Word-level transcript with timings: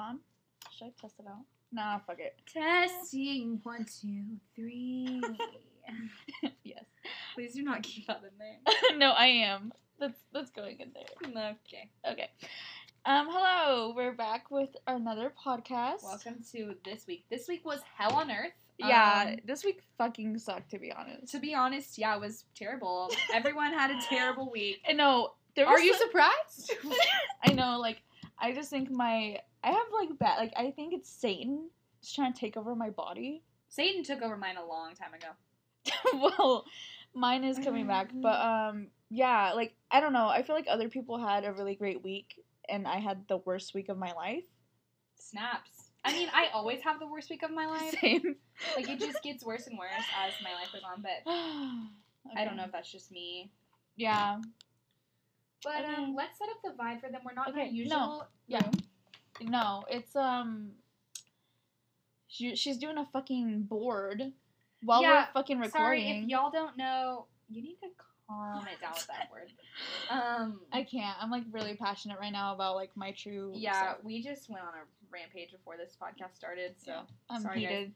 on? 0.00 0.18
Should 0.70 0.86
I 0.86 0.92
test 1.00 1.14
it 1.18 1.26
out? 1.26 1.44
Nah, 1.72 1.98
fuck 1.98 2.18
it. 2.18 2.36
Testing 2.52 3.60
one, 3.62 3.84
two, 3.84 4.24
three. 4.54 5.22
yes. 6.64 6.84
Please 7.34 7.54
do 7.54 7.62
not 7.62 7.82
keep 7.82 8.06
that 8.06 8.22
in 8.22 8.38
there. 8.38 8.98
no, 8.98 9.10
I 9.10 9.26
am. 9.26 9.72
That's 9.98 10.18
that's 10.32 10.50
going 10.50 10.80
in 10.80 10.92
there. 10.94 11.04
Okay. 11.66 11.90
Okay. 12.10 12.30
Um, 13.06 13.28
hello. 13.30 13.94
We're 13.96 14.12
back 14.12 14.50
with 14.50 14.70
another 14.86 15.32
podcast. 15.42 16.02
Welcome 16.02 16.44
to 16.52 16.74
this 16.84 17.06
week. 17.06 17.24
This 17.30 17.48
week 17.48 17.64
was 17.64 17.80
hell 17.96 18.14
on 18.14 18.30
earth. 18.30 18.52
Yeah, 18.88 19.26
Um, 19.28 19.36
this 19.44 19.64
week 19.64 19.82
fucking 19.98 20.38
sucked 20.38 20.70
to 20.70 20.78
be 20.78 20.92
honest. 20.92 21.32
to 21.32 21.38
be 21.38 21.54
honest, 21.54 21.98
yeah, 21.98 22.14
it 22.16 22.20
was 22.20 22.44
terrible. 22.54 23.10
Everyone 23.32 23.72
had 23.72 23.90
a 23.90 24.00
terrible 24.08 24.50
week. 24.50 24.80
No, 24.92 25.34
there 25.56 25.66
Are 25.66 25.80
you 25.80 25.94
surprised? 25.94 26.74
I 27.44 27.52
know, 27.52 27.78
like, 27.78 28.02
I 28.38 28.52
just 28.52 28.70
think 28.70 28.90
my 28.90 29.38
I 29.62 29.70
have 29.70 29.86
like 29.92 30.18
bad 30.18 30.38
like 30.38 30.52
I 30.56 30.70
think 30.70 30.94
it's 30.94 31.10
Satan 31.10 31.68
just 32.00 32.14
trying 32.14 32.32
to 32.32 32.38
take 32.38 32.56
over 32.56 32.74
my 32.74 32.90
body. 32.90 33.42
Satan 33.68 34.02
took 34.02 34.22
over 34.22 34.36
mine 34.36 34.56
a 34.56 34.66
long 34.66 34.94
time 34.94 35.14
ago. 35.14 35.28
well, 36.38 36.64
mine 37.14 37.44
is 37.44 37.58
coming 37.58 37.86
back, 37.86 38.10
but 38.14 38.40
um, 38.40 38.88
yeah, 39.10 39.52
like 39.54 39.74
I 39.90 40.00
don't 40.00 40.12
know. 40.12 40.28
I 40.28 40.42
feel 40.42 40.56
like 40.56 40.66
other 40.68 40.88
people 40.88 41.18
had 41.18 41.44
a 41.44 41.52
really 41.52 41.74
great 41.74 42.02
week, 42.02 42.42
and 42.68 42.86
I 42.86 42.98
had 42.98 43.26
the 43.28 43.38
worst 43.38 43.74
week 43.74 43.88
of 43.88 43.98
my 43.98 44.12
life. 44.12 44.44
Snaps. 45.16 45.79
I 46.04 46.12
mean, 46.12 46.28
I 46.32 46.46
always 46.54 46.80
have 46.82 46.98
the 46.98 47.06
worst 47.06 47.28
week 47.30 47.42
of 47.42 47.50
my 47.50 47.66
life. 47.66 47.94
Same. 48.00 48.36
Like 48.76 48.88
it 48.88 48.98
just 49.00 49.22
gets 49.22 49.44
worse 49.44 49.66
and 49.66 49.78
worse 49.78 49.90
as 50.24 50.32
my 50.42 50.52
life 50.54 50.72
goes 50.72 50.82
on. 50.82 51.02
But 51.02 51.30
I 52.36 52.44
don't 52.44 52.56
know 52.56 52.64
if 52.64 52.72
that's 52.72 52.90
just 52.90 53.10
me. 53.10 53.50
Yeah. 53.96 54.38
But 55.62 55.84
Okay. 55.84 55.94
um, 56.02 56.14
let's 56.16 56.38
set 56.38 56.48
up 56.48 56.56
the 56.64 56.82
vibe 56.82 57.00
for 57.02 57.10
them. 57.10 57.20
We're 57.24 57.34
not 57.34 57.48
in 57.48 57.54
Okay, 57.54 57.66
no. 57.66 57.72
usual. 57.74 58.28
Yeah. 58.46 58.70
No, 59.42 59.84
it's 59.90 60.16
um. 60.16 60.70
She, 62.28 62.54
she's 62.54 62.78
doing 62.78 62.96
a 62.96 63.04
fucking 63.12 63.62
board 63.64 64.22
while 64.84 65.02
Yeah, 65.02 65.26
we're 65.34 65.40
fucking 65.40 65.58
recording. 65.58 65.80
Sorry 66.06 66.10
if 66.22 66.28
y'all 66.28 66.50
don't 66.50 66.76
know. 66.76 67.26
You 67.48 67.60
need 67.62 67.76
to 67.82 67.88
calm 68.28 68.64
it 68.72 68.80
down 68.80 68.92
with 68.94 69.06
that 69.08 69.28
word. 69.32 69.50
Um. 70.10 70.60
I 70.72 70.82
can't. 70.82 71.16
I'm 71.20 71.30
like 71.30 71.44
really 71.52 71.74
passionate 71.74 72.18
right 72.20 72.32
now 72.32 72.54
about 72.54 72.74
like 72.76 72.90
my 72.96 73.12
true. 73.12 73.52
yeah, 73.54 73.92
stuff. 73.92 73.96
we 74.04 74.22
just 74.22 74.48
went 74.50 74.62
on 74.62 74.68
a 74.74 74.99
rampage 75.12 75.52
before 75.52 75.76
this 75.76 75.96
podcast 76.00 76.36
started. 76.36 76.74
So. 76.84 76.92
Yeah. 76.92 77.02
I'm 77.28 77.42
sorry, 77.42 77.62
guys. 77.62 77.88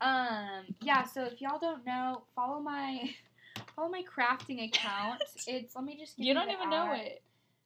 Um. 0.00 0.74
Yeah. 0.80 1.04
So 1.04 1.24
if 1.24 1.40
y'all 1.40 1.58
don't 1.58 1.84
know, 1.86 2.22
follow 2.34 2.60
my. 2.60 3.10
Follow 3.76 3.90
my 3.90 4.02
crafting 4.02 4.66
account. 4.66 5.22
It's 5.46 5.74
let 5.74 5.84
me 5.84 5.96
just. 5.98 6.16
Give 6.16 6.26
You 6.26 6.34
don't 6.34 6.50
even 6.50 6.70
know 6.70 6.92
it. 6.92 7.22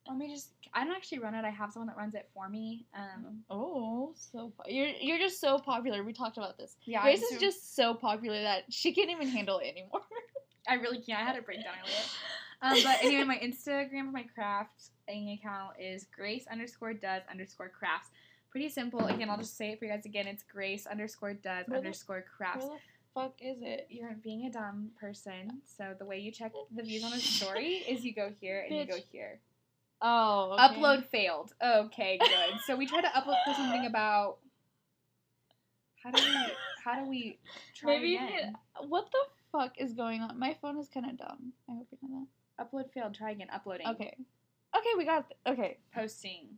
Let 0.08 0.16
me 0.16 0.32
just. 0.32 0.50
I 0.72 0.84
don't 0.84 0.94
actually 0.94 1.20
run 1.20 1.34
it. 1.34 1.44
I 1.44 1.50
have 1.50 1.72
someone 1.72 1.86
that 1.88 1.96
runs 1.96 2.14
it 2.14 2.28
for 2.34 2.48
me. 2.48 2.86
Um. 2.94 3.42
Oh, 3.50 4.14
so 4.16 4.52
po- 4.56 4.68
you're 4.68 4.88
you're 5.00 5.18
just 5.18 5.40
so 5.40 5.58
popular. 5.58 6.04
We 6.04 6.12
talked 6.12 6.36
about 6.36 6.58
this. 6.58 6.76
Yeah. 6.84 7.02
Grace 7.02 7.22
is 7.22 7.40
just 7.40 7.74
so 7.76 7.94
popular 7.94 8.40
that 8.42 8.64
she 8.68 8.92
can't 8.92 9.10
even 9.10 9.28
handle 9.28 9.58
it 9.58 9.68
anymore. 9.68 10.02
I 10.68 10.74
really 10.74 10.98
can't. 11.00 11.20
I 11.20 11.24
had 11.24 11.36
a 11.36 11.42
breakdown 11.42 11.74
earlier. 11.82 11.96
Um, 12.62 12.78
but 12.82 13.04
anyway, 13.04 13.24
my 13.24 13.38
Instagram 13.38 14.06
for 14.06 14.12
my 14.12 14.26
crafting 14.36 15.38
account 15.38 15.74
is 15.78 16.06
Grace 16.14 16.46
underscore 16.50 16.94
does 16.94 17.22
underscore 17.30 17.68
crafts. 17.68 18.08
Pretty 18.56 18.70
simple. 18.70 19.04
Again, 19.04 19.28
I'll 19.28 19.36
just 19.36 19.58
say 19.58 19.72
it 19.72 19.78
for 19.78 19.84
you 19.84 19.90
guys 19.90 20.06
again. 20.06 20.26
It's 20.26 20.42
Grace 20.42 20.86
underscore 20.86 21.34
does 21.34 21.66
Where 21.68 21.76
underscore 21.76 22.24
crafts. 22.38 22.64
Where 22.64 22.78
the 22.78 23.20
fuck 23.20 23.34
is 23.38 23.58
it? 23.60 23.86
You're 23.90 24.16
being 24.24 24.46
a 24.46 24.50
dumb 24.50 24.92
person. 24.98 25.60
So 25.76 25.92
the 25.98 26.06
way 26.06 26.20
you 26.20 26.32
check 26.32 26.52
the 26.74 26.82
views 26.82 27.04
on 27.04 27.12
a 27.12 27.18
story 27.18 27.84
is 27.86 28.02
you 28.02 28.14
go 28.14 28.32
here 28.40 28.64
and 28.66 28.74
you 28.74 28.86
go 28.86 28.96
here. 29.12 29.40
Oh, 30.00 30.52
okay. 30.58 30.74
Upload 30.74 31.04
failed. 31.04 31.52
Okay, 31.62 32.18
good. 32.18 32.58
so 32.66 32.74
we 32.76 32.86
try 32.86 33.02
to 33.02 33.08
upload 33.08 33.36
for 33.44 33.52
something 33.52 33.84
about 33.84 34.38
how 36.02 36.12
do 36.12 36.22
we 36.24 36.52
how 36.82 37.04
do 37.04 37.10
we 37.10 37.38
try 37.74 37.98
Maybe 37.98 38.14
again? 38.14 38.54
what 38.88 39.06
the 39.12 39.18
fuck 39.52 39.72
is 39.76 39.92
going 39.92 40.22
on? 40.22 40.38
My 40.38 40.56
phone 40.62 40.78
is 40.78 40.88
kind 40.88 41.04
of 41.04 41.18
dumb. 41.18 41.52
I 41.68 41.74
hope 41.74 41.88
you 41.90 41.98
know 42.08 42.26
that. 42.56 42.72
Upload 42.72 42.90
failed. 42.94 43.14
Try 43.14 43.32
again. 43.32 43.48
Uploading. 43.52 43.86
Okay. 43.88 44.16
Okay, 44.74 44.90
we 44.96 45.04
got. 45.04 45.26
Th- 45.28 45.58
okay, 45.58 45.76
Posting. 45.94 46.56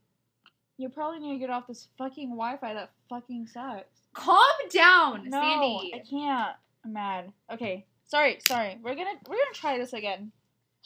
You 0.78 0.88
probably 0.88 1.18
need 1.20 1.32
to 1.34 1.38
get 1.38 1.50
off 1.50 1.66
this 1.66 1.88
fucking 1.98 2.28
Wi-Fi 2.30 2.74
that 2.74 2.90
fucking 3.08 3.46
sucks. 3.48 4.00
Calm 4.14 4.38
down, 4.72 5.28
No, 5.28 5.40
Sandy. 5.40 5.92
I 5.94 5.98
can't. 6.08 6.56
I'm 6.84 6.92
mad. 6.92 7.32
Okay, 7.52 7.84
sorry, 8.06 8.38
sorry. 8.46 8.78
We're 8.82 8.94
gonna 8.94 9.10
we're 9.28 9.36
gonna 9.36 9.52
try 9.54 9.76
this 9.78 9.92
again. 9.92 10.32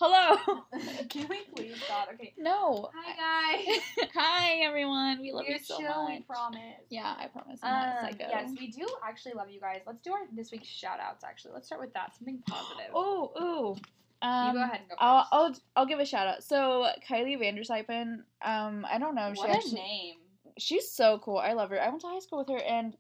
Hello. 0.00 0.36
Can 1.10 1.28
we 1.28 1.41
please 1.54 1.76
stop? 1.84 2.08
Okay. 2.14 2.32
no. 2.38 2.88
Hi 2.94 3.54
guys. 3.66 4.08
Hi 4.14 4.60
everyone. 4.64 5.20
We 5.20 5.31
love 5.32 5.44
We're 5.47 5.56
you 5.56 5.62
so 5.62 5.78
chill, 5.78 6.08
much. 6.08 6.26
promise. 6.26 6.60
Yeah, 6.91 7.14
I 7.19 7.26
promise. 7.28 7.60
I'm 7.62 7.72
not 7.72 7.97
Um, 8.04 8.10
psycho. 8.10 8.25
yes, 8.31 8.50
we 8.58 8.69
do 8.69 8.86
actually 9.06 9.34
love 9.34 9.50
you 9.50 9.60
guys. 9.60 9.81
Let's 9.86 10.00
do 10.00 10.12
our 10.12 10.20
this 10.34 10.50
week's 10.50 10.66
shout 10.66 10.98
outs 10.98 11.22
actually. 11.25 11.52
Let's 11.54 11.66
start 11.66 11.81
with 11.82 11.92
that. 11.92 12.16
Something 12.16 12.42
positive. 12.48 12.91
Oh, 12.94 13.32
ooh. 13.41 13.76
Um, 14.22 14.49
you 14.49 14.53
go 14.55 14.62
ahead 14.62 14.81
and 14.81 14.88
go 14.88 14.94
1st 14.94 14.99
I'll, 15.00 15.28
I'll 15.33 15.56
I'll 15.77 15.87
give 15.87 15.99
a 15.99 16.06
shout 16.06 16.27
out. 16.27 16.44
So 16.44 16.88
Kylie 17.09 17.38
Vandersijpen, 17.38 18.22
um, 18.43 18.87
I 18.91 18.99
don't 18.99 19.15
know. 19.15 19.28
what 19.28 19.38
she 19.38 19.44
a 19.44 19.56
actually, 19.56 19.75
name. 19.75 20.16
She's 20.59 20.91
so 20.91 21.19
cool. 21.19 21.38
I 21.38 21.53
love 21.53 21.71
her. 21.71 21.81
I 21.81 21.88
went 21.88 22.00
to 22.03 22.06
high 22.06 22.21
school 22.21 22.38
with 22.38 22.49
her, 22.49 22.62
and 22.62 22.97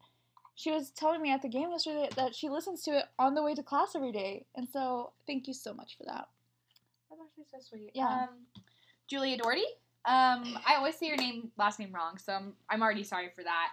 she 0.54 0.70
was 0.70 0.90
telling 0.90 1.22
me 1.22 1.30
at 1.30 1.42
the 1.42 1.48
game 1.48 1.70
yesterday 1.70 2.08
that 2.16 2.34
she 2.34 2.48
listens 2.48 2.82
to 2.82 2.98
it 2.98 3.04
on 3.18 3.34
the 3.34 3.42
way 3.42 3.54
to 3.54 3.62
class 3.62 3.94
every 3.94 4.12
day. 4.12 4.46
And 4.56 4.68
so, 4.68 5.12
thank 5.26 5.46
you 5.46 5.54
so 5.54 5.72
much 5.72 5.96
for 5.96 6.04
that. 6.04 6.28
That's 7.08 7.20
actually 7.22 7.44
so 7.50 7.58
sweet. 7.60 7.90
Yeah. 7.94 8.08
Um, 8.08 8.28
Julia 9.08 9.36
Doherty. 9.36 9.64
Um, 10.04 10.58
I 10.66 10.74
always 10.76 10.96
say 10.96 11.06
your 11.06 11.16
name 11.16 11.52
last 11.56 11.78
name 11.78 11.92
wrong, 11.94 12.18
so 12.18 12.32
I'm, 12.32 12.54
I'm 12.68 12.82
already 12.82 13.04
sorry 13.04 13.30
for 13.36 13.44
that. 13.44 13.68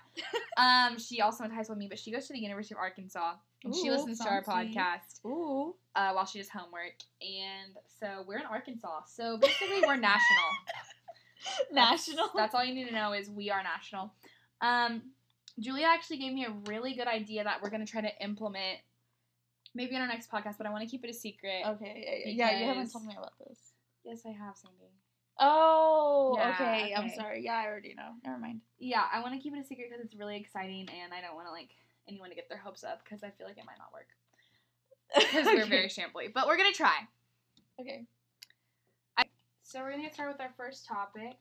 um, 0.58 1.00
she 1.00 1.22
also 1.22 1.44
went 1.44 1.54
to 1.54 1.56
high 1.56 1.64
school 1.64 1.76
with 1.76 1.80
me, 1.80 1.88
but 1.90 1.98
she 1.98 2.12
goes 2.12 2.28
to 2.28 2.34
the 2.34 2.40
University 2.40 2.76
of 2.76 2.80
Arkansas. 2.80 3.34
And 3.64 3.75
she 3.75 3.90
Ooh, 3.90 3.92
listens 3.92 4.20
to 4.20 4.30
our 4.30 4.44
podcast. 4.44 5.25
Ooh, 5.25 5.75
uh, 5.96 6.12
while 6.14 6.25
she 6.25 6.40
does 6.40 6.50
homework. 6.50 6.96
And 7.22 7.75
so 8.00 8.24
we're 8.25 8.38
in 8.38 8.46
Arkansas. 8.46 9.02
So 9.08 9.38
basically, 9.38 9.81
we're 9.81 9.97
national. 9.97 10.50
National. 11.72 12.30
That's, 12.36 12.53
all 12.53 12.66
you 12.66 12.74
need 12.74 12.90
to 12.90 12.94
know 12.94 13.14
is 13.14 13.30
we 13.30 13.50
are 13.50 13.64
national. 13.64 14.14
Um, 14.62 15.02
Julia 15.58 15.86
actually 15.86 16.18
gave 16.18 16.34
me 16.34 16.46
a 16.46 16.52
really 16.70 16.94
good 16.94 17.08
idea 17.08 17.44
that 17.46 17.62
we're 17.62 17.70
going 17.70 17.86
to 17.86 17.90
try 17.90 18.02
to 18.02 18.12
implement 18.22 18.80
maybe 19.74 19.96
on 19.96 20.02
our 20.02 20.08
next 20.08 20.31
podcast, 20.31 20.58
but 20.58 20.68
I 20.68 20.70
want 20.70 20.84
to 20.84 20.90
keep 20.90 21.03
it 21.03 21.09
a 21.09 21.14
secret. 21.14 21.64
okay. 21.66 22.24
Yeah, 22.26 22.52
yeah, 22.52 22.59
you 22.59 22.66
haven't 22.66 22.91
told 22.91 23.06
me 23.06 23.16
about 23.18 23.34
this. 23.47 23.58
Yes, 24.03 24.22
I 24.26 24.31
have, 24.31 24.58
Sandy. 24.58 24.91
Oh, 25.40 26.36
Yeah, 26.38 26.53
okay. 26.53 26.94
I'm 26.96 27.09
sorry. 27.09 27.44
Yeah, 27.44 27.56
I 27.56 27.68
already 27.68 27.94
know. 27.94 28.12
Never 28.26 28.38
mind. 28.38 28.62
Yeah, 28.78 29.03
I 29.12 29.22
want 29.22 29.34
to 29.36 29.40
keep 29.40 29.53
it 29.53 29.59
a 29.59 29.64
secret 29.64 29.88
because 29.90 30.03
it's 30.03 30.16
really 30.16 30.36
exciting 30.36 30.90
and 30.90 31.14
I 31.14 31.22
don't 31.22 31.36
want 31.36 31.47
to 31.47 31.52
like 31.52 31.70
anyone 32.09 32.30
to 32.30 32.36
get 32.36 32.50
their 32.50 32.58
hopes 32.58 32.84
up 32.84 33.03
because 33.03 33.24
I 33.24 33.30
feel 33.30 33.47
like 33.47 33.58
it 33.58 33.66
might 33.66 33.78
not 33.78 33.94
work. 33.94 34.08
Because 35.16 35.46
we're 35.46 35.66
very 35.66 35.88
shambly. 35.88 36.31
But 36.34 36.47
we're 36.47 36.58
going 36.58 36.72
to 36.72 36.78
try. 36.78 36.97
okay. 37.80 38.06
So 39.70 39.81
we're 39.81 39.92
gonna 39.92 40.12
start 40.12 40.31
with 40.31 40.42
our 40.42 40.50
first 40.58 40.88
topic, 40.88 41.36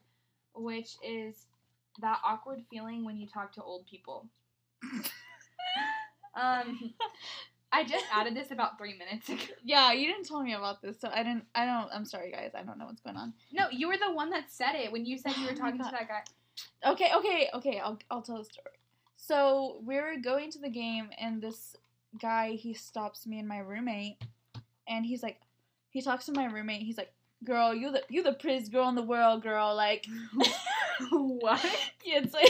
which 0.53 0.97
is 1.03 1.47
that 1.99 2.19
awkward 2.23 2.61
feeling 2.69 3.03
when 3.03 3.17
you 3.17 3.27
talk 3.27 3.51
to 3.53 3.63
old 3.63 3.87
people. 3.87 4.27
um, 6.39 6.93
I 7.71 7.83
just 7.85 8.05
added 8.13 8.35
this 8.35 8.51
about 8.51 8.77
three 8.77 8.95
minutes 8.95 9.29
ago. 9.29 9.55
Yeah, 9.63 9.93
you 9.93 10.05
didn't 10.05 10.27
tell 10.27 10.43
me 10.43 10.53
about 10.53 10.79
this, 10.79 11.01
so 11.01 11.09
I 11.11 11.23
didn't. 11.23 11.45
I 11.55 11.65
don't. 11.65 11.89
I'm 11.91 12.05
sorry, 12.05 12.31
guys. 12.31 12.51
I 12.53 12.61
don't 12.61 12.77
know 12.77 12.85
what's 12.85 13.01
going 13.01 13.17
on. 13.17 13.33
No, 13.51 13.65
you 13.71 13.87
were 13.87 13.97
the 13.97 14.13
one 14.13 14.29
that 14.29 14.51
said 14.51 14.75
it 14.75 14.91
when 14.91 15.07
you 15.07 15.17
said 15.17 15.35
you 15.35 15.45
were 15.45 15.53
Oh 15.53 15.55
talking 15.55 15.79
to 15.79 15.89
that 15.91 16.07
guy. 16.07 16.21
Okay, 16.91 17.09
okay, 17.15 17.49
okay. 17.55 17.79
I'll 17.79 17.97
I'll 18.11 18.21
tell 18.21 18.37
the 18.37 18.45
story. 18.45 18.77
So 19.21 19.81
we 19.85 19.95
were 19.95 20.15
going 20.21 20.49
to 20.51 20.59
the 20.59 20.69
game, 20.69 21.09
and 21.19 21.41
this 21.41 21.75
guy 22.19 22.51
he 22.51 22.73
stops 22.73 23.27
me 23.27 23.37
and 23.37 23.47
my 23.47 23.59
roommate, 23.59 24.23
and 24.87 25.05
he's 25.05 25.21
like, 25.21 25.39
he 25.89 26.01
talks 26.01 26.25
to 26.27 26.31
my 26.31 26.45
roommate. 26.45 26.83
He's 26.83 26.97
like, 26.97 27.11
"Girl, 27.43 27.73
you 27.73 27.91
the 27.91 28.01
you 28.09 28.23
the 28.23 28.33
prettiest 28.33 28.71
girl 28.71 28.87
in 28.89 28.95
the 28.95 29.03
world, 29.03 29.43
girl." 29.43 29.75
Like, 29.75 30.07
what? 31.11 31.63
yeah, 32.05 32.19
it's 32.23 32.33
like, 32.33 32.49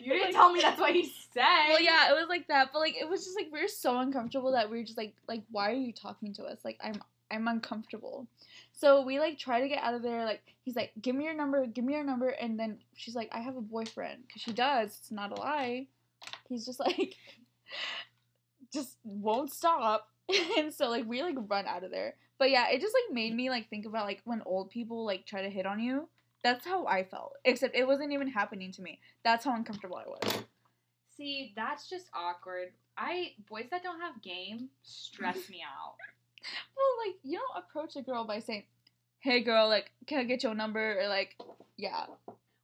You 0.00 0.12
didn't 0.12 0.34
tell 0.34 0.52
me 0.52 0.60
that's 0.60 0.80
what 0.80 0.94
he 0.94 1.12
said. 1.32 1.68
well, 1.68 1.80
yeah, 1.82 2.10
it 2.10 2.14
was 2.14 2.28
like 2.28 2.46
that, 2.48 2.70
but 2.72 2.78
like 2.78 2.94
it 2.98 3.08
was 3.08 3.24
just 3.24 3.36
like 3.36 3.48
we 3.52 3.60
were 3.60 3.68
so 3.68 3.98
uncomfortable 3.98 4.52
that 4.52 4.70
we 4.70 4.78
were 4.78 4.84
just 4.84 4.98
like, 4.98 5.14
like, 5.28 5.42
why 5.50 5.70
are 5.70 5.74
you 5.74 5.92
talking 5.92 6.32
to 6.34 6.44
us? 6.44 6.58
Like, 6.64 6.78
I'm 6.82 7.02
I'm 7.30 7.48
uncomfortable. 7.48 8.28
So 8.76 9.02
we 9.02 9.20
like 9.20 9.38
try 9.38 9.60
to 9.60 9.68
get 9.68 9.82
out 9.82 9.94
of 9.94 10.02
there. 10.02 10.24
Like 10.24 10.42
he's 10.64 10.76
like, 10.76 10.92
give 11.00 11.14
me 11.14 11.24
your 11.24 11.34
number, 11.34 11.64
give 11.66 11.84
me 11.84 11.94
your 11.94 12.04
number, 12.04 12.28
and 12.28 12.58
then 12.58 12.78
she's 12.96 13.14
like, 13.14 13.30
I 13.32 13.38
have 13.38 13.56
a 13.56 13.62
boyfriend, 13.62 14.24
cause 14.32 14.42
she 14.42 14.52
does. 14.52 14.98
It's 15.00 15.12
not 15.12 15.30
a 15.30 15.40
lie. 15.40 15.86
He's 16.48 16.66
just 16.66 16.80
like, 16.80 17.14
just 18.72 18.96
won't 19.04 19.52
stop, 19.52 20.08
and 20.58 20.72
so 20.72 20.88
like 20.90 21.06
we 21.06 21.22
like 21.22 21.36
run 21.48 21.66
out 21.66 21.84
of 21.84 21.90
there. 21.90 22.14
But 22.38 22.50
yeah, 22.50 22.68
it 22.68 22.80
just 22.80 22.94
like 22.94 23.14
made 23.14 23.34
me 23.34 23.48
like 23.48 23.70
think 23.70 23.86
about 23.86 24.06
like 24.06 24.20
when 24.24 24.42
old 24.44 24.70
people 24.70 25.04
like 25.06 25.24
try 25.24 25.42
to 25.42 25.50
hit 25.50 25.66
on 25.66 25.80
you. 25.80 26.08
That's 26.42 26.66
how 26.66 26.86
I 26.86 27.04
felt. 27.04 27.36
Except 27.44 27.74
it 27.74 27.86
wasn't 27.86 28.12
even 28.12 28.28
happening 28.28 28.70
to 28.72 28.82
me. 28.82 29.00
That's 29.24 29.46
how 29.46 29.54
uncomfortable 29.54 29.96
I 29.96 30.06
was. 30.06 30.44
See, 31.16 31.52
that's 31.56 31.88
just 31.88 32.10
awkward. 32.12 32.72
I 32.98 33.32
boys 33.48 33.66
that 33.70 33.82
don't 33.82 34.00
have 34.00 34.20
game 34.20 34.68
stress 34.82 35.36
me 35.48 35.62
out. 35.62 35.94
Well, 36.76 37.06
like 37.06 37.16
you 37.22 37.38
don't 37.38 37.64
approach 37.64 37.96
a 37.96 38.02
girl 38.02 38.24
by 38.24 38.40
saying, 38.40 38.64
"Hey, 39.20 39.42
girl, 39.42 39.68
like, 39.68 39.90
can 40.06 40.18
I 40.18 40.24
get 40.24 40.42
your 40.42 40.54
number?" 40.54 41.00
Or 41.00 41.08
like, 41.08 41.36
yeah. 41.76 42.06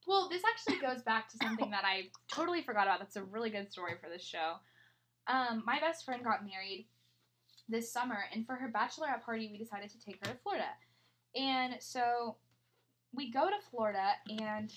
Well, 0.06 0.28
this 0.28 0.42
actually 0.44 0.80
goes 0.80 1.02
back 1.02 1.28
to 1.30 1.36
something 1.42 1.70
that 1.70 1.84
I 1.84 2.08
totally 2.32 2.62
forgot 2.62 2.84
about. 2.84 2.98
That's 2.98 3.16
a 3.16 3.22
really 3.22 3.50
good 3.50 3.70
story 3.70 3.94
for 4.02 4.08
this 4.08 4.24
show. 4.24 4.54
Um, 5.26 5.62
my 5.64 5.78
best 5.78 6.04
friend 6.04 6.24
got 6.24 6.44
married 6.44 6.86
this 7.68 7.92
summer, 7.92 8.24
and 8.34 8.46
for 8.46 8.56
her 8.56 8.68
bachelorette 8.68 9.22
party, 9.24 9.48
we 9.50 9.58
decided 9.58 9.90
to 9.90 10.00
take 10.00 10.16
her 10.26 10.32
to 10.32 10.38
Florida. 10.42 10.68
And 11.36 11.74
so 11.80 12.36
we 13.14 13.30
go 13.30 13.46
to 13.46 13.56
Florida, 13.70 14.12
and 14.28 14.72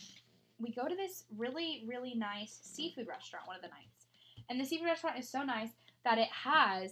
we 0.60 0.72
go 0.72 0.88
to 0.88 0.96
this 0.96 1.26
really, 1.36 1.84
really 1.88 2.14
nice 2.16 2.60
seafood 2.62 3.08
restaurant 3.08 3.48
one 3.48 3.56
of 3.56 3.62
the 3.62 3.70
nights. 3.70 4.08
And 4.50 4.60
the 4.60 4.66
seafood 4.66 4.88
restaurant 4.88 5.18
is 5.18 5.30
so 5.30 5.44
nice 5.44 5.70
that 6.04 6.18
it 6.18 6.30
has 6.30 6.92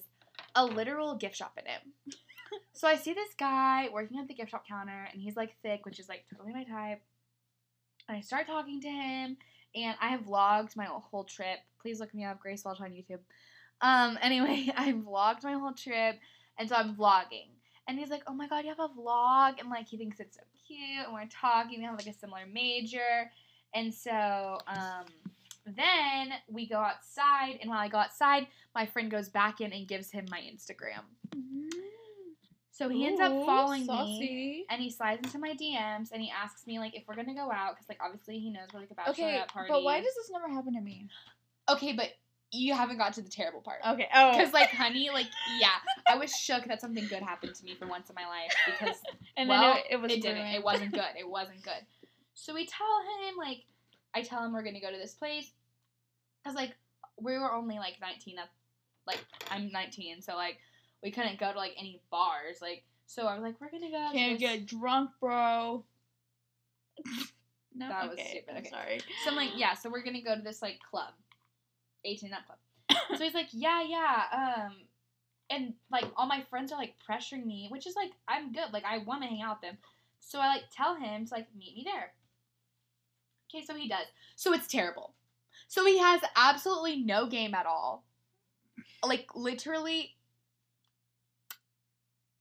a 0.55 0.65
literal 0.65 1.15
gift 1.15 1.35
shop 1.35 1.57
in 1.57 1.65
it. 1.65 2.15
so 2.73 2.87
I 2.87 2.95
see 2.95 3.13
this 3.13 3.33
guy 3.37 3.89
working 3.91 4.19
at 4.19 4.27
the 4.27 4.33
gift 4.33 4.51
shop 4.51 4.67
counter, 4.67 5.07
and 5.11 5.21
he's 5.21 5.35
like 5.35 5.55
thick, 5.61 5.85
which 5.85 5.99
is 5.99 6.09
like 6.09 6.25
totally 6.29 6.53
my 6.53 6.63
type. 6.63 7.01
And 8.07 8.17
I 8.17 8.21
start 8.21 8.47
talking 8.47 8.81
to 8.81 8.89
him, 8.89 9.37
and 9.75 9.95
I 10.01 10.07
have 10.09 10.21
vlogged 10.21 10.75
my 10.75 10.85
whole 10.85 11.23
trip. 11.23 11.59
Please 11.81 11.99
look 11.99 12.13
me 12.13 12.25
up, 12.25 12.39
Grace 12.39 12.63
Welch 12.65 12.81
on 12.81 12.91
YouTube. 12.91 13.19
Um, 13.81 14.17
anyway, 14.21 14.71
I 14.77 14.93
vlogged 14.93 15.43
my 15.43 15.53
whole 15.53 15.73
trip, 15.73 16.17
and 16.57 16.69
so 16.69 16.75
I'm 16.75 16.95
vlogging. 16.95 17.49
And 17.87 17.97
he's 17.97 18.09
like, 18.09 18.23
"Oh 18.27 18.33
my 18.33 18.47
god, 18.47 18.63
you 18.63 18.69
have 18.69 18.79
a 18.79 18.89
vlog!" 18.89 19.59
And 19.59 19.69
like, 19.69 19.87
he 19.87 19.97
thinks 19.97 20.19
it's 20.19 20.37
so 20.37 20.43
cute. 20.67 21.05
And 21.05 21.13
we're 21.13 21.25
talking. 21.27 21.79
We 21.79 21.85
have 21.85 21.97
like 21.97 22.07
a 22.07 22.13
similar 22.13 22.45
major, 22.51 23.31
and 23.73 23.93
so 23.93 24.57
um, 24.67 25.05
then 25.65 26.33
we 26.49 26.67
go 26.67 26.77
outside. 26.77 27.57
And 27.61 27.69
while 27.69 27.79
I 27.79 27.87
go 27.87 27.97
outside, 27.97 28.47
my 28.73 28.85
friend 28.85 29.11
goes 29.11 29.29
back 29.29 29.61
in 29.61 29.73
and 29.73 29.87
gives 29.87 30.11
him 30.11 30.25
my 30.29 30.39
Instagram. 30.39 31.03
Mm. 31.35 31.69
So 32.71 32.89
he 32.89 33.05
ends 33.05 33.21
up 33.21 33.31
following 33.45 33.85
me 33.85 34.65
and 34.69 34.81
he 34.81 34.89
slides 34.89 35.21
into 35.23 35.37
my 35.37 35.51
DMs 35.51 36.11
and 36.11 36.21
he 36.21 36.31
asks 36.31 36.65
me 36.65 36.79
like 36.79 36.95
if 36.95 37.03
we're 37.07 37.15
gonna 37.15 37.35
go 37.35 37.51
out 37.51 37.75
because 37.75 37.87
like 37.89 37.99
obviously 38.03 38.39
he 38.39 38.49
knows 38.49 38.69
we're 38.73 38.79
like 38.79 38.91
a 38.91 38.95
bachelorette 38.95 39.09
Okay, 39.09 39.43
party. 39.47 39.69
but 39.69 39.83
why 39.83 39.99
does 39.99 40.15
this 40.15 40.31
never 40.31 40.49
happen 40.49 40.73
to 40.73 40.81
me? 40.81 41.07
Okay, 41.69 41.93
but 41.93 42.09
you 42.51 42.73
haven't 42.73 42.97
got 42.97 43.13
to 43.13 43.21
the 43.21 43.29
terrible 43.29 43.61
part. 43.61 43.79
Okay. 43.87 44.07
Oh. 44.13 44.31
Because 44.31 44.53
like, 44.53 44.69
honey, 44.69 45.09
like, 45.09 45.27
yeah, 45.59 45.77
I 46.07 46.17
was 46.17 46.35
shook 46.35 46.65
that 46.65 46.81
something 46.81 47.07
good 47.07 47.21
happened 47.21 47.55
to 47.55 47.63
me 47.63 47.75
for 47.75 47.87
once 47.87 48.09
in 48.09 48.15
my 48.15 48.27
life 48.27 48.53
because 48.65 48.97
and 49.37 49.47
well, 49.47 49.61
then 49.61 49.77
it, 49.77 49.85
it 49.91 50.01
was 50.01 50.11
it 50.11 50.21
didn't. 50.21 50.47
It 50.47 50.63
wasn't 50.63 50.91
good. 50.91 51.03
It 51.17 51.29
wasn't 51.29 51.61
good. 51.63 51.85
So 52.33 52.53
we 52.53 52.65
tell 52.65 53.01
him 53.27 53.37
like, 53.37 53.63
I 54.13 54.21
tell 54.21 54.43
him 54.43 54.53
we're 54.53 54.63
gonna 54.63 54.81
go 54.81 54.91
to 54.91 54.97
this 54.97 55.13
place 55.13 55.51
because 56.43 56.55
like 56.55 56.75
we 57.21 57.33
were 57.33 57.53
only 57.53 57.77
like 57.77 57.95
19 58.01 58.39
at 58.39 58.49
like 59.07 59.19
I'm 59.49 59.71
19, 59.71 60.21
so 60.21 60.35
like 60.35 60.57
we 61.03 61.11
couldn't 61.11 61.39
go 61.39 61.51
to 61.51 61.57
like 61.57 61.73
any 61.77 62.01
bars. 62.11 62.57
Like, 62.61 62.83
so 63.05 63.25
I 63.25 63.33
was 63.35 63.43
like, 63.43 63.59
we're 63.59 63.71
gonna 63.71 63.91
go. 63.91 64.09
Can't 64.13 64.39
this- 64.39 64.49
get 64.49 64.65
drunk, 64.65 65.11
bro. 65.19 65.83
no, 67.75 67.87
That 67.87 68.09
was 68.09 68.19
okay, 68.19 68.29
stupid, 68.29 68.51
I'm 68.51 68.57
okay. 68.57 68.69
sorry. 68.69 68.99
So 69.23 69.31
I'm 69.31 69.35
like, 69.35 69.51
yeah, 69.55 69.73
so 69.73 69.89
we're 69.89 70.03
gonna 70.03 70.21
go 70.21 70.35
to 70.35 70.41
this 70.41 70.61
like 70.61 70.79
club, 70.89 71.13
18 72.05 72.29
and 72.31 72.37
up 72.39 72.45
club. 72.45 72.99
so 73.17 73.23
he's 73.23 73.33
like, 73.33 73.47
yeah, 73.51 73.81
yeah, 73.81 74.23
um, 74.65 74.73
and 75.49 75.73
like 75.91 76.05
all 76.15 76.27
my 76.27 76.43
friends 76.49 76.71
are 76.71 76.77
like 76.77 76.93
pressuring 77.09 77.45
me, 77.45 77.67
which 77.69 77.87
is 77.87 77.95
like 77.95 78.11
I'm 78.27 78.51
good, 78.51 78.71
like 78.73 78.85
I 78.85 78.99
want 78.99 79.21
to 79.23 79.27
hang 79.27 79.41
out 79.41 79.57
with 79.61 79.69
them. 79.71 79.77
So 80.19 80.39
I 80.39 80.47
like 80.47 80.63
tell 80.75 80.95
him 80.95 81.25
to 81.25 81.33
like 81.33 81.47
meet 81.57 81.75
me 81.75 81.83
there. 81.85 82.11
Okay, 83.49 83.65
so 83.65 83.75
he 83.75 83.89
does. 83.89 84.05
So 84.35 84.53
it's 84.53 84.67
terrible. 84.67 85.13
So 85.67 85.85
he 85.85 85.97
has 85.99 86.21
absolutely 86.35 86.97
no 86.97 87.27
game 87.27 87.53
at 87.53 87.65
all. 87.65 88.05
Like 89.03 89.27
literally, 89.35 90.15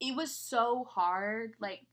it 0.00 0.14
was 0.16 0.34
so 0.34 0.84
hard. 0.84 1.54
Like 1.60 1.86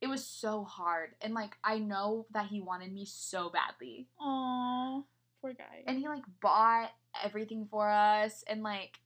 it 0.00 0.08
was 0.08 0.26
so 0.26 0.64
hard, 0.64 1.10
and 1.20 1.34
like 1.34 1.56
I 1.64 1.78
know 1.78 2.26
that 2.32 2.46
he 2.46 2.60
wanted 2.60 2.92
me 2.92 3.06
so 3.06 3.50
badly 3.50 4.08
Aww, 4.20 5.04
poor 5.40 5.52
guy. 5.54 5.84
and 5.86 5.98
he 5.98 6.06
like 6.06 6.24
bought 6.42 6.90
everything 7.24 7.66
for 7.70 7.90
us 7.90 8.44
and 8.46 8.62
like 8.62 8.98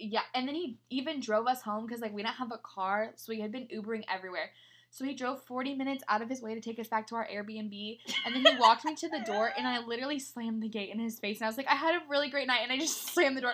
yeah 0.00 0.22
and 0.34 0.48
then 0.48 0.56
he 0.56 0.78
even 0.90 1.20
drove 1.20 1.46
us 1.46 1.62
home 1.62 1.86
because 1.86 2.00
like 2.00 2.12
we 2.12 2.20
didn't 2.22 2.34
have 2.34 2.50
a 2.50 2.58
car 2.58 3.12
so 3.14 3.30
we 3.32 3.40
had 3.40 3.52
been 3.52 3.68
ubering 3.68 4.02
everywhere 4.12 4.50
so 4.96 5.04
he 5.04 5.12
drove 5.14 5.42
40 5.42 5.74
minutes 5.74 6.02
out 6.08 6.22
of 6.22 6.28
his 6.30 6.40
way 6.40 6.54
to 6.54 6.60
take 6.60 6.78
us 6.78 6.88
back 6.88 7.06
to 7.08 7.14
our 7.16 7.28
airbnb 7.28 7.98
and 8.24 8.34
then 8.34 8.42
he 8.44 8.58
walked 8.58 8.84
me 8.86 8.94
to 8.94 9.08
the 9.08 9.20
door 9.26 9.52
and 9.56 9.66
i 9.68 9.78
literally 9.84 10.18
slammed 10.18 10.62
the 10.62 10.68
gate 10.68 10.88
in 10.90 10.98
his 10.98 11.18
face 11.18 11.38
and 11.38 11.44
i 11.46 11.48
was 11.48 11.56
like 11.58 11.68
i 11.68 11.74
had 11.74 11.94
a 11.94 12.00
really 12.08 12.30
great 12.30 12.46
night 12.46 12.60
and 12.62 12.72
i 12.72 12.78
just 12.78 13.08
slammed 13.14 13.36
the 13.36 13.40
door 13.42 13.52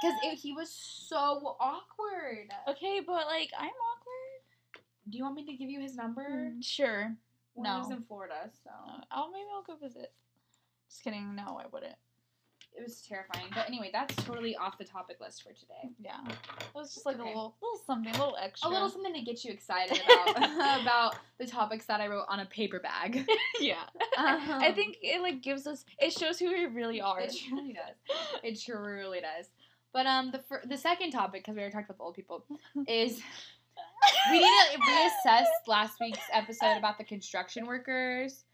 because 0.00 0.40
he 0.40 0.52
was 0.52 0.70
so 0.70 1.56
awkward 1.60 2.48
okay, 2.68 3.00
but 3.04 3.26
like 3.26 3.50
I'm 3.58 3.66
awkward. 3.68 4.82
do 5.10 5.18
you 5.18 5.24
want 5.24 5.34
me 5.36 5.44
to 5.46 5.52
give 5.54 5.68
you 5.68 5.80
his 5.80 5.96
number 5.96 6.22
Mm, 6.28 6.62
sure. 6.64 7.16
well, 7.54 7.64
he 7.64 7.70
no. 7.70 7.78
lives 7.78 7.90
in 7.90 8.04
florida 8.04 8.50
so 8.62 8.70
Uh, 8.88 9.00
I'll 9.10 9.30
maybe 9.32 9.46
I'll 9.52 9.62
go 9.62 9.76
visit. 9.76 10.12
Just 10.88 11.02
kidding. 11.02 11.34
No, 11.34 11.58
I 11.60 11.66
wouldn't. 11.72 11.96
It 12.76 12.82
was 12.82 13.00
terrifying 13.02 13.46
but 13.54 13.66
anyway 13.68 13.88
that's 13.92 14.14
totally 14.24 14.56
off 14.56 14.76
the 14.78 14.84
topic 14.84 15.18
list 15.20 15.42
for 15.42 15.52
today 15.52 15.90
Yeah, 16.00 16.18
it 16.28 16.66
was 16.74 16.92
just 16.94 17.06
like 17.06 17.16
Okay. 17.16 17.22
a 17.24 17.26
little, 17.26 17.54
little 17.62 17.78
something, 17.86 18.14
a 18.14 18.18
little 18.18 18.36
extra. 18.40 18.68
a 18.68 18.70
little 18.70 18.88
something 18.88 19.14
to 19.14 19.20
get 19.22 19.44
you 19.44 19.52
excited 19.52 20.00
about 20.04 20.36
about 20.82 21.16
the 21.38 21.46
topics 21.46 21.86
that 21.86 22.00
I 22.00 22.08
wrote 22.08 22.24
on 22.28 22.40
a 22.40 22.46
paper 22.46 22.80
bag. 22.80 23.26
yeah. 23.60 23.82
Um, 24.18 24.40
I 24.60 24.72
think 24.72 24.96
it 25.02 25.20
like 25.22 25.42
gives 25.42 25.66
us. 25.66 25.84
It 25.98 26.12
shows 26.12 26.38
who 26.38 26.48
we 26.48 26.66
really 26.66 27.00
are. 27.00 27.20
it 27.20 27.34
truly 27.48 27.72
does. 27.74 28.40
It 28.42 28.60
truly 28.60 29.20
does. 29.20 29.46
But 29.92 30.06
um, 30.06 30.30
the 30.32 30.38
fir- 30.40 30.62
the 30.68 30.76
second 30.76 31.10
topic 31.12 31.42
because 31.42 31.54
we 31.54 31.60
already 31.62 31.74
talked 31.74 31.86
about 31.88 31.98
the 31.98 32.04
old 32.04 32.14
people 32.16 32.44
is 32.88 33.20
we 34.30 34.38
need 34.40 34.50
to 34.74 34.80
reassess 34.80 35.44
last 35.68 35.94
week's 36.00 36.18
episode 36.32 36.76
about 36.76 36.98
the 36.98 37.04
construction 37.04 37.66
workers 37.66 38.44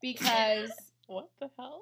because 0.00 0.70
what 1.06 1.28
the 1.40 1.50
hell? 1.58 1.80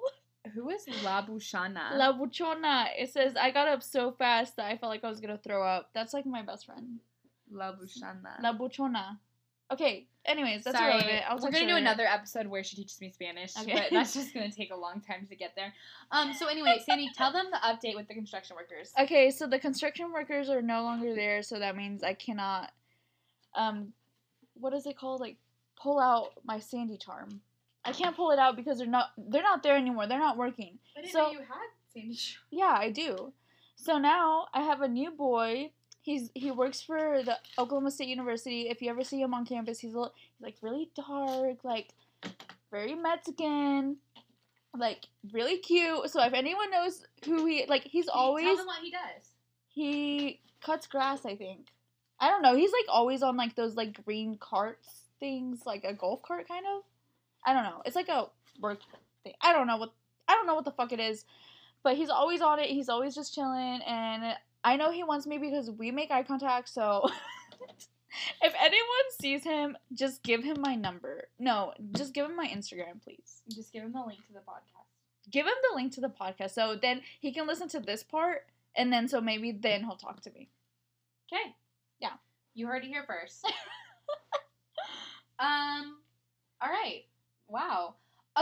Who 0.53 0.69
is 0.69 0.85
La 1.03 1.25
Bushana? 1.25 1.95
La 1.97 2.11
Buchona. 2.13 2.87
It 2.97 3.11
says 3.11 3.35
I 3.35 3.51
got 3.51 3.67
up 3.67 3.83
so 3.83 4.11
fast 4.11 4.55
that 4.57 4.65
I 4.65 4.77
felt 4.77 4.89
like 4.91 5.03
I 5.03 5.09
was 5.09 5.19
gonna 5.19 5.37
throw 5.37 5.63
up. 5.63 5.89
That's 5.93 6.13
like 6.13 6.25
my 6.25 6.41
best 6.41 6.65
friend. 6.65 6.99
La 7.51 7.71
Bushana. 7.73 8.41
La 8.41 8.53
Buchona. 8.53 9.19
Okay. 9.71 10.07
Anyways, 10.25 10.63
that's 10.63 10.77
Sorry, 10.77 10.91
irrelevant. 10.91 11.23
I'll 11.29 11.35
we're 11.37 11.51
gonna 11.51 11.59
do 11.59 11.73
later. 11.73 11.77
another 11.77 12.05
episode 12.05 12.47
where 12.47 12.63
she 12.63 12.75
teaches 12.75 12.99
me 12.99 13.11
Spanish, 13.11 13.55
Okay. 13.57 13.73
but 13.73 13.83
that's 13.91 14.13
just 14.13 14.33
gonna 14.33 14.51
take 14.51 14.71
a 14.71 14.75
long 14.75 15.01
time 15.01 15.25
to 15.29 15.35
get 15.35 15.53
there. 15.55 15.73
Um. 16.11 16.33
So 16.33 16.47
anyway, 16.47 16.81
Sandy, 16.85 17.09
tell 17.15 17.31
them 17.31 17.45
the 17.51 17.57
update 17.57 17.95
with 17.95 18.07
the 18.07 18.13
construction 18.13 18.55
workers. 18.57 18.91
Okay, 18.99 19.31
so 19.31 19.47
the 19.47 19.59
construction 19.59 20.11
workers 20.11 20.49
are 20.49 20.61
no 20.61 20.83
longer 20.83 21.15
there, 21.15 21.41
so 21.43 21.59
that 21.59 21.75
means 21.77 22.03
I 22.03 22.13
cannot 22.13 22.71
um 23.55 23.93
what 24.55 24.73
is 24.73 24.85
it 24.85 24.97
called? 24.97 25.21
Like 25.21 25.37
pull 25.81 25.99
out 25.99 26.31
my 26.43 26.59
Sandy 26.59 26.97
charm. 26.97 27.41
I 27.87 27.91
can't 27.93 28.15
pull 28.15 28.31
it 28.31 28.39
out 28.39 28.55
because 28.55 28.77
they're 28.79 28.87
not 28.87 29.11
they're 29.17 29.41
not 29.43 29.63
there 29.63 29.75
anymore. 29.77 30.07
They're 30.07 30.19
not 30.19 30.37
working. 30.37 30.77
I 30.97 31.01
didn't 31.01 31.13
So- 31.13 31.19
know 31.27 31.31
you 31.31 31.39
had 31.39 31.69
Sandy. 31.93 32.19
Yeah, 32.51 32.75
I 32.77 32.91
do. 32.91 33.33
So 33.75 33.97
now 33.97 34.47
I 34.53 34.61
have 34.61 34.81
a 34.81 34.87
new 34.87 35.11
boy. 35.11 35.71
He's 36.01 36.29
he 36.33 36.51
works 36.51 36.81
for 36.81 37.21
the 37.23 37.37
Oklahoma 37.57 37.91
State 37.91 38.07
University. 38.09 38.69
If 38.69 38.81
you 38.81 38.89
ever 38.89 39.03
see 39.03 39.21
him 39.21 39.33
on 39.33 39.45
campus, 39.45 39.79
he's, 39.79 39.93
a, 39.93 39.97
little- 39.99 40.13
he's 40.15 40.43
like 40.43 40.55
really 40.61 40.89
dark, 40.95 41.63
like 41.63 41.89
very 42.71 42.95
Mexican, 42.95 43.97
like 44.75 45.05
really 45.31 45.57
cute. 45.57 46.09
So 46.09 46.21
if 46.23 46.33
anyone 46.33 46.71
knows 46.71 47.05
who 47.25 47.45
he 47.45 47.65
like, 47.67 47.83
he's 47.83 48.05
Tell 48.07 48.15
always 48.15 48.57
them 48.57 48.65
what 48.67 48.81
he 48.81 48.91
does. 48.91 49.23
he 49.67 50.39
cuts 50.61 50.87
grass. 50.87 51.25
I 51.25 51.35
think 51.35 51.67
I 52.19 52.29
don't 52.29 52.41
know. 52.41 52.55
He's 52.55 52.71
like 52.71 52.85
always 52.89 53.21
on 53.23 53.37
like 53.37 53.55
those 53.55 53.75
like 53.75 54.03
green 54.05 54.37
carts 54.39 54.87
things, 55.19 55.65
like 55.65 55.83
a 55.83 55.93
golf 55.93 56.21
cart 56.21 56.47
kind 56.47 56.65
of. 56.75 56.83
I 57.47 57.53
don't 57.53 57.63
know. 57.63 57.81
It's 57.85 57.95
like 57.95 58.09
a 58.09 58.27
work 58.59 58.81
thing. 59.23 59.33
I 59.41 59.53
don't 59.53 59.67
know 59.67 59.77
what 59.77 59.93
I 60.27 60.33
don't 60.33 60.45
know 60.45 60.55
what 60.55 60.65
the 60.65 60.71
fuck 60.71 60.91
it 60.91 60.99
is, 60.99 61.23
but 61.81 61.95
he's 61.95 62.09
always 62.09 62.41
on 62.41 62.59
it. 62.59 62.69
He's 62.69 62.89
always 62.89 63.15
just 63.15 63.33
chilling, 63.33 63.81
and 63.87 64.35
I 64.65 64.75
know 64.75 64.91
he 64.91 65.03
wants 65.03 65.25
me 65.25 65.37
because 65.37 65.71
we 65.71 65.89
make 65.89 66.11
eye 66.11 66.23
contact. 66.23 66.67
So 66.67 67.09
if 68.41 68.53
anyone 68.59 69.07
sees 69.19 69.45
him, 69.45 69.77
just 69.93 70.23
give 70.23 70.43
him 70.43 70.57
my 70.59 70.75
number. 70.75 71.29
No, 71.39 71.73
just 71.93 72.13
give 72.13 72.25
him 72.25 72.35
my 72.35 72.47
Instagram, 72.47 73.01
please. 73.01 73.41
Just 73.49 73.71
give 73.71 73.83
him 73.83 73.93
the 73.93 74.01
link 74.05 74.19
to 74.27 74.33
the 74.33 74.39
podcast. 74.39 75.31
Give 75.31 75.45
him 75.45 75.53
the 75.69 75.75
link 75.75 75.93
to 75.93 76.01
the 76.01 76.09
podcast, 76.09 76.51
so 76.51 76.77
then 76.79 77.01
he 77.21 77.31
can 77.31 77.47
listen 77.47 77.69
to 77.69 77.79
this 77.79 78.03
part, 78.03 78.45
and 78.75 78.91
then 78.91 79.07
so 79.07 79.21
maybe 79.21 79.53
then 79.53 79.85
he'll 79.85 79.95
talk 79.95 80.19
to 80.21 80.31
me. 80.31 80.49
Okay. 81.31 81.55
Yeah. 82.01 82.13
You 82.55 82.67
heard 82.67 82.83
it 82.83 82.87
here 82.87 83.05
first. 83.07 83.45
um. 85.39 85.95
All 86.59 86.69
right. 86.69 87.03
Wow. 87.47 87.95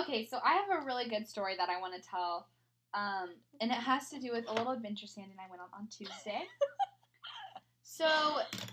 Okay, 0.06 0.26
so 0.26 0.38
I 0.46 0.54
have 0.54 0.84
a 0.84 0.86
really 0.86 1.10
good 1.10 1.28
story 1.28 1.56
that 1.58 1.70
I 1.70 1.82
want 1.82 1.96
to 1.96 2.10
tell. 2.10 2.48
Um, 2.94 3.30
and 3.60 3.72
it 3.72 3.78
has 3.78 4.10
to 4.12 4.20
do 4.20 4.32
with 4.32 4.46
a 4.48 4.54
little 4.54 4.72
adventure 4.72 5.08
Sandy 5.08 5.32
and 5.32 5.40
I 5.40 5.50
went 5.50 5.62
on 5.62 5.68
on 5.78 5.88
Tuesday. 5.88 6.44
so 7.84 8.06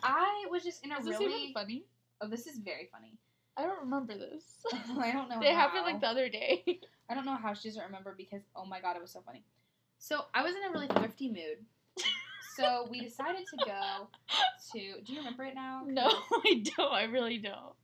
I 0.02 0.44
was 0.50 0.62
just 0.62 0.84
in 0.84 0.92
a 0.92 0.98
Is 0.98 1.06
this 1.06 1.18
really. 1.18 1.42
even 1.42 1.54
funny? 1.54 1.86
Oh, 2.20 2.28
this 2.28 2.46
is 2.46 2.58
very 2.58 2.88
funny. 2.92 3.18
I 3.56 3.62
don't 3.62 3.80
remember 3.80 4.16
this. 4.16 4.44
I 4.98 5.10
don't 5.10 5.28
know. 5.28 5.40
it 5.40 5.54
happened 5.54 5.84
like 5.84 6.00
the 6.00 6.06
other 6.06 6.28
day. 6.28 6.64
I 7.10 7.14
don't 7.14 7.26
know 7.26 7.36
how 7.36 7.54
she 7.54 7.68
doesn't 7.68 7.82
remember 7.82 8.14
because 8.16 8.42
oh 8.54 8.64
my 8.66 8.80
god, 8.80 8.96
it 8.96 9.02
was 9.02 9.10
so 9.10 9.22
funny. 9.24 9.42
So 9.98 10.26
I 10.34 10.42
was 10.42 10.54
in 10.54 10.62
a 10.68 10.70
really 10.70 10.88
thrifty 10.88 11.28
mood. 11.28 11.64
so 12.56 12.86
we 12.90 13.00
decided 13.00 13.44
to 13.50 13.56
go 13.64 14.08
to. 14.72 15.02
Do 15.02 15.12
you 15.12 15.18
remember 15.18 15.44
it 15.44 15.54
now? 15.54 15.82
No, 15.86 16.06
I 16.06 16.62
don't. 16.76 16.92
I 16.92 17.04
really 17.04 17.38
don't. 17.38 17.74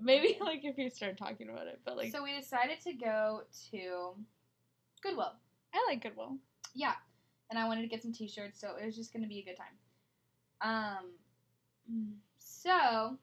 Maybe 0.00 0.36
like 0.40 0.64
if 0.64 0.78
you 0.78 0.90
start 0.90 1.16
talking 1.16 1.48
about 1.48 1.66
it, 1.66 1.80
but 1.84 1.96
like 1.96 2.12
so 2.12 2.22
we 2.22 2.36
decided 2.38 2.80
to 2.84 2.92
go 2.92 3.42
to 3.70 4.14
Goodwill. 5.02 5.32
I 5.74 5.84
like 5.88 6.02
Goodwill. 6.02 6.36
Yeah, 6.74 6.94
and 7.50 7.58
I 7.58 7.66
wanted 7.66 7.82
to 7.82 7.88
get 7.88 8.02
some 8.02 8.12
T-shirts, 8.12 8.60
so 8.60 8.74
it 8.80 8.84
was 8.84 8.96
just 8.96 9.12
gonna 9.12 9.26
be 9.26 9.40
a 9.40 9.44
good 9.44 9.56
time. 9.56 9.76
Um, 10.60 12.14
so 12.38 13.18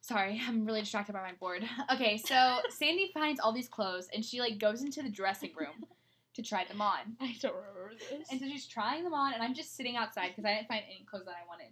sorry, 0.00 0.40
I'm 0.48 0.64
really 0.64 0.80
distracted 0.80 1.12
by 1.12 1.22
my 1.22 1.32
board. 1.38 1.64
Okay, 1.92 2.18
so 2.18 2.58
Sandy 2.70 3.10
finds 3.14 3.40
all 3.40 3.52
these 3.52 3.68
clothes, 3.68 4.08
and 4.14 4.24
she 4.24 4.40
like 4.40 4.58
goes 4.58 4.82
into 4.82 5.02
the 5.02 5.10
dressing 5.10 5.52
room 5.58 5.86
to 6.34 6.42
try 6.42 6.64
them 6.64 6.80
on. 6.80 6.98
I 7.20 7.34
don't 7.40 7.54
remember 7.54 7.92
this. 7.98 8.28
And 8.30 8.40
so 8.40 8.46
she's 8.46 8.66
trying 8.66 9.04
them 9.04 9.14
on, 9.14 9.34
and 9.34 9.42
I'm 9.42 9.54
just 9.54 9.76
sitting 9.76 9.96
outside 9.96 10.28
because 10.28 10.44
I 10.44 10.54
didn't 10.54 10.68
find 10.68 10.82
any 10.86 11.04
clothes 11.08 11.24
that 11.26 11.34
I 11.34 11.46
wanted. 11.48 11.66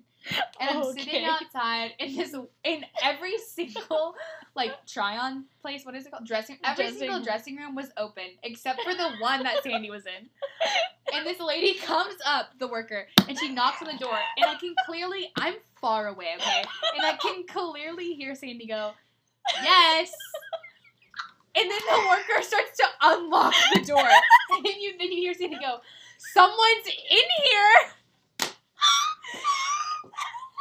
And 0.60 0.70
I'm 0.70 0.92
sitting 0.92 1.24
outside 1.24 1.92
in 1.98 2.16
this 2.16 2.34
in 2.64 2.84
every 3.02 3.38
single 3.46 4.14
like 4.54 4.72
try 4.86 5.18
on 5.18 5.44
place. 5.60 5.84
What 5.84 5.94
is 5.94 6.06
it 6.06 6.10
called? 6.10 6.26
Dressing. 6.26 6.58
Every 6.64 6.84
Dressing 6.84 6.98
single 6.98 7.22
dressing 7.22 7.56
room 7.56 7.74
was 7.74 7.90
open 7.96 8.24
except 8.42 8.82
for 8.82 8.94
the 8.94 9.10
one 9.20 9.42
that 9.44 9.62
Sandy 9.62 9.90
was 9.90 10.04
in. 10.06 10.28
And 11.12 11.24
this 11.24 11.40
lady 11.40 11.74
comes 11.74 12.16
up, 12.26 12.46
the 12.58 12.66
worker, 12.66 13.06
and 13.28 13.38
she 13.38 13.48
knocks 13.48 13.80
on 13.80 13.88
the 13.88 13.98
door, 13.98 14.18
and 14.36 14.46
I 14.46 14.56
can 14.56 14.74
clearly 14.86 15.30
I'm 15.36 15.54
far 15.80 16.08
away, 16.08 16.34
okay, 16.36 16.64
and 16.96 17.06
I 17.06 17.16
can 17.16 17.46
clearly 17.46 18.14
hear 18.14 18.34
Sandy 18.34 18.66
go, 18.66 18.92
"Yes." 19.62 20.12
And 21.56 21.70
then 21.70 21.80
the 21.90 22.06
worker 22.08 22.42
starts 22.42 22.76
to 22.78 22.84
unlock 23.02 23.54
the 23.74 23.80
door, 23.80 24.08
and 24.50 24.66
you 24.80 24.92
then 24.98 25.10
you 25.12 25.22
hear 25.22 25.34
Sandy 25.34 25.56
go, 25.60 25.78
"Someone's 26.18 26.86
in 26.86 27.26
here." 27.44 27.74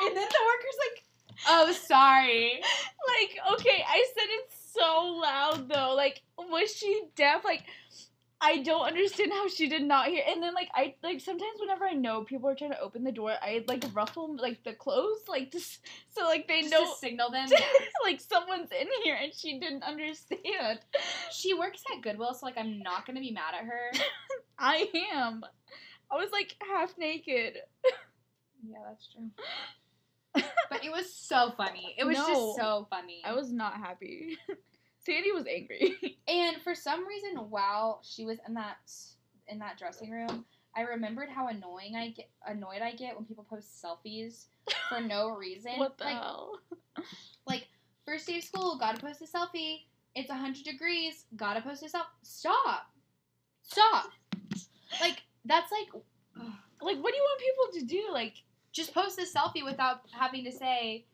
And 0.02 0.16
then 0.16 0.28
the 0.28 0.46
worker's 0.46 0.80
like, 0.90 1.04
"Oh, 1.48 1.72
sorry." 1.72 2.62
like, 3.08 3.38
okay, 3.54 3.84
I 3.88 4.06
said 4.14 4.28
it 4.28 4.52
so 4.74 5.20
loud 5.22 5.70
though. 5.70 5.94
Like, 5.96 6.22
was 6.38 6.74
she 6.74 7.04
deaf? 7.16 7.44
Like, 7.44 7.64
I 8.42 8.58
don't 8.62 8.86
understand 8.86 9.32
how 9.32 9.48
she 9.48 9.68
did 9.70 9.84
not 9.84 10.08
hear. 10.08 10.24
And 10.28 10.44
then 10.44 10.54
like 10.54 10.70
I 10.76 10.96
like 11.02 11.22
sometimes 11.22 11.60
whenever 11.60 11.86
I 11.86 11.94
know 11.94 12.24
people 12.24 12.50
are 12.50 12.56
trying 12.56 12.72
to 12.72 12.80
open 12.80 13.04
the 13.04 13.12
door, 13.12 13.34
I 13.42 13.64
like 13.68 13.84
ruffle 13.94 14.36
like 14.38 14.64
the 14.64 14.74
clothes, 14.74 15.22
like 15.28 15.52
just 15.52 15.80
so 16.16 16.26
like 16.26 16.48
they 16.48 16.62
Just 16.62 16.72
know 16.72 16.86
to 16.86 16.98
signal 17.00 17.32
them. 17.32 17.48
like 18.04 18.20
someone's 18.22 18.70
in 18.72 18.88
here, 19.04 19.18
and 19.22 19.34
she 19.34 19.60
didn't 19.60 19.84
understand. 19.84 20.80
She 21.32 21.54
works 21.54 21.82
at 21.96 22.02
Goodwill, 22.04 22.34
so 22.34 22.46
like 22.46 22.58
I'm 22.58 22.80
not 22.80 23.08
gonna 23.08 23.22
be 23.22 23.32
mad 23.32 23.54
at 23.60 23.66
her. 23.66 23.92
I 24.60 24.90
am. 25.14 25.44
I 26.12 26.16
was 26.16 26.30
like 26.32 26.56
half 26.72 26.98
naked. 26.98 27.58
Yeah, 28.68 28.80
that's 28.88 29.08
true. 29.12 29.30
But 30.70 30.84
it 30.84 30.92
was 30.92 31.14
so 31.16 31.54
funny. 31.56 31.96
It 31.98 32.06
was 32.06 32.18
No. 32.18 32.28
just 32.28 32.56
so 32.58 32.88
funny. 32.90 33.22
I 33.24 33.34
was 33.34 33.54
not 33.54 33.76
happy. 33.78 34.38
Sandy 35.06 35.32
was 35.32 35.46
angry. 35.48 35.96
And 36.28 36.58
for 36.64 36.74
some 36.74 37.08
reason, 37.08 37.38
while 37.52 38.02
she 38.04 38.26
was 38.26 38.40
in 38.48 38.56
that 38.56 38.78
in 39.48 39.60
that 39.60 39.78
dressing 39.78 40.10
room, 40.10 40.46
I 40.76 40.82
remembered 40.82 41.30
how 41.30 41.48
annoying 41.48 41.96
I 41.96 42.10
get 42.10 42.30
annoyed 42.48 42.82
I 42.82 42.94
get 42.94 43.16
when 43.16 43.26
people 43.26 43.46
post 43.48 43.84
selfies 43.84 44.46
for 44.90 45.00
no 45.02 45.30
reason. 45.38 45.74
what 45.78 45.98
the 46.00 46.06
like, 46.06 46.14
hell? 46.16 46.60
like 47.46 47.68
first 48.06 48.26
day 48.28 48.38
of 48.40 48.44
school, 48.44 48.78
gotta 48.80 49.00
post 49.00 49.22
a 49.22 49.26
selfie. 49.26 49.82
It's 50.16 50.32
hundred 50.32 50.64
degrees, 50.66 51.26
gotta 51.36 51.62
post 51.62 51.84
a 51.84 51.86
selfie. 51.86 52.18
Stop, 52.24 52.88
stop. 53.62 54.10
Like 55.00 55.22
that's 55.46 55.72
like 55.72 56.04
Like, 56.82 56.98
what 57.02 57.12
do 57.12 57.18
you 57.18 57.24
want 57.24 57.42
people 57.42 57.80
to 57.80 57.86
do? 57.86 58.14
Like, 58.14 58.34
just 58.72 58.94
post 58.94 59.20
a 59.20 59.24
selfie 59.24 59.64
without 59.64 60.02
having 60.12 60.44
to 60.46 60.52
say 60.52 61.06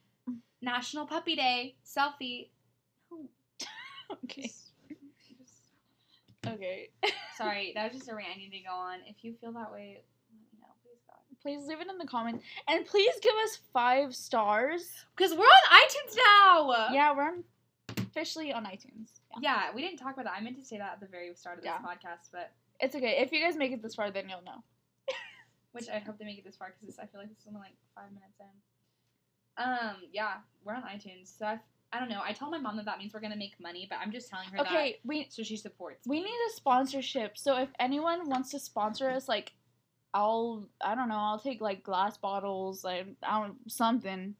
National 0.62 1.05
Puppy 1.05 1.36
Day 1.36 1.75
selfie. 1.86 2.50
Okay, 4.32 4.42
Just- 4.44 4.72
just- 5.38 6.48
okay. 6.48 6.90
sorry, 7.38 7.72
that 7.76 7.92
was 7.92 8.00
just 8.00 8.10
a 8.12 8.16
rant 8.16 8.30
I 8.36 8.38
need 8.38 8.52
to 8.52 8.60
go 8.60 8.74
on. 8.74 9.00
If 9.08 9.18
you 9.24 9.34
feel 9.40 9.52
that 9.54 9.72
way, 9.72 10.02
let 10.32 10.42
me 10.52 10.60
know, 10.62 10.68
please 10.84 11.00
God. 11.08 11.18
Please 11.42 11.68
leave 11.68 11.82
it 11.82 11.90
in 11.90 11.98
the 11.98 12.08
comments, 12.08 12.44
and 12.68 12.86
please 12.86 13.14
give 13.22 13.36
us 13.44 13.60
five 13.74 14.16
stars. 14.16 14.90
Because 15.16 15.32
we're 15.34 15.40
on 15.46 15.80
iTunes 15.80 16.16
now. 16.16 16.94
Yeah, 16.94 17.16
we're 17.16 17.24
on, 17.28 17.44
officially 17.98 18.52
on 18.54 18.66
iTunes. 18.66 19.20
Yeah. 19.32 19.68
Yeah, 19.70 19.76
we 19.76 19.82
didn't 19.82 19.98
talk 19.98 20.14
about 20.14 20.26
that. 20.26 20.34
I 20.38 20.42
meant 20.42 20.58
to 20.58 20.66
say 20.66 20.78
that 20.78 20.94
at 20.94 21.00
the 21.00 21.08
very 21.08 21.34
start 21.36 21.58
of 21.60 21.64
this 21.64 21.72
Yeah. 21.72 21.80
podcast, 21.88 22.30
but 22.32 22.52
It's 22.80 22.96
okay. 22.96 23.18
If 23.22 23.32
you 23.32 23.42
guys 23.44 23.56
make 23.56 23.72
it 23.72 23.82
this 23.82 23.96
far, 23.96 24.12
then 24.12 24.28
you'll 24.30 24.44
know. 24.44 24.64
which 25.72 25.88
I 25.90 26.00
hope 26.00 26.18
they 26.20 26.26
make 26.26 26.38
it 26.40 26.44
this 26.44 26.58
far 26.58 26.74
because 26.80 26.98
I 27.00 27.06
feel 27.06 27.22
like 27.22 27.30
this 27.30 27.38
is 27.40 27.46
only 27.48 27.62
like 27.62 27.76
five 27.96 28.12
minutes 28.12 28.40
in. 28.40 28.48
Um, 29.64 29.96
yeah, 30.12 30.36
we're 30.66 30.74
on 30.74 30.82
iTunes, 30.84 31.38
so 31.38 31.46
I, 31.46 31.60
I 31.93 32.00
don't 32.00 32.10
know. 32.10 32.21
I 32.24 32.31
tell 32.33 32.50
my 32.50 32.57
mom 32.57 32.77
that 32.77 32.86
that 32.86 32.98
means 33.00 33.13
we're 33.13 33.19
gonna 33.19 33.36
make 33.36 33.60
money, 33.60 33.86
but 33.89 34.00
I'm 34.01 34.12
just 34.12 34.29
telling 34.29 34.48
her 34.50 34.62
Okay, 34.62 35.00
we 35.03 35.27
so 35.29 35.43
she 35.43 35.57
supports. 35.57 36.07
we 36.07 36.17
me. 36.17 36.24
need 36.24 36.38
a 36.50 36.53
sponsorship. 36.55 37.38
So 37.38 37.57
if 37.57 37.69
anyone 37.79 38.29
wants 38.29 38.51
to 38.51 38.60
sponsor 38.60 39.10
us, 39.10 39.27
like, 39.27 39.51
I'll 40.13 40.67
I 40.83 40.95
don't 40.95 41.10
know. 41.10 41.17
I'll 41.17 41.39
take 41.39 41.60
like 41.62 41.83
glass 41.83 42.17
bottles, 42.17 42.83
like 42.83 43.07
I 43.24 43.41
don't 43.41 43.57
something, 43.71 44.36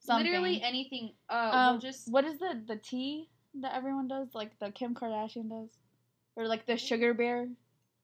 something. 0.00 0.24
literally 0.26 0.62
anything. 0.62 1.12
Uh, 1.28 1.50
Um, 1.52 1.70
we'll 1.72 1.80
just 1.80 2.10
what 2.10 2.24
is 2.24 2.38
the 2.38 2.62
the 2.66 2.76
tea 2.76 3.28
that 3.60 3.74
everyone 3.74 4.08
does, 4.08 4.28
like 4.34 4.58
the 4.58 4.70
Kim 4.70 4.94
Kardashian 4.94 5.48
does, 5.48 5.70
or 6.36 6.46
like 6.46 6.66
the 6.66 6.76
sugar 6.76 7.12
bear 7.14 7.48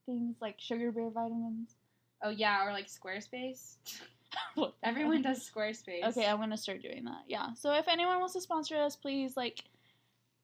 things, 0.06 0.36
like 0.40 0.56
sugar 0.58 0.90
bear 0.92 1.10
vitamins. 1.10 1.76
oh 2.22 2.30
yeah, 2.30 2.64
or 2.66 2.72
like 2.72 2.86
Squarespace. 2.88 3.76
Everyone 4.82 5.22
does 5.22 5.48
Squarespace. 5.48 6.04
Okay, 6.04 6.26
I'm 6.26 6.38
gonna 6.38 6.56
start 6.56 6.82
doing 6.82 7.04
that. 7.04 7.22
Yeah. 7.26 7.52
So 7.54 7.72
if 7.74 7.88
anyone 7.88 8.18
wants 8.20 8.34
to 8.34 8.40
sponsor 8.40 8.76
us, 8.76 8.96
please 8.96 9.36
like 9.36 9.64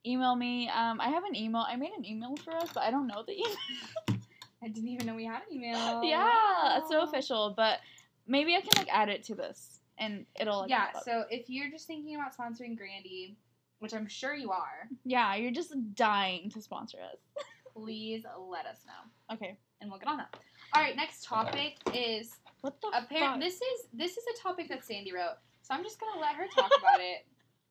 email 0.07 0.35
me. 0.37 0.69
Um, 0.69 1.01
I 1.01 1.09
have 1.09 1.25
an 1.25 1.35
email. 1.37 1.65
I 1.69 1.77
made 1.77 1.93
an 1.97 2.05
email 2.05 2.37
for 2.37 2.55
us, 2.55 2.71
but 2.73 2.83
I 2.83 2.91
don't 2.91 3.07
know 3.07 3.23
the 3.27 3.33
email. 3.39 4.21
I 4.63 4.69
didn't 4.69 4.89
even 4.89 5.07
know 5.07 5.15
we 5.15 5.25
had 5.25 5.43
an 5.51 5.57
email. 5.57 6.03
yeah, 6.03 6.79
it's 6.79 6.89
so 6.89 7.03
official. 7.03 7.55
But 7.57 7.81
maybe 8.27 8.55
I 8.57 8.61
can 8.61 8.71
like 8.77 8.89
add 8.93 9.09
it 9.09 9.23
to 9.25 9.35
this, 9.35 9.81
and 9.99 10.27
it'll 10.41 10.61
like, 10.61 10.71
Yeah, 10.71 10.89
so 11.05 11.25
if 11.31 11.49
you're 11.49 11.71
just 11.71 11.87
thinking 11.87 12.15
about 12.17 12.37
sponsoring 12.37 12.77
Grandy, 12.77 13.37
which 13.81 13.93
I'm 13.95 14.07
sure 14.09 14.35
you 14.35 14.51
are, 14.51 14.89
yeah, 15.05 15.35
you're 15.35 15.53
just 15.53 15.75
dying 15.95 16.51
to 16.51 16.63
sponsor 16.63 16.99
us. 17.13 17.19
please 17.75 18.25
let 18.49 18.65
us 18.67 18.79
know, 18.87 19.35
Okay. 19.35 19.59
and 19.81 19.91
we'll 19.91 19.99
get 20.01 20.09
on 20.09 20.17
that. 20.17 20.35
All 20.73 20.81
right, 20.83 20.97
next 20.97 21.25
topic 21.25 21.75
is 21.95 22.37
What 22.67 22.81
the 22.81 22.89
apparent. 22.89 23.35
fuck? 23.35 23.41
This 23.41 23.55
is 23.55 23.87
this 23.93 24.17
is 24.17 24.25
a 24.37 24.43
topic 24.43 24.69
that 24.71 24.85
Sandy 24.85 25.13
wrote, 25.13 25.37
so 25.63 25.73
I'm 25.73 25.85
just 25.85 26.01
gonna 26.01 26.21
let 26.21 26.35
her 26.35 26.47
talk 26.53 26.69
about 26.77 26.99
it 26.99 27.25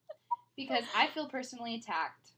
because 0.55 0.85
I 0.95 1.07
feel 1.07 1.27
personally 1.27 1.75
attacked. 1.75 2.29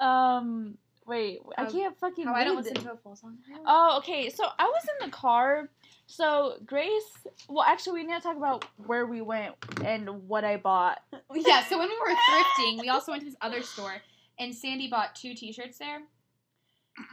Um. 0.00 0.78
Wait, 1.06 1.40
I 1.58 1.64
How- 1.64 1.70
can't 1.70 1.98
fucking. 1.98 2.24
How 2.26 2.34
I 2.34 2.44
don't 2.44 2.56
read 2.56 2.64
listen 2.64 2.84
to 2.84 2.92
a 2.92 2.96
full 2.96 3.14
song. 3.14 3.36
Oh, 3.66 3.98
okay. 3.98 4.30
So 4.30 4.44
I 4.58 4.64
was 4.64 4.82
in 5.00 5.06
the 5.10 5.14
car. 5.14 5.68
So 6.06 6.54
Grace. 6.64 7.26
Well, 7.46 7.62
actually, 7.62 8.00
we 8.00 8.06
need 8.06 8.14
to 8.14 8.20
talk 8.22 8.38
about 8.38 8.64
where 8.78 9.04
we 9.04 9.20
went 9.20 9.54
and 9.84 10.26
what 10.28 10.44
I 10.44 10.56
bought. 10.56 11.00
yeah. 11.34 11.62
So 11.64 11.78
when 11.78 11.88
we 11.90 11.98
were 11.98 12.14
thrifting, 12.14 12.80
we 12.80 12.88
also 12.88 13.12
went 13.12 13.22
to 13.22 13.26
this 13.28 13.36
other 13.42 13.62
store, 13.62 13.96
and 14.38 14.54
Sandy 14.54 14.88
bought 14.88 15.14
two 15.14 15.34
T-shirts 15.34 15.76
there. 15.76 16.00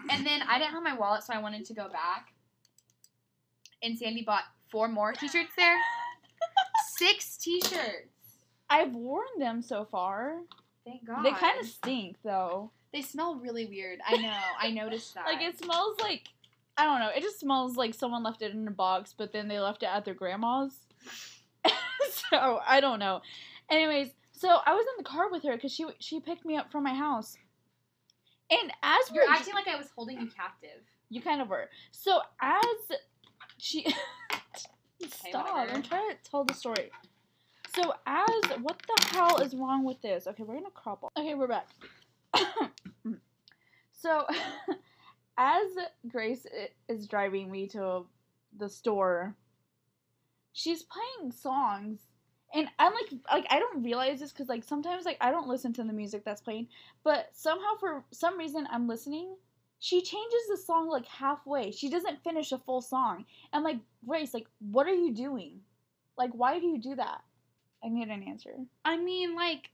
And 0.10 0.26
then 0.26 0.42
I 0.42 0.58
didn't 0.58 0.72
have 0.72 0.84
my 0.84 0.96
wallet, 0.96 1.24
so 1.24 1.34
I 1.34 1.40
wanted 1.40 1.66
to 1.66 1.74
go 1.74 1.90
back. 1.90 2.30
And 3.84 3.98
Sandy 4.00 4.24
bought 4.24 4.44
four 4.72 4.88
more 4.88 5.14
T-shirts 5.14 5.52
there. 5.58 5.78
Six 6.98 7.38
T-shirts. 7.38 8.10
I've 8.70 8.94
worn 8.94 9.28
them 9.38 9.62
so 9.62 9.86
far. 9.86 10.38
Thank 10.86 11.06
God. 11.06 11.24
They 11.24 11.32
kind 11.32 11.60
of 11.60 11.66
stink 11.68 12.18
though. 12.24 12.72
They 12.94 13.02
smell 13.02 13.36
really 13.36 13.66
weird. 13.66 14.00
I 14.08 14.18
know. 14.18 14.38
I 14.60 14.72
noticed 14.72 15.14
that. 15.16 15.26
Like 15.26 15.42
it 15.42 15.58
smells 15.58 16.00
like 16.00 16.24
I 16.78 16.86
don't 16.86 17.00
know. 17.00 17.10
It 17.16 17.22
just 17.22 17.40
smells 17.40 17.76
like 17.78 17.94
someone 17.94 18.24
left 18.24 18.42
it 18.42 18.54
in 18.54 18.68
a 18.68 18.72
box, 18.72 19.14
but 19.18 19.32
then 19.34 19.48
they 19.48 19.60
left 19.60 19.84
it 19.84 19.88
at 19.88 20.06
their 20.06 20.14
grandma's. 20.14 20.74
so 22.32 22.60
I 22.68 22.80
don't 22.82 23.00
know. 23.00 23.22
Anyways, 23.70 24.10
so 24.32 24.48
I 24.66 24.74
was 24.74 24.86
in 24.98 25.04
the 25.04 25.10
car 25.10 25.30
with 25.32 25.44
her 25.44 25.56
because 25.56 25.72
she 25.74 25.86
she 26.00 26.20
picked 26.20 26.46
me 26.46 26.56
up 26.58 26.72
from 26.72 26.84
my 26.84 26.94
house, 26.94 27.38
and 28.52 28.72
as 28.84 29.12
You're 29.12 29.26
were- 29.26 29.32
acting 29.34 29.54
like 29.54 29.68
I 29.68 29.76
was 29.78 29.88
holding 29.96 30.20
you 30.20 30.28
captive. 30.28 30.82
you 31.10 31.22
kind 31.22 31.42
of 31.42 31.50
were. 31.50 31.70
So 31.92 32.20
as 32.42 32.98
she 33.58 33.86
stop. 35.04 35.68
I'm 35.72 35.84
trying 35.84 36.10
to 36.10 36.30
tell 36.30 36.44
the 36.44 36.54
story. 36.54 36.92
So 37.76 37.94
as 38.06 38.60
what 38.62 38.82
the 38.88 39.06
hell 39.08 39.38
is 39.38 39.54
wrong 39.54 39.84
with 39.84 40.02
this? 40.02 40.28
Okay, 40.28 40.44
we're 40.44 40.56
gonna 40.56 40.70
crop 40.74 41.04
off. 41.04 41.12
Okay, 41.18 41.36
we're 41.36 41.48
back. 41.48 41.68
so 43.92 44.26
as 45.38 45.68
Grace 46.08 46.46
is 46.88 47.08
driving 47.08 47.52
me 47.52 47.68
to 47.70 48.06
the 48.58 48.70
store, 48.70 49.36
she's 50.54 50.84
playing 50.84 51.32
songs. 51.32 52.00
And 52.54 52.70
I'm 52.80 52.94
like, 52.94 53.20
like 53.30 53.46
I 53.50 53.60
don't 53.60 53.84
realize 53.84 54.22
this 54.22 54.32
because 54.32 54.48
like 54.48 54.64
sometimes 54.64 55.04
like 55.04 55.18
I 55.20 55.32
don't 55.32 55.50
listen 55.50 55.74
to 55.74 55.84
the 55.84 55.92
music 55.92 56.24
that's 56.24 56.42
playing, 56.42 56.68
but 57.04 57.30
somehow 57.34 57.76
for 57.80 58.06
some 58.12 58.38
reason 58.38 58.66
I'm 58.72 58.88
listening, 58.88 59.36
she 59.80 60.02
changes 60.02 60.42
the 60.50 60.58
song 60.58 60.88
like 60.90 61.06
halfway. 61.06 61.72
She 61.72 61.90
doesn't 61.90 62.24
finish 62.24 62.52
a 62.52 62.58
full 62.58 62.82
song. 62.82 63.26
I'm 63.54 63.64
like, 63.64 63.78
Grace, 64.08 64.34
like, 64.34 64.48
what 64.60 64.88
are 64.88 64.94
you 64.94 65.14
doing? 65.14 65.62
Like, 66.18 66.32
why 66.34 66.60
do 66.60 66.66
you 66.68 66.80
do 66.80 66.96
that? 66.96 67.22
I 67.84 67.90
need 67.90 68.08
an 68.08 68.24
answer. 68.24 68.54
I 68.84 68.98
mean, 68.98 69.36
like, 69.36 69.70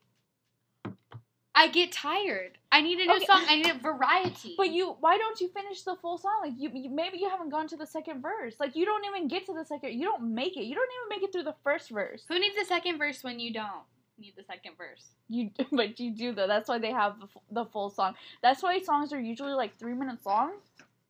I 1.54 1.68
get 1.68 1.92
tired. 1.92 2.58
I 2.72 2.82
need 2.82 3.00
a 3.00 3.06
new 3.06 3.16
Okay. 3.18 3.26
song. 3.26 3.44
I 3.48 3.56
need 3.62 3.70
a 3.70 3.78
variety. 3.78 4.56
But 4.58 4.72
you, 4.72 4.96
why 5.00 5.18
don't 5.18 5.40
you 5.40 5.50
finish 5.50 5.84
the 5.84 5.96
full 6.02 6.18
song? 6.18 6.40
Like, 6.42 6.54
you, 6.58 6.72
you 6.74 6.90
maybe 6.90 7.18
you 7.20 7.30
haven't 7.30 7.50
gone 7.50 7.68
to 7.68 7.78
the 7.78 7.86
second 7.86 8.22
verse. 8.22 8.56
Like, 8.60 8.76
you 8.76 8.86
don't 8.86 9.06
even 9.06 9.28
get 9.28 9.46
to 9.48 9.54
the 9.54 9.66
second. 9.66 9.94
You 9.94 10.06
don't 10.06 10.34
make 10.34 10.58
it. 10.58 10.64
You 10.64 10.76
don't 10.76 10.90
even 11.00 11.10
make 11.10 11.24
it 11.28 11.32
through 11.32 11.44
the 11.44 11.56
first 11.64 11.90
verse. 11.90 12.24
who 12.28 12.40
needs 12.40 12.56
the 12.58 12.66
second 12.66 12.98
verse 12.98 13.24
when 13.24 13.40
you 13.40 13.54
don't 13.54 13.84
need 14.22 14.34
the 14.38 14.44
second 14.44 14.78
verse? 14.78 15.10
You, 15.28 15.50
but 15.72 16.00
you 16.00 16.12
do 16.12 16.34
though. 16.34 16.48
That's 16.48 16.70
why 16.70 16.80
they 16.80 16.92
have 16.92 17.20
the, 17.20 17.28
fu- 17.28 17.40
the 17.52 17.66
full 17.66 17.90
song. 17.90 18.16
That's 18.42 18.64
why 18.64 18.80
songs 18.80 19.12
are 19.14 19.20
usually 19.20 19.54
like 19.54 19.78
three 19.78 19.94
minutes 19.94 20.26
long, 20.26 20.54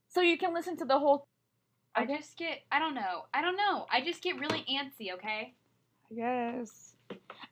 so 0.07 0.21
you 0.21 0.37
can 0.37 0.53
listen 0.53 0.77
to 0.77 0.85
the 0.85 0.97
whole. 0.97 1.25
I 1.93 2.05
just 2.05 2.37
get. 2.37 2.61
I 2.71 2.79
don't 2.79 2.95
know. 2.95 3.25
I 3.33 3.41
don't 3.41 3.57
know. 3.57 3.85
I 3.91 4.01
just 4.01 4.23
get 4.23 4.39
really 4.39 4.65
antsy. 4.69 5.13
Okay. 5.13 5.53
Yes. 6.09 6.95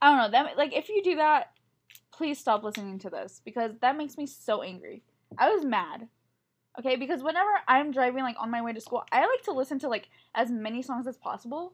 I 0.01 0.09
don't 0.09 0.17
know. 0.17 0.31
That 0.31 0.57
like 0.57 0.73
if 0.73 0.89
you 0.89 1.03
do 1.03 1.17
that, 1.17 1.51
please 2.11 2.39
stop 2.39 2.63
listening 2.63 2.99
to 2.99 3.09
this 3.09 3.41
because 3.43 3.71
that 3.81 3.97
makes 3.97 4.17
me 4.17 4.25
so 4.25 4.61
angry. 4.61 5.03
I 5.37 5.49
was 5.49 5.65
mad. 5.65 6.07
Okay, 6.77 6.95
because 6.95 7.21
whenever 7.21 7.49
I'm 7.67 7.91
driving 7.91 8.23
like 8.23 8.37
on 8.39 8.51
my 8.51 8.61
way 8.61 8.73
to 8.73 8.79
school, 8.79 9.03
I 9.11 9.21
like 9.21 9.43
to 9.45 9.51
listen 9.51 9.79
to 9.79 9.89
like 9.89 10.09
as 10.35 10.49
many 10.49 10.81
songs 10.81 11.07
as 11.07 11.17
possible. 11.17 11.73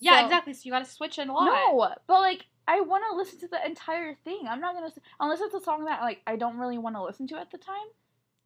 Yeah, 0.00 0.20
So- 0.20 0.24
exactly. 0.26 0.52
So 0.54 0.60
you 0.64 0.72
got 0.72 0.84
to 0.84 0.90
switch 0.90 1.18
it 1.18 1.28
a 1.28 1.32
lot. 1.32 1.44
No, 1.44 1.94
but 2.06 2.20
like 2.20 2.46
I 2.66 2.80
want 2.80 3.04
to 3.10 3.16
listen 3.16 3.38
to 3.40 3.48
the 3.48 3.64
entire 3.64 4.14
thing. 4.24 4.46
I'm 4.48 4.60
not 4.60 4.74
gonna 4.74 4.90
unless 5.18 5.40
it's 5.40 5.54
a 5.54 5.60
song 5.60 5.84
that 5.86 6.00
like 6.02 6.20
I 6.26 6.36
don't 6.36 6.56
really 6.58 6.78
want 6.78 6.96
to 6.96 7.02
listen 7.02 7.26
to 7.28 7.38
at 7.38 7.50
the 7.50 7.58
time. 7.58 7.76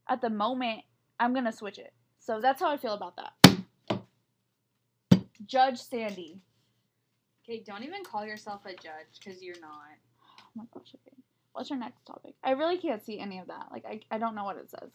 At 0.08 0.20
the 0.20 0.30
moment, 0.30 0.80
I'm 1.20 1.32
gonna 1.34 1.52
switch 1.52 1.78
it. 1.78 1.92
So 2.18 2.40
that's 2.40 2.61
how 2.61 2.70
I 2.70 2.76
feel 2.76 2.94
about 2.94 3.16
that. 3.16 4.00
Judge 5.46 5.78
Sandy. 5.78 6.40
Okay, 7.44 7.62
don't 7.64 7.82
even 7.82 8.02
call 8.04 8.25
yourself 8.25 8.64
a 8.64 8.70
judge 8.70 9.20
because 9.23 9.42
you're 9.42 9.61
not. 9.61 9.70
Oh 10.40 10.44
my 10.54 10.64
gosh, 10.73 10.94
okay. 10.94 11.16
What's 11.52 11.68
your 11.70 11.78
next 11.78 12.04
topic? 12.06 12.34
I 12.42 12.52
really 12.52 12.78
can't 12.78 13.04
see 13.04 13.18
any 13.20 13.38
of 13.38 13.49
that. 13.49 13.66
Like 13.70 13.84
I, 13.84 14.00
I 14.11 14.18
don't 14.18 14.34
know 14.34 14.44
what 14.44 14.56
it 14.56 14.70
says. 14.70 14.90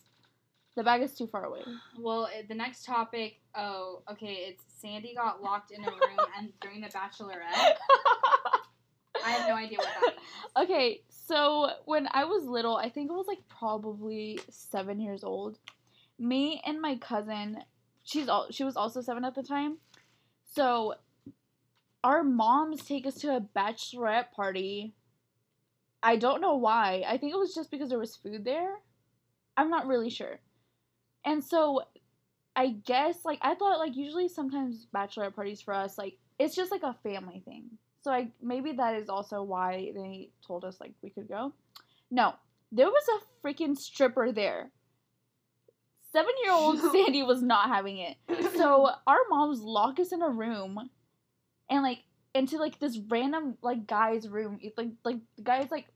The 0.75 0.83
bag 0.83 1.01
is 1.01 1.13
too 1.13 1.27
far 1.27 1.45
away. 1.45 1.61
Well, 1.99 2.29
eh, 2.33 2.43
the 2.47 2.55
next 2.55 2.85
topic. 2.85 3.41
Oh, 3.55 4.01
okay. 4.09 4.47
It's 4.47 4.63
Sandy 4.81 5.13
got 5.15 5.41
locked 5.41 5.71
in 5.71 5.83
a 5.83 5.87
room 5.89 6.27
and 6.37 6.53
during 6.61 6.81
the 6.81 6.87
Bachelorette. 6.87 7.75
I 9.25 9.31
have 9.31 9.49
no 9.49 9.55
idea 9.55 9.79
what 9.79 9.87
that 9.87 10.01
means. 10.01 10.69
Okay, 10.69 11.01
so 11.09 11.69
when 11.85 12.07
I 12.11 12.23
was 12.25 12.45
little, 12.45 12.77
I 12.77 12.89
think 12.89 13.11
I 13.11 13.15
was 13.15 13.27
like 13.27 13.39
probably 13.49 14.39
seven 14.49 14.99
years 15.01 15.23
old. 15.23 15.57
Me 16.17 16.61
and 16.65 16.81
my 16.81 16.95
cousin, 16.97 17.57
she's 18.03 18.29
all 18.29 18.47
she 18.49 18.63
was 18.63 18.77
also 18.77 19.01
seven 19.01 19.25
at 19.25 19.35
the 19.35 19.43
time. 19.43 19.77
So 20.45 20.95
our 22.03 22.23
moms 22.23 22.85
take 22.85 23.05
us 23.05 23.15
to 23.15 23.35
a 23.35 23.41
bachelorette 23.41 24.31
party. 24.31 24.93
I 26.01 26.15
don't 26.15 26.41
know 26.41 26.55
why. 26.55 27.03
I 27.05 27.17
think 27.17 27.33
it 27.33 27.39
was 27.39 27.53
just 27.53 27.71
because 27.71 27.89
there 27.89 27.99
was 27.99 28.15
food 28.15 28.45
there. 28.45 28.75
I'm 29.57 29.69
not 29.69 29.87
really 29.87 30.09
sure. 30.09 30.39
And 31.25 31.43
so 31.43 31.83
I 32.55 32.75
guess 32.85 33.23
like 33.23 33.39
I 33.41 33.55
thought 33.55 33.79
like 33.79 33.95
usually 33.95 34.27
sometimes 34.27 34.87
bachelorette 34.93 35.35
parties 35.35 35.61
for 35.61 35.73
us 35.73 35.97
like 35.97 36.17
it's 36.39 36.55
just 36.55 36.71
like 36.71 36.83
a 36.83 36.95
family 37.03 37.41
thing. 37.45 37.65
So 38.01 38.11
I 38.11 38.31
maybe 38.41 38.71
that 38.73 38.95
is 38.95 39.09
also 39.09 39.43
why 39.43 39.91
they 39.93 40.29
told 40.45 40.65
us 40.65 40.79
like 40.79 40.93
we 41.01 41.09
could 41.09 41.27
go. 41.27 41.53
No, 42.09 42.33
there 42.71 42.87
was 42.87 43.03
a 43.07 43.47
freaking 43.47 43.77
stripper 43.77 44.31
there. 44.31 44.71
Seven 46.11 46.31
year 46.43 46.53
old 46.53 46.79
Sandy 46.91 47.23
was 47.23 47.41
not 47.41 47.69
having 47.69 47.97
it. 47.99 48.17
So 48.55 48.89
our 49.07 49.19
moms 49.29 49.61
lock 49.61 49.99
us 49.99 50.11
in 50.11 50.21
a 50.21 50.29
room 50.29 50.89
and 51.69 51.83
like 51.83 51.99
into 52.33 52.57
like 52.57 52.79
this 52.79 52.99
random 53.09 53.57
like 53.61 53.85
guy's 53.85 54.27
room. 54.27 54.59
Like 54.77 54.89
like 55.03 55.17
the 55.35 55.43
guy's 55.43 55.71
like 55.71 55.87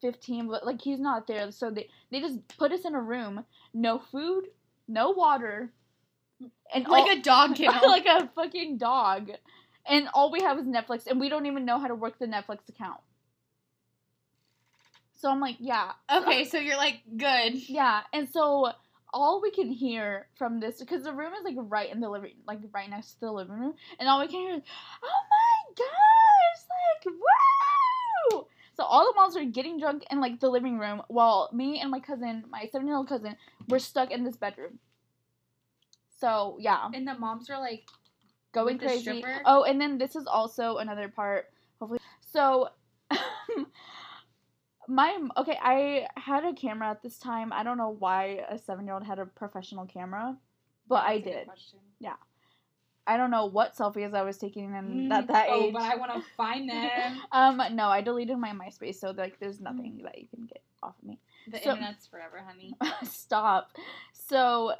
fifteen, 0.00 0.48
but 0.48 0.66
like 0.66 0.82
he's 0.82 1.00
not 1.00 1.26
there. 1.26 1.50
So 1.50 1.70
they 1.70 1.88
they 2.10 2.20
just 2.20 2.46
put 2.58 2.72
us 2.72 2.84
in 2.84 2.94
a 2.94 3.00
room, 3.00 3.44
no 3.72 3.98
food, 3.98 4.48
no 4.88 5.10
water, 5.10 5.70
and 6.74 6.86
all- 6.86 6.92
like 6.92 7.18
a 7.18 7.20
dog 7.22 7.54
kennel. 7.56 7.88
like 7.88 8.06
a 8.06 8.28
fucking 8.34 8.78
dog. 8.78 9.30
And 9.86 10.08
all 10.14 10.30
we 10.32 10.40
have 10.40 10.58
is 10.58 10.64
Netflix, 10.64 11.06
and 11.06 11.20
we 11.20 11.28
don't 11.28 11.44
even 11.46 11.66
know 11.66 11.78
how 11.78 11.88
to 11.88 11.94
work 11.94 12.18
the 12.18 12.26
Netflix 12.26 12.68
account. 12.70 13.00
So 15.20 15.30
I'm 15.30 15.40
like, 15.40 15.56
yeah, 15.58 15.92
okay, 16.12 16.44
so 16.44 16.58
you're 16.58 16.76
like 16.76 17.00
good. 17.16 17.54
yeah. 17.68 18.00
And 18.12 18.28
so 18.28 18.72
all 19.12 19.40
we 19.40 19.50
can 19.50 19.70
hear 19.70 20.26
from 20.36 20.58
this, 20.60 20.80
because 20.80 21.02
the 21.04 21.12
room 21.12 21.32
is 21.34 21.44
like 21.44 21.54
right 21.58 21.90
in 21.92 22.00
the 22.00 22.08
living, 22.10 22.32
like 22.46 22.60
right 22.72 22.88
next 22.90 23.14
to 23.14 23.20
the 23.20 23.32
living 23.32 23.58
room, 23.58 23.74
and 23.98 24.08
all 24.08 24.20
we 24.20 24.26
can 24.26 24.40
hear 24.40 24.54
is, 24.56 24.62
oh 25.02 25.20
my 25.30 25.74
gosh, 25.76 26.62
like 27.04 27.14
wow. 27.14 27.93
So 28.76 28.84
all 28.84 29.04
the 29.04 29.14
moms 29.14 29.36
are 29.36 29.44
getting 29.44 29.78
drunk 29.78 30.04
in 30.10 30.20
like 30.20 30.40
the 30.40 30.48
living 30.48 30.78
room, 30.78 31.02
while 31.08 31.48
me 31.52 31.80
and 31.80 31.90
my 31.90 32.00
cousin, 32.00 32.44
my 32.50 32.68
seven 32.72 32.86
year 32.86 32.96
old 32.96 33.08
cousin, 33.08 33.36
were 33.68 33.78
stuck 33.78 34.10
in 34.10 34.24
this 34.24 34.36
bedroom. 34.36 34.78
So 36.18 36.56
yeah 36.60 36.88
And 36.92 37.06
the 37.06 37.14
moms 37.14 37.50
are 37.50 37.60
like, 37.60 37.88
going 38.54 38.78
crazy. 38.78 39.24
Oh, 39.44 39.64
and 39.64 39.80
then 39.80 39.98
this 39.98 40.16
is 40.16 40.26
also 40.26 40.78
another 40.78 41.08
part. 41.08 41.50
Hopefully, 41.78 42.00
so 42.20 42.70
my 44.88 45.18
okay, 45.36 45.58
I 45.60 46.06
had 46.16 46.44
a 46.44 46.54
camera 46.54 46.90
at 46.90 47.02
this 47.02 47.18
time. 47.18 47.52
I 47.52 47.62
don't 47.62 47.76
know 47.76 47.96
why 47.98 48.44
a 48.48 48.56
seven-year-old 48.58 49.04
had 49.04 49.18
a 49.18 49.26
professional 49.26 49.84
camera, 49.86 50.36
but 50.88 51.04
I 51.04 51.16
That's 51.16 51.24
good 51.24 51.32
did. 51.32 51.46
question. 51.46 51.78
I 53.06 53.16
don't 53.16 53.30
know 53.30 53.46
what 53.46 53.76
selfies 53.76 54.14
I 54.14 54.22
was 54.22 54.38
taking 54.38 54.74
in 54.74 55.08
Mm, 55.08 55.12
at 55.12 55.26
that 55.28 55.46
oh, 55.50 55.64
age. 55.64 55.72
but 55.74 55.82
I 55.82 55.96
want 55.96 56.12
to 56.14 56.22
find 56.36 56.68
them. 56.70 57.20
um, 57.32 57.60
no, 57.72 57.88
I 57.88 58.00
deleted 58.00 58.38
my 58.38 58.50
MySpace, 58.52 58.96
so 58.96 59.10
like, 59.10 59.38
there's 59.40 59.60
nothing 59.60 60.00
that 60.04 60.18
you 60.18 60.26
can 60.34 60.46
get 60.46 60.62
off 60.82 60.94
of 61.02 61.08
me. 61.08 61.18
The 61.50 61.58
So- 61.60 61.70
internet's 61.72 62.06
forever, 62.06 62.42
honey. 62.46 62.74
Stop. 63.04 63.70
So 64.12 64.72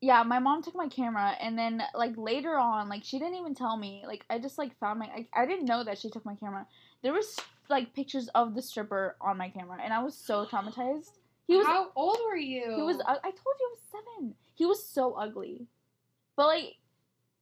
yeah, 0.00 0.22
my 0.22 0.38
mom 0.38 0.62
took 0.62 0.74
my 0.76 0.88
camera 0.88 1.32
and 1.40 1.58
then 1.58 1.82
like 1.94 2.12
later 2.16 2.56
on, 2.58 2.88
like 2.88 3.02
she 3.04 3.18
didn't 3.18 3.36
even 3.36 3.54
tell 3.54 3.76
me. 3.76 4.04
Like 4.06 4.24
I 4.28 4.38
just 4.38 4.58
like 4.58 4.78
found 4.78 4.98
my 4.98 5.06
I, 5.06 5.26
I 5.34 5.46
didn't 5.46 5.64
know 5.64 5.82
that 5.82 5.98
she 5.98 6.10
took 6.10 6.24
my 6.26 6.34
camera. 6.34 6.66
There 7.02 7.12
was 7.14 7.38
like 7.70 7.94
pictures 7.94 8.28
of 8.34 8.54
the 8.54 8.60
stripper 8.60 9.16
on 9.20 9.38
my 9.38 9.48
camera 9.48 9.78
and 9.82 9.92
I 9.94 10.02
was 10.02 10.14
so 10.14 10.44
traumatized. 10.50 11.10
He 11.46 11.56
was 11.56 11.66
How 11.66 11.90
old 11.96 12.18
were 12.28 12.36
you? 12.36 12.74
he 12.76 12.82
was 12.82 13.00
I 13.06 13.12
I 13.14 13.30
told 13.30 13.56
you 13.58 13.66
I 13.66 13.70
was 13.70 14.02
7. 14.18 14.34
He 14.54 14.66
was 14.66 14.86
so 14.86 15.14
ugly. 15.14 15.66
But 16.36 16.46
like 16.48 16.74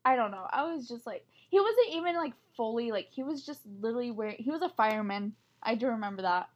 I 0.05 0.17
don't 0.17 0.31
know. 0.31 0.47
I 0.51 0.65
was 0.73 0.89
just 0.89 1.07
like 1.07 1.25
he 1.51 1.61
wasn't 1.61 1.91
even 1.95 2.17
like 2.17 2.33
fully 2.57 2.91
like 2.91 3.09
he 3.11 3.23
was 3.23 3.45
just 3.47 3.61
literally 3.81 4.11
wearing 4.11 4.37
he 4.39 4.51
was 4.51 4.63
a 4.63 4.69
fireman. 4.71 5.35
I 5.63 5.75
do 5.77 5.87
remember 5.89 6.23
that. 6.23 6.49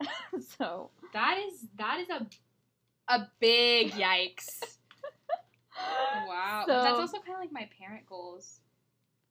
so 0.58 0.90
That 1.12 1.38
is 1.38 1.66
that 1.78 1.98
is 2.00 2.08
a 2.10 2.26
a 3.12 3.28
big 3.40 3.92
yikes. 4.04 4.60
Wow. 6.26 6.64
So- 6.66 6.82
That's 6.82 6.98
also 6.98 7.18
kind 7.18 7.34
of 7.34 7.40
like 7.40 7.52
my 7.52 7.68
parent 7.78 8.06
goals. 8.06 8.60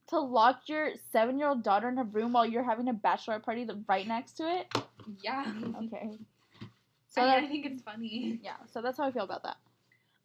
to 0.09 0.19
lock 0.19 0.61
your 0.67 0.91
seven 1.11 1.37
year 1.37 1.47
old 1.49 1.63
daughter 1.63 1.87
in 1.89 1.97
a 1.97 2.03
room 2.03 2.33
while 2.33 2.45
you're 2.45 2.63
having 2.63 2.87
a 2.89 2.93
bachelorette 2.93 3.43
party 3.43 3.65
that- 3.65 3.83
right 3.87 4.07
next 4.07 4.33
to 4.33 4.43
it. 4.43 4.73
Yeah. 5.21 5.45
Okay. 5.83 6.11
So 6.11 6.67
So 7.09 7.21
I, 7.21 7.25
mean, 7.25 7.33
that, 7.35 7.43
I 7.43 7.47
think 7.47 7.65
it's 7.65 7.81
funny. 7.81 8.39
yeah, 8.43 8.57
so 8.71 8.81
that's 8.81 8.97
how 8.97 9.05
I 9.05 9.11
feel 9.11 9.23
about 9.23 9.43
that. 9.43 9.57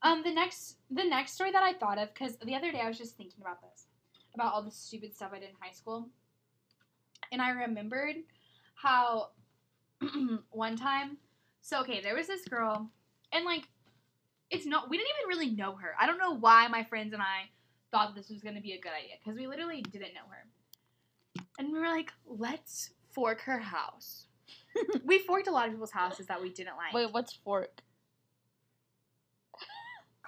Um, 0.03 0.23
the 0.25 0.33
next 0.33 0.79
the 0.91 1.05
next 1.05 1.33
story 1.33 1.53
that 1.53 1.63
I 1.63 1.75
thought 1.75 1.99
of 1.99 2.13
because 2.13 2.37
the 2.39 2.55
other 2.55 2.73
day 2.73 2.81
I 2.81 2.89
was 2.89 2.99
just 2.99 3.17
thinking 3.17 3.41
about 3.41 3.63
this, 3.63 3.87
about 4.35 4.53
all 4.53 4.63
the 4.63 4.71
stupid 4.71 5.15
stuff 5.15 5.31
I 5.33 5.39
did 5.39 5.51
in 5.51 5.55
high 5.61 5.73
school, 5.73 6.09
and 7.31 7.41
I 7.41 7.51
remembered 7.51 8.17
how 8.75 9.29
one 10.51 10.77
time. 10.77 11.19
So 11.61 11.81
okay, 11.83 12.01
there 12.01 12.17
was 12.17 12.27
this 12.27 12.45
girl, 12.45 12.91
and 13.33 13.45
like, 13.45 13.69
it's 14.51 14.67
not 14.67 14.91
we 14.91 14.97
didn't 14.97 15.11
even 15.21 15.29
really 15.29 15.55
know 15.55 15.77
her. 15.77 15.95
I 16.01 16.07
don't 16.07 16.19
know 16.19 16.37
why 16.37 16.67
my 16.67 16.83
friends 16.83 17.13
and 17.13 17.23
I 17.23 17.49
thought 17.93 18.17
this 18.17 18.29
was 18.29 18.43
gonna 18.43 18.61
be 18.61 18.73
a 18.73 18.81
good 18.81 18.93
idea 18.93 19.15
because 19.23 19.39
we 19.39 19.47
literally 19.47 19.83
didn't 19.83 20.15
know 20.15 20.29
her, 20.31 21.45
and 21.61 21.73
we 21.73 21.79
were 21.79 21.87
like, 21.87 22.11
let's 22.27 22.91
fork 23.13 23.41
her 23.43 23.59
house. 23.59 24.27
we 25.05 25.21
forked 25.21 25.47
a 25.47 25.53
lot 25.53 25.67
of 25.67 25.73
people's 25.73 25.93
houses 25.93 26.27
that 26.27 26.43
we 26.43 26.51
didn't 26.51 26.77
like. 26.77 26.93
Wait, 26.93 27.13
what's 27.13 27.35
fork? 27.35 27.83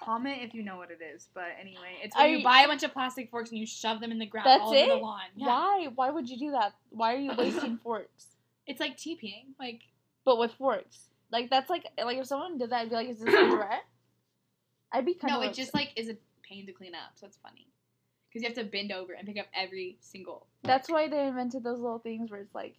Comment 0.05 0.37
if 0.41 0.53
you 0.53 0.63
know 0.63 0.77
what 0.77 0.91
it 0.91 0.99
is. 1.03 1.27
But 1.33 1.47
anyway, 1.59 1.97
it's 2.03 2.15
when 2.15 2.29
you 2.29 2.37
you- 2.37 2.43
buy 2.43 2.61
a 2.61 2.67
bunch 2.67 2.83
of 2.83 2.93
plastic 2.93 3.29
forks 3.31 3.49
and 3.49 3.59
you 3.59 3.65
shove 3.65 3.99
them 3.99 4.11
in 4.11 4.19
the 4.19 4.25
ground 4.25 4.45
That's 4.47 4.61
all 4.61 4.73
over 4.75 4.85
the 4.85 4.97
it? 4.97 5.01
lawn. 5.01 5.21
Yeah. 5.35 5.47
Why? 5.47 5.87
Why 5.95 6.09
would 6.11 6.29
you 6.29 6.37
do 6.37 6.51
that? 6.51 6.73
Why 6.89 7.13
are 7.15 7.19
you 7.19 7.31
wasting 7.37 7.77
forks? 7.83 8.27
It's 8.67 8.79
like 8.79 8.97
TPing. 8.97 9.53
Like 9.59 9.81
But 10.23 10.37
with 10.37 10.51
forks. 10.53 11.09
Like 11.31 11.49
that's 11.49 11.69
like 11.69 11.85
like 12.03 12.17
if 12.17 12.27
someone 12.27 12.57
did 12.57 12.69
that, 12.69 12.81
I'd 12.81 12.89
be 12.89 12.95
like, 12.95 13.09
is 13.09 13.19
this 13.19 13.33
a 13.33 13.49
threat? 13.55 13.83
I'd 14.91 15.05
be 15.05 15.15
kind 15.15 15.31
no, 15.31 15.37
of 15.39 15.43
No, 15.45 15.49
it 15.49 15.53
just 15.55 15.73
like 15.73 15.91
is 15.95 16.09
a 16.09 16.15
pain 16.47 16.65
to 16.67 16.71
clean 16.71 16.93
up. 16.95 17.11
So 17.15 17.25
it's 17.27 17.37
funny 17.37 17.67
because 18.29 18.43
you 18.43 18.47
have 18.49 18.57
to 18.57 18.69
bend 18.71 18.91
over 18.91 19.13
and 19.13 19.27
pick 19.27 19.39
up 19.39 19.47
every 19.55 19.97
single. 20.01 20.45
That's 20.63 20.89
why 20.89 21.07
they 21.07 21.25
invented 21.27 21.63
those 21.63 21.79
little 21.79 21.99
things 21.99 22.29
where 22.31 22.39
it's 22.41 22.53
like 22.53 22.75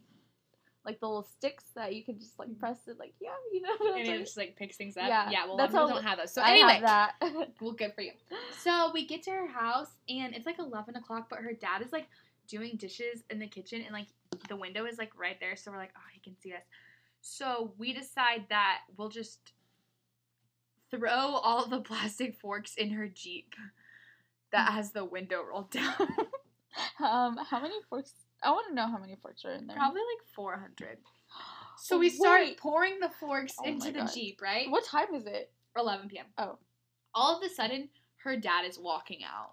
like 0.87 1.01
the 1.01 1.07
little 1.07 1.25
sticks 1.37 1.64
that 1.75 1.94
you 1.94 2.05
can 2.05 2.18
just 2.18 2.38
like 2.38 2.57
press 2.59 2.79
it, 2.87 2.99
like 2.99 3.12
yeah, 3.20 3.31
you 3.53 3.61
know. 3.61 3.70
And 3.99 4.09
it 4.09 4.20
just 4.20 4.37
like 4.37 4.57
picks 4.57 4.77
things 4.77 4.96
up. 4.96 5.05
Yeah, 5.09 5.29
Yeah, 5.31 5.46
well, 5.46 5.57
that's 5.57 5.75
how- 5.75 5.88
don't 5.88 6.03
have 6.05 6.18
those. 6.18 6.33
So 6.33 6.40
I 6.40 6.53
anyway, 6.53 6.72
have 6.75 6.83
that. 6.83 7.14
well, 7.61 7.72
good 7.72 7.92
for 7.94 8.01
you. 8.03 8.12
So 8.61 8.90
we 8.94 9.07
get 9.07 9.22
to 9.25 9.31
her 9.33 9.46
house 9.49 9.90
and 10.09 10.35
it's 10.35 10.46
like 10.46 10.59
eleven 10.59 10.96
o'clock, 10.96 11.29
but 11.29 11.40
her 11.40 11.53
dad 11.53 11.83
is 11.83 11.92
like 11.92 12.07
doing 12.49 12.77
dishes 12.77 13.25
in 13.29 13.38
the 13.40 13.46
kitchen 13.49 13.83
and 13.83 13.92
like 13.92 14.07
the 14.49 14.57
window 14.57 14.87
is 14.87 14.96
like 14.99 15.11
right 15.18 15.38
there, 15.40 15.57
so 15.57 15.70
we're 15.72 15.79
like, 15.79 15.92
oh, 15.96 16.09
he 16.14 16.20
can 16.20 16.38
see 16.40 16.53
us. 16.53 16.62
So 17.20 17.72
we 17.77 17.92
decide 17.92 18.44
that 18.51 18.83
we'll 18.96 19.09
just 19.09 19.53
throw 20.90 21.11
all 21.11 21.66
the 21.66 21.81
plastic 21.81 22.38
forks 22.40 22.75
in 22.77 22.90
her 22.90 23.09
Jeep 23.09 23.55
that 24.53 24.70
has 24.72 24.92
the 24.92 25.05
window 25.05 25.42
rolled 25.42 25.70
down. 25.72 25.94
um, 27.01 27.37
how 27.51 27.61
many 27.61 27.75
forks? 27.90 28.12
I 28.42 28.51
want 28.51 28.66
to 28.68 28.75
know 28.75 28.87
how 28.87 28.99
many 28.99 29.16
forks 29.20 29.44
are 29.44 29.53
in 29.53 29.66
there. 29.66 29.77
Probably 29.77 30.01
like 30.01 30.27
400. 30.35 30.99
So 31.79 31.99
we 31.99 32.09
start 32.09 32.40
Wait. 32.40 32.59
pouring 32.59 33.01
the 33.01 33.11
forks 33.20 33.53
Oh 33.61 33.64
into 33.68 33.92
the 33.92 33.99
God. 33.99 34.11
Jeep, 34.14 34.40
right? 34.40 34.70
What 34.70 34.87
time 34.87 35.09
is 35.14 35.27
it? 35.27 35.53
11 35.77 36.09
p.m. 36.09 36.25
Oh. 36.38 36.57
All 37.14 37.37
of 37.37 37.44
a 37.44 37.51
sudden, 37.53 37.90
her 38.25 38.35
dad 38.35 38.64
is 38.64 38.79
walking 38.79 39.20
out. 39.22 39.51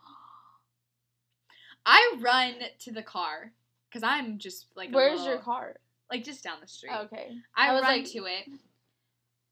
I 1.86 2.16
run 2.22 2.54
to 2.80 2.92
the 2.94 3.04
car 3.04 3.52
because 3.90 4.04
I'm 4.04 4.38
just 4.38 4.68
like, 4.74 4.92
Where's 4.92 5.26
your 5.26 5.40
car? 5.40 5.76
Like 6.10 6.24
just 6.24 6.46
down 6.46 6.60
the 6.62 6.68
street. 6.68 6.94
Oh, 6.96 7.04
okay. 7.04 7.32
I, 7.58 7.72
I 7.72 7.74
was 7.74 7.82
run 7.84 7.92
like- 7.98 8.12
to 8.12 8.20
it. 8.20 8.48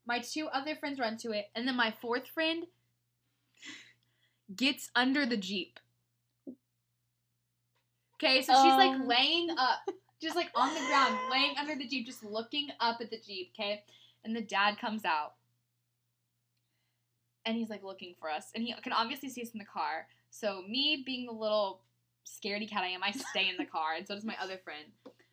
My 0.06 0.20
two 0.20 0.48
other 0.48 0.74
friends 0.74 0.98
run 0.98 1.18
to 1.18 1.32
it, 1.32 1.44
and 1.54 1.68
then 1.68 1.76
my 1.76 1.92
fourth 2.00 2.26
friend 2.26 2.64
gets 4.56 4.90
under 4.96 5.26
the 5.26 5.36
Jeep. 5.36 5.78
Okay, 8.22 8.40
so 8.42 8.52
she's 8.52 8.74
like 8.74 8.92
Um. 8.92 9.08
laying 9.08 9.50
up, 9.50 9.80
just 10.20 10.36
like 10.36 10.50
on 10.54 10.72
the 10.74 10.80
ground, 10.86 11.18
laying 11.30 11.56
under 11.58 11.74
the 11.74 11.86
Jeep, 11.88 12.06
just 12.06 12.22
looking 12.22 12.68
up 12.78 13.00
at 13.00 13.10
the 13.10 13.18
Jeep, 13.18 13.52
okay? 13.54 13.82
And 14.24 14.36
the 14.36 14.42
dad 14.42 14.78
comes 14.78 15.04
out. 15.04 15.34
And 17.44 17.56
he's 17.56 17.68
like 17.68 17.82
looking 17.82 18.14
for 18.20 18.30
us. 18.30 18.52
And 18.54 18.62
he 18.62 18.72
can 18.82 18.92
obviously 18.92 19.28
see 19.28 19.42
us 19.42 19.50
in 19.50 19.58
the 19.58 19.64
car. 19.64 20.06
So, 20.30 20.62
me 20.68 21.02
being 21.04 21.26
the 21.26 21.32
little 21.32 21.80
scaredy 22.24 22.70
cat 22.70 22.84
I 22.84 22.88
am, 22.88 23.02
I 23.02 23.10
stay 23.10 23.48
in 23.48 23.56
the 23.58 23.64
car, 23.64 23.94
and 23.96 24.06
so 24.06 24.14
does 24.14 24.24
my 24.24 24.36
other 24.40 24.58
friend. 24.58 24.84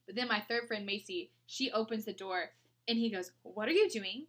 But 0.07 0.15
then 0.15 0.27
my 0.27 0.39
third 0.49 0.67
friend, 0.67 0.85
Macy, 0.87 1.29
she 1.45 1.71
opens 1.71 2.05
the 2.05 2.13
door 2.13 2.49
and 2.87 2.97
he 2.97 3.11
goes, 3.11 3.31
What 3.43 3.67
are 3.67 3.73
you 3.73 3.87
doing? 3.91 4.25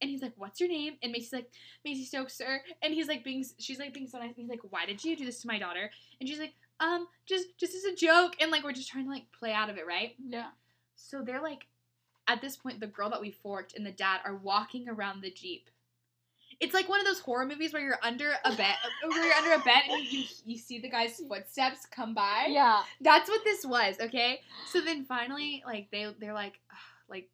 And 0.00 0.08
he's 0.08 0.22
like, 0.22 0.34
What's 0.36 0.60
your 0.60 0.68
name? 0.68 0.94
And 1.02 1.10
Macy's 1.10 1.32
like, 1.32 1.50
Macy 1.84 2.04
Stokes, 2.04 2.38
sir. 2.38 2.62
And 2.80 2.94
he's 2.94 3.08
like 3.08 3.24
being 3.24 3.44
she's 3.58 3.80
like 3.80 3.92
being 3.92 4.06
so 4.06 4.18
nice. 4.18 4.28
And 4.28 4.36
he's 4.36 4.48
like, 4.48 4.60
Why 4.70 4.86
did 4.86 5.04
you 5.04 5.16
do 5.16 5.24
this 5.24 5.40
to 5.40 5.48
my 5.48 5.58
daughter? 5.58 5.90
And 6.20 6.28
she's 6.28 6.38
like, 6.38 6.54
Um, 6.78 7.06
just 7.26 7.58
just 7.58 7.74
as 7.74 7.84
a 7.84 7.94
joke. 7.94 8.36
And 8.40 8.50
like 8.50 8.64
we're 8.64 8.72
just 8.72 8.90
trying 8.90 9.04
to 9.04 9.10
like 9.10 9.24
play 9.38 9.52
out 9.52 9.70
of 9.70 9.76
it, 9.76 9.86
right? 9.86 10.14
Yeah. 10.18 10.48
So 10.96 11.22
they're 11.22 11.42
like 11.42 11.66
at 12.28 12.40
this 12.40 12.56
point, 12.56 12.80
the 12.80 12.86
girl 12.86 13.10
that 13.10 13.20
we 13.20 13.30
forked 13.30 13.76
and 13.76 13.86
the 13.86 13.92
dad 13.92 14.20
are 14.24 14.36
walking 14.36 14.88
around 14.88 15.20
the 15.22 15.30
Jeep. 15.30 15.70
It's 16.58 16.74
like 16.74 16.88
one 16.88 17.00
of 17.00 17.06
those 17.06 17.20
horror 17.20 17.44
movies 17.44 17.72
where 17.72 17.82
you're 17.82 17.98
under 18.02 18.32
a 18.44 18.54
bed, 18.56 18.74
where 19.06 19.24
you're 19.24 19.34
under 19.34 19.52
a 19.52 19.64
bed 19.64 19.82
and 19.90 20.02
you, 20.04 20.20
you, 20.20 20.24
you 20.44 20.58
see 20.58 20.80
the 20.80 20.88
guy's 20.88 21.20
footsteps 21.28 21.86
come 21.86 22.14
by. 22.14 22.46
Yeah. 22.48 22.82
That's 23.00 23.28
what 23.28 23.44
this 23.44 23.64
was, 23.64 23.96
okay? 24.00 24.40
So 24.70 24.80
then 24.80 25.04
finally, 25.04 25.62
like 25.66 25.90
they 25.90 26.12
they're 26.18 26.32
like, 26.32 26.54
"Ugh," 26.70 26.78
like 27.08 27.28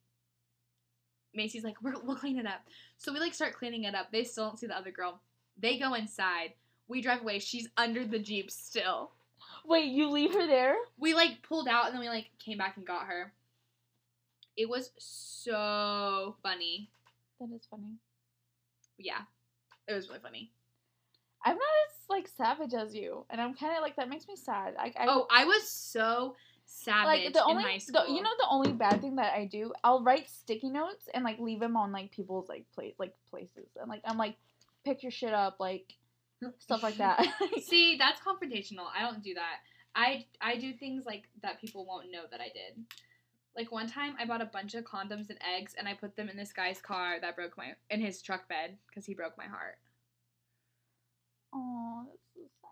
Macy's 1.35 1.65
like, 1.65 1.81
We're, 1.83 1.95
we'll 2.03 2.17
clean 2.17 2.39
it 2.39 2.47
up. 2.47 2.63
So 2.99 3.13
we 3.13 3.21
like 3.21 3.35
start 3.35 3.55
cleaning 3.55 3.85
it 3.85 3.95
up. 3.95 4.11
They 4.11 4.25
still 4.25 4.47
don't 4.47 4.59
see 4.59 4.67
the 4.67 4.77
other 4.77 4.91
girl. 4.91 5.21
They 5.59 5.79
go 5.79 5.95
inside. 5.95 6.55
We 6.89 7.01
drive 7.01 7.23
away. 7.23 7.39
She's 7.39 7.69
under 7.77 8.05
the 8.05 8.19
jeep 8.19 8.51
still. 8.51 9.13
Wait, 9.65 9.87
you 9.87 10.11
leave 10.11 10.35
her 10.35 10.47
there? 10.47 10.77
We 10.99 11.15
like 11.15 11.43
pulled 11.43 11.69
out 11.69 11.87
and 11.87 11.95
then 11.95 12.01
we 12.01 12.09
like 12.09 12.31
came 12.39 12.59
back 12.59 12.77
and 12.77 12.87
got 12.87 13.07
her. 13.07 13.33
It 14.57 14.69
was 14.69 14.91
so 14.99 16.37
funny. 16.43 16.91
That 17.41 17.55
is 17.55 17.67
funny. 17.71 17.97
Yeah, 18.99 19.23
it 19.89 19.95
was 19.95 20.09
really 20.09 20.21
funny. 20.21 20.51
I'm 21.45 21.57
not 21.57 21.63
as 21.89 21.97
like 22.09 22.29
savage 22.29 22.75
as 22.75 22.95
you, 22.95 23.25
and 23.31 23.41
I'm 23.41 23.55
kind 23.55 23.75
of 23.77 23.83
like 23.83 23.97
that 23.97 24.09
makes 24.09 24.29
me 24.29 24.37
sad. 24.37 24.75
I, 24.79 24.93
I 24.97 25.07
oh, 25.09 25.27
I 25.31 25.45
was 25.45 25.69
so 25.69 26.37
savage 26.65 27.25
like 27.25 27.33
the 27.33 27.45
only 27.45 27.65
in 27.65 27.69
high 27.69 27.75
the, 27.75 27.81
school. 27.81 28.15
you 28.15 28.23
know 28.23 28.31
the 28.39 28.47
only 28.49 28.73
bad 28.73 29.01
thing 29.01 29.17
that 29.17 29.33
I 29.35 29.47
do, 29.47 29.73
I'll 29.83 30.03
write 30.03 30.29
sticky 30.29 30.71
notes 30.71 31.09
and 31.13 31.25
like 31.25 31.41
leave 31.41 31.61
them 31.61 31.77
on 31.77 31.91
like 31.91 32.13
people's 32.13 32.49
like 32.49 32.65
place 32.75 32.95
like 32.99 33.15
places, 33.31 33.69
and 33.81 33.89
like 33.89 34.03
I'm 34.05 34.19
like 34.19 34.37
pick 34.85 35.03
your 35.03 35.13
shit 35.13 35.35
up 35.35 35.57
like 35.59 35.95
stuff 36.59 36.83
like 36.83 36.97
that. 36.97 37.25
See, 37.63 37.97
that's 37.99 38.21
confrontational. 38.21 38.87
I 38.97 39.03
don't 39.03 39.23
do 39.23 39.35
that. 39.35 39.57
I 39.95 40.27
I 40.41 40.57
do 40.57 40.73
things 40.73 41.05
like 41.05 41.25
that 41.43 41.61
people 41.61 41.85
won't 41.87 42.11
know 42.11 42.23
that 42.31 42.41
I 42.41 42.49
did. 42.49 42.85
Like 43.57 43.71
one 43.71 43.87
time, 43.89 44.15
I 44.19 44.25
bought 44.25 44.41
a 44.41 44.47
bunch 44.47 44.75
of 44.75 44.85
condoms 44.85 45.29
and 45.29 45.39
eggs, 45.57 45.75
and 45.79 45.87
I 45.87 45.93
put 45.95 46.17
them 46.17 46.29
in 46.31 46.37
this 46.39 46.53
guy's 46.55 46.81
car 46.81 47.21
that 47.21 47.37
broke 47.37 47.57
my 47.59 47.73
in 47.91 48.01
his 48.01 48.23
truck 48.23 48.49
bed 48.49 48.79
because 48.89 49.05
he 49.05 49.13
broke 49.15 49.37
my 49.37 49.47
heart. 49.47 49.77
oh, 51.55 52.05
that's 52.09 52.23
so 52.35 52.41
sad. 52.63 52.71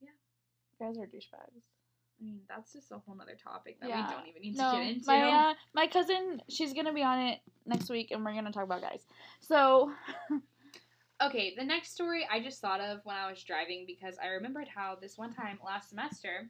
Yeah. 0.00 0.08
Yeah. 0.08 0.14
You 0.80 0.86
guys 0.86 0.98
are 0.98 1.06
douchebags. 1.06 1.62
I 2.20 2.24
mean, 2.24 2.40
that's 2.48 2.72
just 2.72 2.90
a 2.90 2.98
whole 2.98 3.14
nother 3.14 3.36
topic 3.42 3.78
that 3.80 3.90
Yeah. 3.90 4.08
we 4.08 4.14
don't 4.14 4.26
even 4.28 4.42
need 4.42 4.56
to 4.56 4.72
get 4.72 4.86
into. 4.88 5.06
my 5.06 5.50
uh, 5.50 5.54
my 5.74 5.86
cousin, 5.86 6.40
she's 6.48 6.72
gonna 6.72 6.92
be 6.94 7.02
on 7.04 7.18
it 7.20 7.40
next 7.66 7.90
week, 7.90 8.10
and 8.10 8.24
we're 8.24 8.32
gonna 8.34 8.50
talk 8.50 8.64
about 8.64 8.80
guys. 8.80 9.04
So 9.40 9.92
Okay, 11.20 11.54
the 11.56 11.64
next 11.64 11.92
story 11.92 12.26
I 12.30 12.40
just 12.40 12.60
thought 12.60 12.80
of 12.80 13.00
when 13.04 13.16
I 13.16 13.28
was 13.28 13.42
driving 13.42 13.84
because 13.86 14.16
I 14.22 14.28
remembered 14.28 14.68
how 14.72 14.96
this 15.00 15.18
one 15.18 15.32
time 15.32 15.58
last 15.64 15.88
semester, 15.88 16.48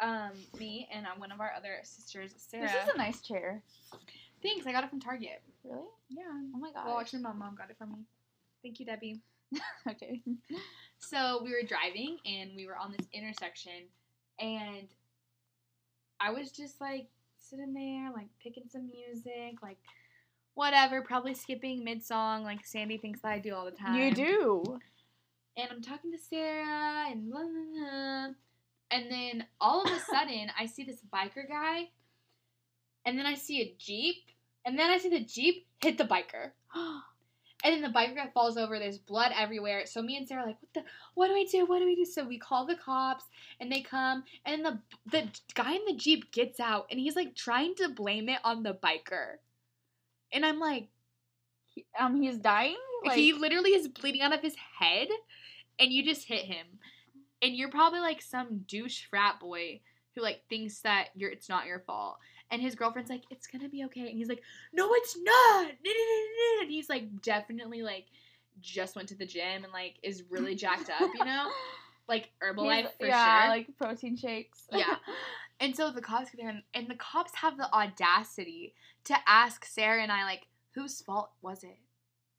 um, 0.00 0.32
me 0.58 0.86
and 0.92 1.06
uh, 1.06 1.10
one 1.16 1.32
of 1.32 1.40
our 1.40 1.52
other 1.56 1.78
sisters, 1.82 2.34
Sarah. 2.36 2.64
this 2.64 2.74
is 2.74 2.94
a 2.94 2.98
nice 2.98 3.22
chair. 3.22 3.62
Thanks, 4.42 4.66
I 4.66 4.72
got 4.72 4.84
it 4.84 4.90
from 4.90 5.00
Target. 5.00 5.40
Really? 5.64 5.86
Yeah. 6.10 6.22
Oh 6.54 6.58
my 6.58 6.72
god. 6.72 6.86
Well, 6.86 7.00
actually, 7.00 7.22
my 7.22 7.32
mom 7.32 7.54
got 7.56 7.70
it 7.70 7.76
for 7.78 7.86
me. 7.86 8.04
Thank 8.62 8.80
you, 8.80 8.86
Debbie. 8.86 9.20
okay. 9.88 10.22
So 10.98 11.40
we 11.42 11.50
were 11.50 11.66
driving 11.66 12.18
and 12.26 12.50
we 12.54 12.66
were 12.66 12.76
on 12.76 12.92
this 12.96 13.06
intersection, 13.14 13.88
and 14.38 14.88
I 16.20 16.30
was 16.30 16.52
just 16.52 16.80
like 16.82 17.08
sitting 17.38 17.72
there, 17.72 18.12
like 18.12 18.28
picking 18.42 18.64
some 18.70 18.90
music, 18.90 19.62
like 19.62 19.78
whatever, 20.60 21.00
probably 21.00 21.32
skipping 21.32 21.82
mid 21.82 22.04
song, 22.04 22.44
like 22.44 22.66
Sandy 22.66 22.98
thinks 22.98 23.22
that 23.22 23.32
I 23.32 23.38
do 23.38 23.54
all 23.54 23.64
the 23.64 23.70
time. 23.70 23.96
You 23.96 24.14
do. 24.14 24.62
and 25.56 25.68
I'm 25.70 25.80
talking 25.80 26.12
to 26.12 26.18
Sarah 26.18 27.06
and 27.10 27.30
blah, 27.30 27.40
blah, 27.40 27.48
blah. 27.72 28.26
And 28.90 29.10
then 29.10 29.46
all 29.58 29.82
of 29.82 29.90
a 29.90 29.98
sudden, 30.12 30.50
I 30.58 30.66
see 30.66 30.84
this 30.84 31.00
biker 31.12 31.48
guy, 31.48 31.88
and 33.06 33.18
then 33.18 33.24
I 33.24 33.34
see 33.36 33.62
a 33.62 33.74
Jeep, 33.78 34.16
and 34.66 34.78
then 34.78 34.90
I 34.90 34.98
see 34.98 35.08
the 35.08 35.24
Jeep 35.24 35.66
hit 35.82 35.96
the 35.96 36.04
biker. 36.04 36.52
And 37.62 37.74
then 37.74 37.82
the 37.82 37.98
biker 37.98 38.14
guy 38.14 38.30
falls 38.32 38.56
over. 38.56 38.78
There's 38.78 38.96
blood 38.96 39.32
everywhere. 39.38 39.84
So 39.84 40.00
me 40.00 40.16
and 40.16 40.26
Sarah 40.26 40.44
are 40.44 40.46
like, 40.46 40.56
what 40.62 40.72
the? 40.72 40.82
What 41.12 41.28
do 41.28 41.34
we 41.34 41.44
do? 41.44 41.66
What 41.66 41.80
do 41.80 41.84
we 41.84 41.94
do? 41.94 42.06
So 42.06 42.24
we 42.24 42.38
call 42.38 42.64
the 42.66 42.74
cops, 42.74 43.24
and 43.60 43.70
they 43.70 43.82
come, 43.82 44.24
and 44.46 44.64
the 44.64 44.78
the 45.10 45.28
guy 45.52 45.74
in 45.74 45.84
the 45.86 45.94
jeep 45.94 46.32
gets 46.32 46.58
out, 46.58 46.86
and 46.90 46.98
he's 46.98 47.16
like 47.16 47.34
trying 47.34 47.74
to 47.74 47.90
blame 47.90 48.30
it 48.30 48.38
on 48.44 48.62
the 48.62 48.72
biker, 48.72 49.40
and 50.32 50.44
I'm 50.44 50.58
like, 50.58 50.88
um, 51.98 52.20
he's 52.20 52.38
dying. 52.38 52.76
Like, 53.04 53.16
he 53.16 53.32
literally 53.32 53.70
is 53.70 53.88
bleeding 53.88 54.20
out 54.22 54.34
of 54.34 54.42
his 54.42 54.56
head, 54.78 55.08
and 55.78 55.92
you 55.92 56.04
just 56.04 56.26
hit 56.26 56.44
him, 56.44 56.66
and 57.42 57.54
you're 57.54 57.70
probably 57.70 58.00
like 58.00 58.20
some 58.22 58.64
douche 58.66 59.04
frat 59.08 59.40
boy 59.40 59.80
who 60.14 60.22
like 60.22 60.42
thinks 60.48 60.80
that 60.80 61.08
you're 61.14 61.30
it's 61.30 61.48
not 61.48 61.66
your 61.66 61.80
fault. 61.80 62.18
And 62.50 62.60
his 62.60 62.74
girlfriend's 62.74 63.10
like, 63.10 63.22
it's 63.30 63.46
gonna 63.46 63.68
be 63.68 63.84
okay. 63.84 64.08
And 64.08 64.18
he's 64.18 64.28
like, 64.28 64.42
no, 64.72 64.90
it's 64.92 65.16
not. 65.22 65.70
And 66.62 66.70
he's 66.70 66.88
like, 66.90 67.22
definitely 67.22 67.82
like, 67.82 68.06
just 68.60 68.96
went 68.96 69.08
to 69.08 69.14
the 69.14 69.24
gym 69.24 69.64
and 69.64 69.72
like 69.72 69.94
is 70.02 70.24
really 70.28 70.54
jacked 70.54 70.90
up, 70.90 71.10
you 71.18 71.24
know? 71.24 71.48
Like 72.08 72.30
Herbalife 72.42 72.76
he's- 72.78 72.92
for 72.98 73.06
yeah, 73.06 73.42
sure. 73.42 73.50
like 73.50 73.66
protein 73.78 74.16
shakes. 74.16 74.66
Yeah. 74.72 74.96
and 75.60 75.76
so 75.76 75.90
the 75.90 76.00
cops 76.00 76.30
get 76.30 76.40
there, 76.40 76.48
and, 76.48 76.62
and 76.74 76.88
the 76.88 76.94
cops 76.96 77.34
have 77.36 77.56
the 77.56 77.72
audacity 77.74 78.74
to 79.04 79.14
ask 79.26 79.64
Sarah 79.64 80.02
and 80.02 80.10
I, 80.10 80.24
like, 80.24 80.46
whose 80.74 81.00
fault 81.00 81.30
was 81.42 81.62
it? 81.64 81.78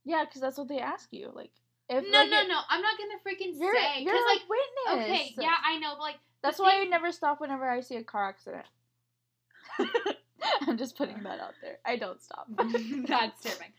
yeah, 0.04 0.26
because 0.26 0.42
that's 0.42 0.58
what 0.58 0.68
they 0.68 0.80
ask 0.80 1.10
you. 1.12 1.32
Like, 1.34 1.52
if 1.88 2.04
No, 2.10 2.20
like, 2.22 2.30
no, 2.32 2.48
no. 2.48 2.60
I'm 2.70 2.82
not 2.82 2.98
gonna 2.98 3.20
freaking 3.26 3.54
You're, 3.60 3.74
say 3.76 4.02
you're 4.02 4.14
because 4.14 4.26
like, 4.28 4.40
like, 4.40 4.50
witness. 4.98 5.06
okay, 5.06 5.36
yeah, 5.38 5.54
I 5.66 5.78
know, 5.78 5.92
but 5.94 6.00
like, 6.02 6.16
That's 6.42 6.58
why 6.60 6.72
thing- 6.72 6.88
I 6.88 6.90
never 6.90 7.12
stop 7.12 7.40
whenever 7.40 7.70
I 7.70 7.82
see 7.82 7.98
a 7.98 8.04
car 8.04 8.28
accident. 8.28 8.66
I'm 10.62 10.78
just 10.78 10.98
putting 10.98 11.22
that 11.24 11.40
out 11.40 11.54
there. 11.62 11.78
I 11.86 11.98
don't 11.98 12.20
stop. 12.22 12.48
that's 12.58 13.42
terrifying. 13.42 13.72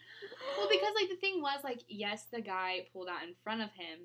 Well, 0.57 0.69
because 0.71 0.93
like 0.95 1.09
the 1.11 1.17
thing 1.17 1.43
was 1.43 1.59
like, 1.65 1.81
yes, 1.89 2.27
the 2.33 2.41
guy 2.41 2.87
pulled 2.93 3.09
out 3.09 3.27
in 3.27 3.35
front 3.43 3.63
of 3.63 3.71
him, 3.73 3.99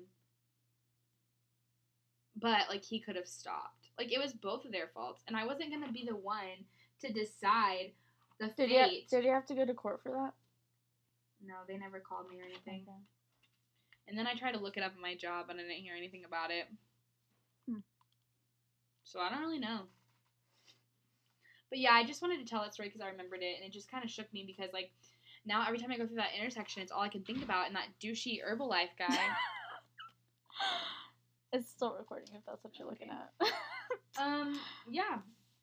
but 2.36 2.62
like 2.68 2.82
he 2.84 2.98
could 3.00 3.14
have 3.16 3.28
stopped. 3.28 3.77
Like 3.98 4.12
it 4.12 4.20
was 4.20 4.32
both 4.32 4.64
of 4.64 4.72
their 4.72 4.88
faults, 4.94 5.22
and 5.26 5.36
I 5.36 5.44
wasn't 5.44 5.72
gonna 5.72 5.92
be 5.92 6.06
the 6.08 6.16
one 6.16 6.64
to 7.00 7.12
decide 7.12 7.92
the 8.38 8.46
Did 8.56 8.70
fate. 8.70 8.92
you 8.92 9.00
did 9.10 9.24
you 9.24 9.32
have 9.32 9.46
to 9.46 9.54
go 9.54 9.64
to 9.64 9.74
court 9.74 10.00
for 10.02 10.10
that? 10.12 10.32
No, 11.44 11.54
they 11.66 11.76
never 11.76 11.98
called 12.00 12.28
me 12.30 12.36
or 12.40 12.44
anything. 12.44 12.86
And 14.06 14.16
then 14.16 14.26
I 14.26 14.34
tried 14.34 14.52
to 14.52 14.58
look 14.58 14.76
it 14.76 14.82
up 14.82 14.94
in 14.94 15.02
my 15.02 15.14
job, 15.14 15.50
and 15.50 15.58
I 15.58 15.64
didn't 15.64 15.82
hear 15.82 15.94
anything 15.96 16.24
about 16.24 16.50
it. 16.50 16.68
Hmm. 17.68 17.80
So 19.04 19.20
I 19.20 19.28
don't 19.30 19.40
really 19.40 19.58
know. 19.58 19.80
But 21.70 21.80
yeah, 21.80 21.92
I 21.92 22.04
just 22.04 22.22
wanted 22.22 22.38
to 22.38 22.46
tell 22.46 22.62
that 22.62 22.72
story 22.72 22.88
because 22.88 23.02
I 23.02 23.08
remembered 23.08 23.42
it, 23.42 23.56
and 23.56 23.64
it 23.64 23.72
just 23.72 23.90
kind 23.90 24.04
of 24.04 24.10
shook 24.10 24.32
me 24.32 24.44
because 24.46 24.72
like 24.72 24.90
now 25.44 25.64
every 25.66 25.78
time 25.78 25.90
I 25.90 25.98
go 25.98 26.06
through 26.06 26.16
that 26.16 26.38
intersection, 26.38 26.82
it's 26.82 26.92
all 26.92 27.02
I 27.02 27.08
can 27.08 27.22
think 27.22 27.42
about, 27.42 27.66
and 27.66 27.76
that 27.76 27.88
douchey 28.00 28.38
Herbalife 28.42 28.96
guy. 28.96 29.18
It's 31.50 31.68
still 31.70 31.96
recording 31.98 32.28
if 32.34 32.44
that's 32.46 32.62
what 32.62 32.78
you're 32.78 32.88
looking 32.88 33.08
at. 33.08 33.32
um, 34.20 34.58
yeah. 34.90 35.18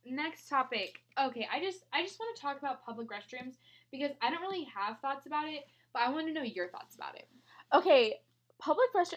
Next 0.05 0.47
topic. 0.49 0.99
Okay, 1.19 1.47
I 1.51 1.59
just 1.59 1.79
I 1.91 2.03
just 2.03 2.19
want 2.19 2.35
to 2.35 2.41
talk 2.41 2.59
about 2.59 2.85
public 2.85 3.07
restrooms 3.09 3.53
because 3.91 4.11
I 4.21 4.29
don't 4.29 4.41
really 4.41 4.67
have 4.75 4.99
thoughts 4.99 5.25
about 5.25 5.47
it, 5.47 5.65
but 5.93 6.03
I 6.03 6.11
want 6.11 6.27
to 6.27 6.33
know 6.33 6.43
your 6.43 6.67
thoughts 6.69 6.95
about 6.95 7.15
it. 7.15 7.27
okay, 7.73 8.15
public 8.59 8.87
restroom. 8.95 9.15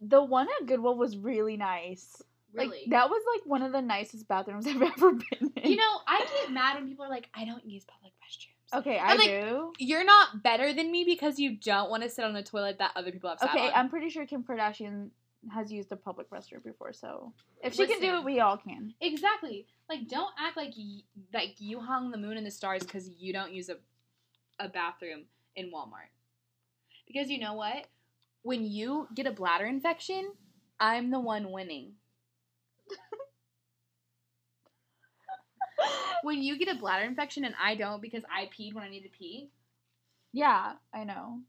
The 0.00 0.22
one 0.22 0.46
at 0.60 0.66
Goodwill 0.66 0.96
was 0.96 1.16
really 1.16 1.56
nice. 1.56 2.22
Really. 2.54 2.68
Like 2.68 2.90
that 2.90 3.10
was 3.10 3.20
like 3.34 3.46
one 3.46 3.62
of 3.62 3.72
the 3.72 3.82
nicest 3.82 4.28
bathrooms 4.28 4.66
I've 4.68 4.80
ever 4.80 5.12
been 5.12 5.52
in. 5.56 5.70
you 5.72 5.76
know, 5.76 6.00
I 6.06 6.24
get 6.42 6.52
mad 6.52 6.76
when 6.76 6.88
people 6.88 7.04
are 7.04 7.10
like, 7.10 7.28
I 7.34 7.44
don't 7.44 7.66
use 7.66 7.84
public 7.84 8.12
restrooms. 8.22 8.78
Okay, 8.80 8.96
I 8.98 9.12
I'm 9.12 9.18
like, 9.18 9.26
do. 9.26 9.72
You're 9.80 10.04
not 10.04 10.42
better 10.44 10.72
than 10.72 10.92
me 10.92 11.02
because 11.04 11.38
you 11.40 11.56
don't 11.56 11.90
want 11.90 12.04
to 12.04 12.08
sit 12.08 12.24
on 12.24 12.36
a 12.36 12.42
toilet 12.44 12.78
that 12.78 12.92
other 12.94 13.10
people 13.10 13.28
have 13.30 13.40
sat 13.40 13.50
Okay, 13.50 13.66
on. 13.66 13.72
I'm 13.74 13.88
pretty 13.88 14.08
sure 14.10 14.24
Kim 14.24 14.44
Kardashian 14.44 15.08
has 15.52 15.72
used 15.72 15.92
a 15.92 15.96
public 15.96 16.30
restroom 16.30 16.62
before, 16.64 16.92
so 16.92 17.32
if 17.62 17.74
she 17.74 17.86
can 17.86 18.00
do 18.00 18.18
it, 18.18 18.24
we 18.24 18.40
all 18.40 18.56
can. 18.56 18.94
Exactly. 19.00 19.66
Like, 19.88 20.08
don't 20.08 20.32
act 20.38 20.56
like 20.56 20.74
y- 20.76 21.02
like 21.32 21.56
you 21.60 21.80
hung 21.80 22.10
the 22.10 22.18
moon 22.18 22.36
and 22.36 22.46
the 22.46 22.50
stars 22.50 22.82
because 22.82 23.08
you 23.18 23.32
don't 23.32 23.52
use 23.52 23.68
a 23.68 23.76
a 24.58 24.68
bathroom 24.68 25.24
in 25.56 25.70
Walmart. 25.70 26.10
Because 27.06 27.30
you 27.30 27.38
know 27.38 27.54
what? 27.54 27.86
When 28.42 28.64
you 28.64 29.08
get 29.14 29.26
a 29.26 29.32
bladder 29.32 29.66
infection, 29.66 30.32
I'm 30.80 31.10
the 31.10 31.20
one 31.20 31.50
winning. 31.50 31.94
when 36.22 36.42
you 36.42 36.58
get 36.58 36.68
a 36.74 36.78
bladder 36.78 37.04
infection 37.04 37.44
and 37.44 37.54
I 37.62 37.74
don't 37.74 38.02
because 38.02 38.22
I 38.30 38.46
peed 38.46 38.74
when 38.74 38.84
I 38.84 38.88
need 38.88 39.02
to 39.02 39.08
pee, 39.10 39.50
Yeah, 40.32 40.74
I 40.94 41.04
know. 41.04 41.40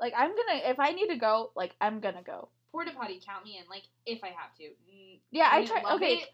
Like 0.00 0.14
I'm 0.16 0.30
gonna 0.30 0.60
if 0.64 0.78
I 0.80 0.92
need 0.92 1.08
to 1.08 1.16
go, 1.16 1.52
like 1.56 1.74
I'm 1.80 2.00
gonna 2.00 2.22
go. 2.22 2.48
Porta 2.72 2.92
potty 2.96 3.20
count 3.24 3.44
me 3.44 3.58
in. 3.58 3.68
Like 3.68 3.84
if 4.06 4.22
I 4.24 4.28
have 4.28 4.54
to. 4.58 4.64
Yeah, 5.30 5.48
I 5.50 5.60
wouldn't 5.60 5.82
try. 5.82 5.94
Okay, 5.94 6.14
it, 6.14 6.28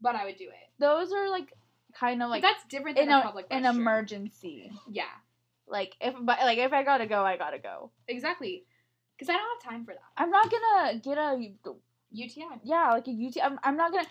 but 0.00 0.14
I 0.16 0.24
would 0.24 0.36
do 0.36 0.44
it. 0.48 0.70
those 0.78 1.12
are 1.12 1.28
like 1.28 1.52
kind 1.94 2.22
of 2.22 2.30
Like 2.30 2.42
like 2.42 2.54
that's 2.54 2.64
different 2.68 2.96
than 2.96 3.08
in 3.08 3.14
a, 3.14 3.18
a 3.18 3.22
public 3.22 3.46
an 3.50 3.64
emergency. 3.64 4.72
Yeah, 4.90 5.04
Like 5.66 5.96
if 6.00 6.14
but 6.20 6.38
like 6.40 6.58
if 6.58 6.72
I 6.72 6.82
gotta 6.82 7.06
go, 7.06 7.24
I 7.24 7.36
gotta 7.36 7.58
go. 7.58 7.90
exactly. 8.08 8.64
Because 9.16 9.28
I 9.28 9.38
don't 9.38 9.62
have 9.62 9.72
time 9.72 9.84
for 9.84 9.92
that. 9.92 10.02
I'm 10.16 10.30
not 10.30 10.50
gonna 10.50 10.98
get 10.98 11.18
a 11.18 11.36
UTI. 12.10 12.44
yeah 12.64 12.90
like 12.92 13.08
a 13.08 13.10
UT. 13.10 13.36
I'm 13.42 13.58
I'm 13.62 13.76
not 13.76 13.92
gonna. 13.92 14.06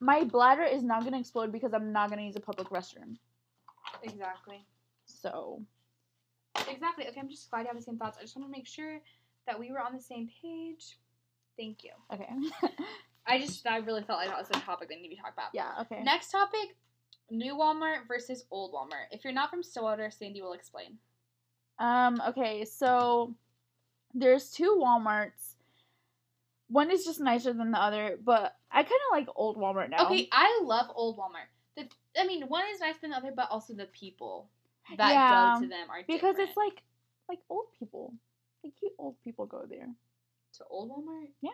My 0.00 0.24
bladder 0.24 0.62
is 0.62 0.82
not 0.82 1.04
gonna 1.04 1.18
explode 1.18 1.52
because 1.52 1.74
I'm 1.74 1.92
not 1.92 2.08
gonna 2.10 2.22
use 2.22 2.36
a 2.36 2.40
public 2.40 2.68
restroom. 2.70 3.16
Exactly. 4.02 4.64
So 5.04 5.62
Exactly. 6.68 7.06
Okay, 7.08 7.20
I'm 7.20 7.28
just 7.28 7.50
glad 7.50 7.62
you 7.62 7.66
have 7.68 7.76
the 7.76 7.82
same 7.82 7.98
thoughts. 7.98 8.18
I 8.18 8.22
just 8.22 8.36
want 8.36 8.48
to 8.48 8.52
make 8.52 8.66
sure 8.66 9.00
that 9.48 9.58
we 9.58 9.72
were 9.72 9.80
on 9.80 9.92
the 9.94 10.00
same 10.00 10.28
page. 10.42 10.98
Thank 11.56 11.82
you. 11.82 11.90
okay, 12.12 12.28
I 13.26 13.40
just, 13.40 13.66
I 13.66 13.78
really 13.78 14.02
felt 14.02 14.20
like 14.20 14.28
that 14.28 14.38
was 14.38 14.48
a 14.50 14.60
topic 14.60 14.88
that 14.88 14.94
needed 14.94 15.08
to 15.08 15.16
be 15.16 15.16
talked 15.16 15.34
about. 15.34 15.50
yeah, 15.52 15.72
okay. 15.82 16.02
Next 16.04 16.30
topic 16.30 16.76
new 17.30 17.54
Walmart 17.56 18.06
versus 18.08 18.44
old 18.50 18.72
Walmart. 18.72 19.06
If 19.10 19.24
you're 19.24 19.32
not 19.32 19.50
from 19.50 19.62
Stillwater, 19.62 20.10
Sandy 20.10 20.40
will 20.40 20.52
explain. 20.54 20.98
Um, 21.78 22.22
okay, 22.28 22.64
so 22.64 23.34
there's 24.14 24.50
two 24.50 24.80
Walmarts. 24.82 25.56
One 26.68 26.90
is 26.90 27.04
just 27.04 27.20
nicer 27.20 27.52
than 27.52 27.70
the 27.70 27.78
other, 27.78 28.18
but 28.22 28.54
I 28.70 28.82
kind 28.82 28.92
of 29.10 29.12
like 29.12 29.28
old 29.36 29.56
Walmart 29.56 29.90
now. 29.90 30.06
Okay, 30.06 30.28
I 30.32 30.60
love 30.64 30.86
old 30.94 31.18
Walmart. 31.18 31.48
The, 31.76 31.88
I 32.20 32.26
mean, 32.26 32.42
one 32.48 32.64
is 32.72 32.80
nicer 32.80 32.98
than 33.02 33.10
the 33.10 33.16
other, 33.16 33.32
but 33.34 33.48
also 33.50 33.74
the 33.74 33.86
people 33.86 34.48
that 34.96 35.10
Yeah, 35.10 35.54
go 35.56 35.60
to 35.62 35.68
them 35.68 35.90
are 35.90 36.02
because 36.06 36.36
different. 36.36 36.48
it's 36.48 36.56
like 36.56 36.82
like 37.28 37.38
old 37.50 37.66
people. 37.78 38.14
Like 38.64 38.74
cute 38.78 38.92
old 38.98 39.16
people 39.22 39.46
go 39.46 39.64
there. 39.68 39.88
to 40.54 40.64
old 40.70 40.90
Walmart. 40.90 41.28
Yeah. 41.40 41.50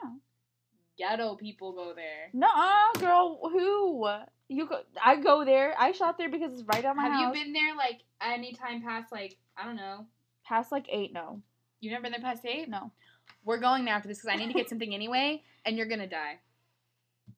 Ghetto 0.96 1.34
people 1.34 1.72
go 1.72 1.92
there. 1.94 2.30
No, 2.32 2.48
girl, 3.00 3.40
who? 3.42 4.08
You 4.48 4.66
go 4.68 4.80
I 5.02 5.16
go 5.16 5.44
there. 5.44 5.74
I 5.78 5.92
shop 5.92 6.18
there 6.18 6.30
because 6.30 6.52
it's 6.52 6.62
right 6.72 6.82
down 6.82 6.96
my 6.96 7.02
Have 7.04 7.12
house. 7.12 7.36
you 7.36 7.42
been 7.44 7.52
there 7.52 7.74
like 7.76 8.00
any 8.22 8.52
time 8.52 8.82
past 8.82 9.10
like 9.10 9.36
I 9.56 9.64
don't 9.64 9.76
know? 9.76 10.06
Past 10.46 10.70
like 10.70 10.86
8 10.88 11.12
no. 11.12 11.40
You've 11.80 11.92
never 11.92 12.02
been 12.04 12.12
there 12.12 12.20
past 12.20 12.44
eight? 12.46 12.68
No. 12.68 12.92
We're 13.44 13.58
going 13.58 13.84
there 13.84 13.94
after 13.94 14.08
this 14.08 14.18
because 14.22 14.34
I 14.34 14.36
need 14.38 14.48
to 14.48 14.54
get 14.54 14.68
something 14.70 14.94
anyway, 14.94 15.42
and 15.66 15.76
you're 15.76 15.86
gonna 15.88 16.06
die 16.06 16.38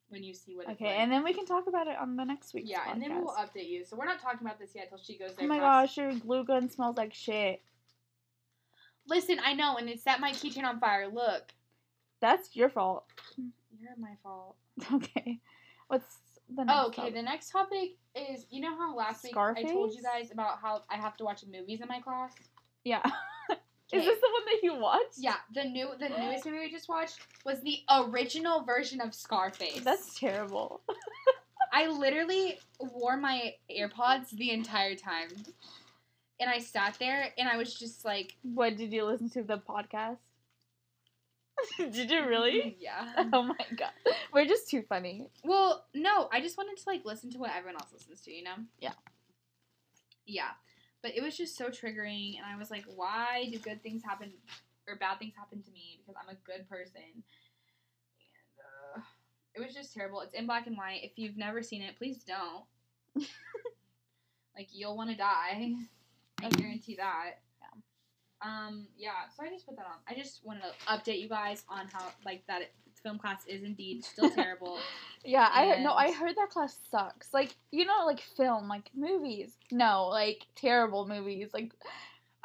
when 0.08 0.22
you 0.22 0.34
see 0.34 0.54
what. 0.54 0.66
It's 0.68 0.72
Okay, 0.74 0.84
like. 0.86 0.98
and 1.00 1.10
then 1.10 1.24
we 1.24 1.32
can 1.32 1.46
talk 1.46 1.66
about 1.66 1.86
it 1.88 1.96
on 1.98 2.16
the 2.16 2.24
next 2.24 2.54
week. 2.54 2.64
yeah, 2.66 2.82
and 2.92 3.02
then 3.02 3.12
we 3.14 3.20
will 3.22 3.34
update 3.38 3.68
you. 3.68 3.84
So 3.84 3.96
we're 3.96 4.04
not 4.04 4.20
talking 4.20 4.46
about 4.46 4.58
this 4.60 4.70
yet 4.74 4.84
until 4.84 4.98
she 5.02 5.18
goes 5.18 5.34
there. 5.34 5.46
Oh 5.46 5.48
my 5.48 5.58
gosh, 5.58 5.96
your 5.96 6.12
glue 6.14 6.44
gun 6.44 6.68
smells 6.70 6.96
like 6.96 7.12
shit. 7.14 7.60
Listen, 9.08 9.38
I 9.44 9.52
know, 9.54 9.76
and 9.76 9.88
it 9.88 10.00
set 10.00 10.20
my 10.20 10.32
keychain 10.32 10.64
on 10.64 10.80
fire. 10.80 11.08
Look, 11.08 11.52
That's 12.20 12.56
your 12.56 12.68
fault. 12.68 13.04
you're 13.36 13.96
my 13.98 14.14
fault. 14.22 14.56
Okay. 14.92 15.40
What's 15.88 16.04
the 16.54 16.64
next 16.64 16.76
Oh, 16.76 16.86
okay. 16.88 16.96
topic? 17.02 17.14
The 17.14 17.22
next 17.22 17.50
topic 17.50 17.90
is 18.14 18.46
you 18.50 18.60
know 18.60 18.76
how 18.76 18.94
last 18.94 19.24
week 19.24 19.36
I 19.36 19.62
told 19.62 19.94
you 19.94 20.02
guys 20.02 20.30
about 20.32 20.58
how 20.60 20.82
I 20.90 20.96
have 20.96 21.16
to 21.18 21.24
watch 21.24 21.44
movies 21.50 21.80
in 21.80 21.88
my 21.88 22.00
class. 22.00 22.32
Yeah. 22.84 23.02
Okay. 23.88 23.98
Is 24.00 24.04
this 24.04 24.20
the 24.20 24.28
one 24.32 24.42
that 24.46 24.62
you 24.64 24.74
watched? 24.74 25.16
Yeah, 25.16 25.36
the 25.54 25.62
new 25.62 25.90
the 26.00 26.08
newest 26.20 26.44
movie 26.44 26.58
we 26.58 26.70
just 26.72 26.88
watched 26.88 27.20
was 27.44 27.62
the 27.62 27.78
original 27.88 28.64
version 28.64 29.00
of 29.00 29.14
Scarface. 29.14 29.78
That's 29.84 30.18
terrible. 30.18 30.80
I 31.72 31.86
literally 31.86 32.58
wore 32.80 33.16
my 33.16 33.54
AirPods 33.70 34.30
the 34.30 34.50
entire 34.50 34.96
time. 34.96 35.28
And 36.38 36.50
I 36.50 36.58
sat 36.58 36.96
there 36.98 37.28
and 37.38 37.48
I 37.48 37.56
was 37.56 37.74
just 37.74 38.04
like, 38.04 38.36
What 38.42 38.76
did 38.76 38.92
you 38.92 39.04
listen 39.04 39.30
to 39.30 39.42
the 39.42 39.58
podcast? 39.58 40.18
did 41.78 42.10
you 42.10 42.26
really? 42.26 42.76
Yeah. 42.80 43.28
Oh 43.32 43.42
my 43.42 43.56
god. 43.76 43.90
We're 44.32 44.46
just 44.46 44.68
too 44.68 44.82
funny. 44.88 45.30
Well, 45.44 45.86
no, 45.94 46.28
I 46.32 46.40
just 46.40 46.58
wanted 46.58 46.76
to 46.76 46.82
like 46.86 47.04
listen 47.04 47.30
to 47.32 47.38
what 47.38 47.50
everyone 47.56 47.80
else 47.80 47.92
listens 47.92 48.20
to, 48.22 48.32
you 48.32 48.44
know? 48.44 48.56
Yeah. 48.78 48.92
Yeah. 50.26 50.50
But 51.02 51.16
it 51.16 51.22
was 51.22 51.36
just 51.36 51.56
so 51.56 51.68
triggering 51.68 52.36
and 52.36 52.44
I 52.46 52.56
was 52.58 52.70
like, 52.70 52.84
why 52.94 53.48
do 53.50 53.58
good 53.58 53.82
things 53.82 54.02
happen 54.02 54.32
or 54.88 54.96
bad 54.96 55.18
things 55.18 55.34
happen 55.36 55.62
to 55.62 55.70
me 55.70 56.00
because 56.00 56.20
I'm 56.20 56.34
a 56.34 56.38
good 56.44 56.68
person? 56.68 57.00
And 57.12 57.22
uh, 58.96 59.02
it 59.54 59.60
was 59.64 59.74
just 59.74 59.94
terrible. 59.94 60.20
It's 60.20 60.34
in 60.34 60.46
black 60.46 60.66
and 60.66 60.76
white. 60.76 61.00
If 61.02 61.12
you've 61.16 61.36
never 61.36 61.62
seen 61.62 61.82
it, 61.82 61.96
please 61.96 62.24
don't. 62.24 62.64
like 64.56 64.68
you'll 64.72 64.96
want 64.96 65.10
to 65.10 65.16
die. 65.16 65.74
I 66.42 66.48
guarantee 66.50 66.96
that. 66.96 67.38
Yeah. 67.60 68.48
Um, 68.48 68.86
yeah, 68.96 69.10
so 69.36 69.44
I 69.44 69.48
just 69.48 69.66
put 69.66 69.76
that 69.76 69.86
on. 69.86 69.96
I 70.08 70.14
just 70.14 70.40
wanted 70.44 70.62
to 70.62 70.86
update 70.88 71.20
you 71.20 71.28
guys 71.28 71.64
on 71.68 71.88
how 71.92 72.12
like 72.24 72.42
that 72.48 72.70
film 73.02 73.18
class 73.18 73.42
is 73.46 73.62
indeed 73.62 74.04
still 74.04 74.30
terrible. 74.34 74.78
Yeah, 75.24 75.48
I 75.52 75.68
heard, 75.68 75.80
no, 75.82 75.92
I 75.92 76.12
heard 76.12 76.36
that 76.36 76.50
class 76.50 76.76
sucks. 76.90 77.32
Like, 77.32 77.54
you 77.70 77.84
know, 77.84 78.04
like 78.04 78.20
film, 78.20 78.68
like 78.68 78.90
movies. 78.94 79.56
No, 79.70 80.08
like 80.08 80.46
terrible 80.56 81.06
movies. 81.06 81.50
Like, 81.52 81.72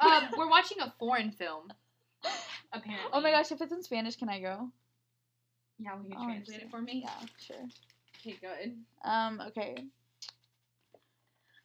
um, 0.00 0.24
we're 0.36 0.48
watching 0.48 0.80
a 0.80 0.92
foreign 0.98 1.30
film. 1.30 1.72
Apparently. 2.72 3.10
oh 3.12 3.20
my 3.20 3.32
gosh, 3.32 3.52
if 3.52 3.60
it's 3.60 3.72
in 3.72 3.82
Spanish, 3.82 4.16
can 4.16 4.28
I 4.28 4.40
go? 4.40 4.68
Yeah, 5.78 5.96
will 5.96 6.08
you 6.08 6.14
I'll 6.16 6.24
translate 6.24 6.62
it 6.62 6.70
for 6.70 6.80
me? 6.80 7.04
Yeah, 7.04 7.26
sure. 7.38 7.68
Okay, 8.20 8.38
good. 8.40 8.76
Um, 9.04 9.42
okay. 9.48 9.74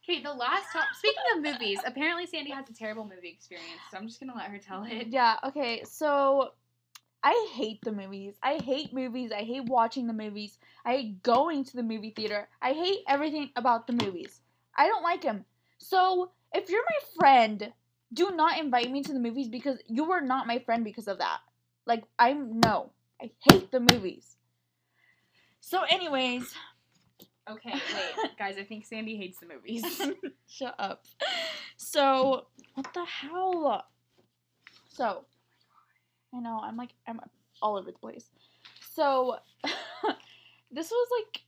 Okay, 0.09 0.21
the 0.21 0.31
last 0.31 0.71
top. 0.71 0.85
Speaking 0.97 1.23
of 1.35 1.43
movies, 1.43 1.79
apparently 1.85 2.25
Sandy 2.27 2.51
has 2.51 2.69
a 2.69 2.73
terrible 2.73 3.03
movie 3.03 3.27
experience, 3.27 3.81
so 3.91 3.97
I'm 3.97 4.07
just 4.07 4.21
gonna 4.21 4.35
let 4.35 4.49
her 4.49 4.57
tell 4.57 4.85
it. 4.85 5.07
Yeah, 5.07 5.35
okay. 5.43 5.83
So 5.83 6.53
I 7.23 7.49
hate 7.53 7.81
the 7.83 7.91
movies. 7.91 8.35
I 8.41 8.61
hate 8.63 8.93
movies. 8.93 9.31
I 9.33 9.41
hate 9.41 9.65
watching 9.65 10.07
the 10.07 10.13
movies. 10.13 10.59
I 10.85 10.93
hate 10.93 11.23
going 11.23 11.65
to 11.65 11.75
the 11.75 11.83
movie 11.83 12.13
theater. 12.15 12.47
I 12.61 12.71
hate 12.71 12.99
everything 13.07 13.49
about 13.57 13.85
the 13.85 13.93
movies. 13.93 14.39
I 14.77 14.87
don't 14.87 15.03
like 15.03 15.23
them. 15.23 15.43
So 15.77 16.31
if 16.53 16.69
you're 16.69 16.83
my 16.83 17.05
friend, 17.19 17.73
do 18.13 18.31
not 18.31 18.57
invite 18.59 18.89
me 18.89 19.03
to 19.03 19.11
the 19.11 19.19
movies 19.19 19.49
because 19.49 19.79
you 19.87 20.05
were 20.05 20.21
not 20.21 20.47
my 20.47 20.59
friend 20.59 20.85
because 20.85 21.09
of 21.09 21.17
that. 21.17 21.39
Like, 21.85 22.05
I'm 22.17 22.61
no. 22.61 22.91
I 23.21 23.31
hate 23.49 23.71
the 23.71 23.81
movies. 23.81 24.37
So, 25.59 25.81
anyways, 25.83 26.53
Okay, 27.49 27.73
wait, 27.73 28.31
guys. 28.39 28.57
I 28.57 28.63
think 28.63 28.85
Sandy 28.85 29.15
hates 29.15 29.39
the 29.39 29.45
movies. 29.47 30.01
Shut 30.47 30.75
up. 30.79 31.05
So, 31.79 32.47
what 32.73 32.91
the 32.95 33.05
hell? 33.05 33.85
So, 34.89 35.25
I 36.33 36.39
know, 36.39 36.59
I'm 36.63 36.75
like, 36.75 36.89
I'm 37.07 37.19
all 37.61 37.77
over 37.77 37.91
the 37.91 37.97
place. 37.99 38.31
So, 38.95 39.37
this 40.71 40.89
was 40.89 41.07
like 41.19 41.43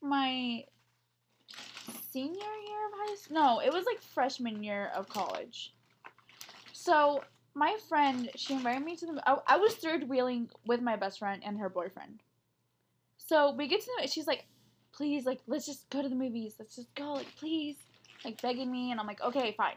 my 0.00 0.62
senior 2.12 2.34
year 2.36 2.86
of 2.86 2.92
high 2.94 3.16
school. 3.16 3.34
No, 3.34 3.60
it 3.60 3.72
was 3.72 3.84
like 3.84 4.00
freshman 4.00 4.62
year 4.62 4.92
of 4.94 5.08
college. 5.08 5.74
So, 6.72 7.24
my 7.56 7.76
friend, 7.88 8.30
she 8.36 8.54
invited 8.54 8.84
me 8.84 8.94
to 8.94 9.06
the. 9.06 9.28
I, 9.28 9.38
I 9.48 9.56
was 9.56 9.74
third 9.74 10.08
wheeling 10.08 10.50
with 10.66 10.80
my 10.80 10.94
best 10.94 11.18
friend 11.18 11.42
and 11.44 11.58
her 11.58 11.68
boyfriend. 11.68 12.20
So, 13.16 13.52
we 13.54 13.66
get 13.66 13.80
to 13.80 13.90
the. 14.00 14.06
She's 14.06 14.28
like, 14.28 14.46
please, 14.96 15.26
like, 15.26 15.40
let's 15.46 15.66
just 15.66 15.88
go 15.90 16.02
to 16.02 16.08
the 16.08 16.14
movies. 16.14 16.54
Let's 16.58 16.76
just 16.76 16.94
go, 16.94 17.14
like, 17.14 17.34
please. 17.36 17.76
Like, 18.24 18.40
begging 18.40 18.70
me. 18.70 18.90
And 18.90 19.00
I'm 19.00 19.06
like, 19.06 19.20
okay, 19.20 19.54
fine. 19.56 19.76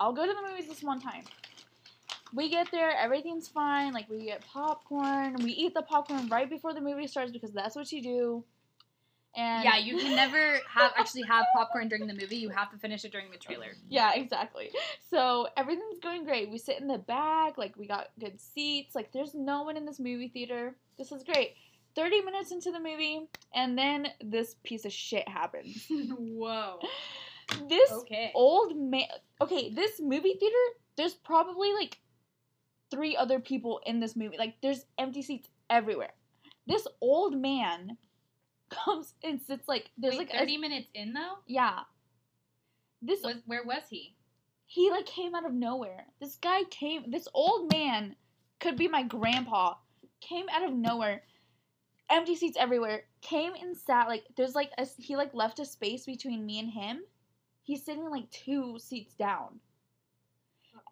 I'll 0.00 0.12
go 0.12 0.26
to 0.26 0.32
the 0.32 0.48
movies 0.48 0.68
this 0.68 0.82
one 0.82 1.00
time. 1.00 1.24
We 2.32 2.50
get 2.50 2.68
there, 2.72 2.90
everything's 2.96 3.48
fine. 3.48 3.92
Like, 3.92 4.08
we 4.10 4.24
get 4.24 4.44
popcorn. 4.46 5.36
We 5.36 5.52
eat 5.52 5.74
the 5.74 5.82
popcorn 5.82 6.28
right 6.28 6.48
before 6.48 6.74
the 6.74 6.80
movie 6.80 7.06
starts 7.06 7.30
because 7.30 7.52
that's 7.52 7.76
what 7.76 7.92
you 7.92 8.02
do. 8.02 8.44
And 9.36 9.64
Yeah, 9.64 9.78
you 9.78 9.98
can 9.98 10.14
never 10.14 10.58
have 10.68 10.92
actually 10.96 11.22
have 11.22 11.46
popcorn 11.54 11.88
during 11.88 12.06
the 12.06 12.14
movie. 12.14 12.36
You 12.36 12.50
have 12.50 12.70
to 12.70 12.78
finish 12.78 13.04
it 13.04 13.10
during 13.10 13.30
the 13.32 13.36
trailer. 13.36 13.72
Yeah, 13.88 14.12
exactly. 14.14 14.70
So 15.10 15.48
everything's 15.56 15.98
going 16.00 16.24
great. 16.24 16.50
We 16.50 16.58
sit 16.58 16.80
in 16.80 16.86
the 16.86 16.98
back, 16.98 17.58
like 17.58 17.76
we 17.76 17.88
got 17.88 18.08
good 18.20 18.40
seats. 18.40 18.94
Like 18.94 19.12
there's 19.12 19.34
no 19.34 19.62
one 19.62 19.76
in 19.76 19.86
this 19.86 19.98
movie 19.98 20.28
theater. 20.28 20.76
This 20.98 21.10
is 21.10 21.24
great. 21.24 21.54
30 21.96 22.22
minutes 22.22 22.50
into 22.52 22.70
the 22.72 22.80
movie, 22.80 23.28
and 23.54 23.76
then 23.78 24.08
this 24.22 24.56
piece 24.64 24.84
of 24.84 24.92
shit 24.92 25.28
happens. 25.28 25.86
Whoa. 25.90 26.78
This 27.68 27.90
Okay. 27.92 28.32
old 28.34 28.76
man. 28.76 29.04
Okay, 29.40 29.70
this 29.70 30.00
movie 30.00 30.34
theater, 30.40 30.56
there's 30.96 31.14
probably 31.14 31.72
like 31.72 31.98
three 32.90 33.16
other 33.16 33.38
people 33.40 33.80
in 33.86 34.00
this 34.00 34.16
movie. 34.16 34.36
Like 34.38 34.54
there's 34.62 34.86
empty 34.98 35.22
seats 35.22 35.48
everywhere. 35.70 36.12
This 36.66 36.86
old 37.00 37.36
man 37.36 37.96
comes 38.70 39.14
and 39.22 39.40
sits 39.40 39.68
like 39.68 39.90
there's 39.98 40.16
Wait, 40.16 40.30
like 40.30 40.38
thirty 40.38 40.56
a, 40.56 40.58
minutes 40.58 40.88
in 40.94 41.12
though. 41.12 41.34
yeah. 41.46 41.80
This 43.02 43.22
Was 43.22 43.36
where 43.46 43.62
was 43.64 43.82
he? 43.90 44.14
he 44.66 44.90
like 44.90 45.04
came 45.06 45.34
out 45.34 45.44
of 45.44 45.52
nowhere. 45.52 46.06
This 46.20 46.36
guy 46.36 46.64
came. 46.70 47.10
This 47.10 47.28
old 47.34 47.70
man 47.70 48.16
could 48.60 48.76
be 48.76 48.88
my 48.88 49.02
grandpa. 49.02 49.74
Came 50.22 50.46
out 50.50 50.64
of 50.64 50.72
nowhere. 50.72 51.22
Empty 52.10 52.36
seats 52.36 52.56
everywhere. 52.60 53.04
Came 53.22 53.54
and 53.54 53.76
sat 53.76 54.08
like 54.08 54.24
there's 54.36 54.54
like 54.54 54.70
a, 54.78 54.86
he 54.98 55.16
like 55.16 55.32
left 55.34 55.58
a 55.58 55.64
space 55.64 56.06
between 56.06 56.44
me 56.44 56.58
and 56.60 56.70
him. 56.70 57.02
He's 57.62 57.84
sitting 57.84 58.08
like 58.10 58.30
two 58.30 58.78
seats 58.78 59.14
down. 59.14 59.60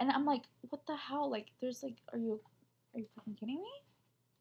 And 0.01 0.11
I'm 0.11 0.25
like, 0.25 0.42
what 0.70 0.87
the 0.87 0.96
hell? 0.96 1.31
Like, 1.31 1.48
there's 1.61 1.83
like, 1.83 1.96
are 2.12 2.18
you, 2.18 2.40
are 2.94 3.01
you 3.01 3.07
fucking 3.14 3.35
kidding 3.35 3.57
me? 3.61 3.70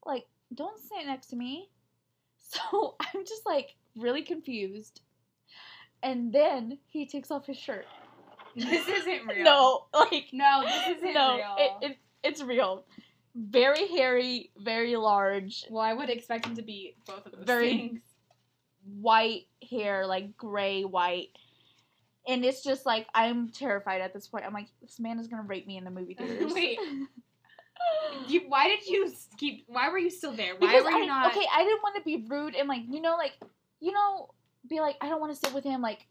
Like, 0.05 0.25
don't 0.55 0.79
sit 0.79 1.05
next 1.05 1.27
to 1.27 1.35
me. 1.35 1.69
So 2.37 2.95
I'm 2.99 3.23
just 3.25 3.45
like 3.45 3.75
really 3.95 4.23
confused. 4.23 4.99
And 6.03 6.33
then 6.33 6.79
he 6.87 7.05
takes 7.05 7.31
off 7.31 7.45
his 7.45 7.55
shirt. 7.57 7.85
This 8.55 8.87
isn't 8.89 9.25
real. 9.29 9.43
No, 9.45 9.85
like 9.93 10.27
No, 10.33 10.63
this 10.65 10.97
isn't 10.97 11.13
no, 11.13 11.35
real. 11.37 11.55
it, 11.57 11.71
it 11.91 11.97
it's 12.23 12.41
real. 12.43 12.83
Very 13.35 13.87
hairy, 13.87 14.51
very 14.57 14.95
large, 14.97 15.65
well, 15.69 15.83
I 15.83 15.93
would 15.93 16.09
expect 16.09 16.45
him 16.45 16.55
to 16.55 16.61
be 16.61 16.95
both 17.07 17.25
of 17.25 17.31
those 17.31 17.45
Very- 17.45 17.69
things. 17.69 18.01
white 18.99 19.47
hair, 19.69 20.05
like 20.07 20.35
gray 20.37 20.83
white. 20.83 21.29
And 22.27 22.43
it's 22.45 22.63
just 22.63 22.85
like 22.85 23.07
I'm 23.15 23.49
terrified 23.49 24.01
at 24.01 24.13
this 24.13 24.27
point. 24.27 24.45
I'm 24.45 24.53
like, 24.53 24.67
this 24.81 24.99
man 24.99 25.17
is 25.19 25.27
gonna 25.27 25.43
rape 25.43 25.65
me 25.65 25.77
in 25.77 25.83
the 25.85 25.91
movie 25.91 26.13
theaters. 26.19 26.53
Wait. 26.53 26.77
You, 28.27 28.41
why 28.47 28.67
did 28.67 28.85
you 28.85 29.11
keep? 29.39 29.65
Why 29.67 29.89
were 29.89 29.97
you 29.97 30.11
still 30.11 30.31
there? 30.33 30.53
Why 30.55 30.67
because 30.67 30.83
were 30.83 30.91
you 30.91 31.03
I, 31.03 31.07
not? 31.07 31.31
okay, 31.35 31.45
I 31.51 31.63
didn't 31.63 31.81
want 31.81 31.95
to 31.95 32.03
be 32.03 32.25
rude 32.29 32.53
and 32.53 32.67
like 32.69 32.83
you 32.87 33.01
know 33.01 33.15
like 33.17 33.33
you 33.79 33.91
know 33.91 34.29
be 34.69 34.79
like 34.79 34.97
I 35.01 35.09
don't 35.09 35.19
want 35.19 35.33
to 35.33 35.39
sit 35.39 35.51
with 35.53 35.63
him 35.63 35.81
like 35.81 36.05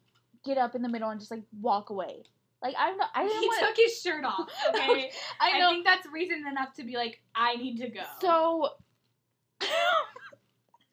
get 0.44 0.58
up 0.58 0.74
in 0.74 0.82
the 0.82 0.88
middle 0.88 1.10
and 1.10 1.20
just 1.20 1.30
like 1.30 1.44
walk 1.60 1.90
away. 1.90 2.24
Like 2.62 2.74
I'm 2.78 2.96
not. 2.96 3.10
I 3.14 3.26
didn't 3.26 3.40
he 3.40 3.48
want. 3.48 3.60
took 3.60 3.76
his 3.76 4.00
shirt 4.00 4.24
off. 4.24 4.48
Okay, 4.74 5.10
I 5.40 5.52
I, 5.52 5.58
know. 5.58 5.70
think 5.70 5.84
that's 5.86 6.06
reason 6.12 6.44
enough 6.46 6.74
to 6.74 6.84
be 6.84 6.96
like, 6.96 7.20
I 7.34 7.56
need 7.56 7.78
to 7.78 7.88
go. 7.88 8.02
So 8.20 8.68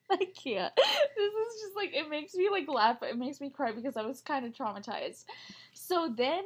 I 0.10 0.26
can't. 0.42 0.74
This 0.76 1.34
is 1.34 1.62
just 1.62 1.76
like 1.76 1.94
it 1.94 2.10
makes 2.10 2.34
me 2.36 2.50
like 2.50 2.68
laugh. 2.70 2.98
But 3.00 3.10
it 3.10 3.18
makes 3.18 3.42
me 3.42 3.50
cry 3.50 3.72
because 3.74 3.98
I 3.98 4.04
was 4.04 4.22
kind 4.22 4.46
of 4.46 4.54
traumatized. 4.54 5.26
So 5.74 6.14
then 6.16 6.44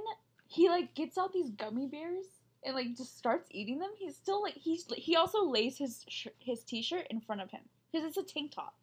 he 0.48 0.70
like 0.70 0.94
gets 0.96 1.18
out 1.18 1.32
these 1.34 1.52
gummy 1.52 1.88
bears 1.88 2.26
and 2.66 2.76
like 2.76 2.96
just 2.98 3.18
starts 3.18 3.48
eating 3.52 3.78
them. 3.80 3.92
He's 3.98 4.16
still 4.16 4.42
like 4.42 4.56
he's 4.56 4.86
he 4.96 5.16
also 5.16 5.44
lays 5.46 5.78
his 5.78 6.04
sh- 6.08 6.28
his 6.40 6.64
t-shirt 6.64 7.08
in 7.12 7.22
front 7.22 7.42
of 7.42 7.52
him 7.52 7.62
because 7.92 8.08
it's 8.08 8.18
a 8.18 8.24
tank 8.24 8.52
top. 8.54 8.74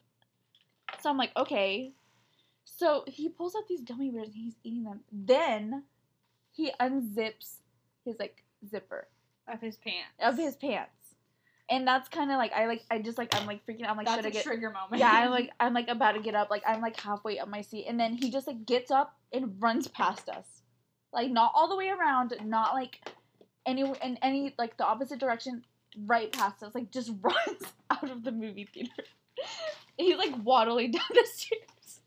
So 1.02 1.10
I'm 1.10 1.18
like, 1.18 1.32
okay. 1.36 1.92
So 2.64 3.02
he 3.06 3.28
pulls 3.28 3.56
out 3.56 3.66
these 3.68 3.82
gummy 3.82 4.10
bears 4.10 4.28
and 4.28 4.36
he's 4.44 4.56
eating 4.62 4.84
them. 4.84 5.00
Then 5.10 5.82
he 6.58 6.72
unzips 6.80 7.58
his 8.04 8.16
like 8.18 8.42
zipper 8.68 9.06
of 9.46 9.60
his 9.60 9.76
pants. 9.76 10.10
of 10.20 10.36
his 10.36 10.56
pants. 10.56 10.90
And 11.70 11.86
that's 11.86 12.08
kind 12.08 12.32
of 12.32 12.36
like 12.38 12.52
I 12.52 12.66
like 12.66 12.82
I 12.90 12.98
just 12.98 13.16
like 13.16 13.34
I'm 13.36 13.46
like 13.46 13.64
freaking 13.64 13.84
out. 13.84 13.90
I'm 13.90 13.96
like 13.96 14.06
that's 14.06 14.16
should 14.16 14.26
I 14.26 14.28
a 14.30 14.32
get 14.32 14.44
trigger 14.44 14.70
moment. 14.70 14.98
yeah 14.98 15.12
I'm 15.12 15.30
like 15.38 15.50
I'm 15.60 15.72
like 15.72 15.88
about 15.88 16.12
to 16.12 16.20
get 16.20 16.34
up 16.34 16.50
like 16.50 16.64
I'm 16.66 16.80
like 16.80 16.98
halfway 17.00 17.38
up 17.38 17.48
my 17.48 17.60
seat 17.62 17.86
and 17.88 17.98
then 17.98 18.14
he 18.14 18.30
just 18.30 18.48
like 18.48 18.66
gets 18.66 18.90
up 18.90 19.16
and 19.32 19.54
runs 19.62 19.86
past 19.86 20.28
us, 20.28 20.62
like 21.12 21.30
not 21.30 21.52
all 21.54 21.68
the 21.68 21.76
way 21.76 21.90
around, 21.90 22.34
not 22.44 22.74
like 22.74 22.98
any 23.64 23.82
in 23.82 24.18
any 24.20 24.52
like 24.58 24.76
the 24.78 24.84
opposite 24.84 25.20
direction, 25.20 25.62
right 26.06 26.32
past 26.32 26.62
us, 26.64 26.74
like 26.74 26.90
just 26.90 27.12
runs 27.22 27.62
out 27.90 28.10
of 28.10 28.24
the 28.24 28.32
movie 28.32 28.68
theater. 28.74 29.04
He's 29.96 30.16
like 30.16 30.34
waddling 30.42 30.90
down 30.90 31.02
the 31.10 31.24
stairs. 31.32 32.00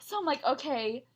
So 0.00 0.18
I'm 0.18 0.26
like 0.26 0.44
okay. 0.44 1.06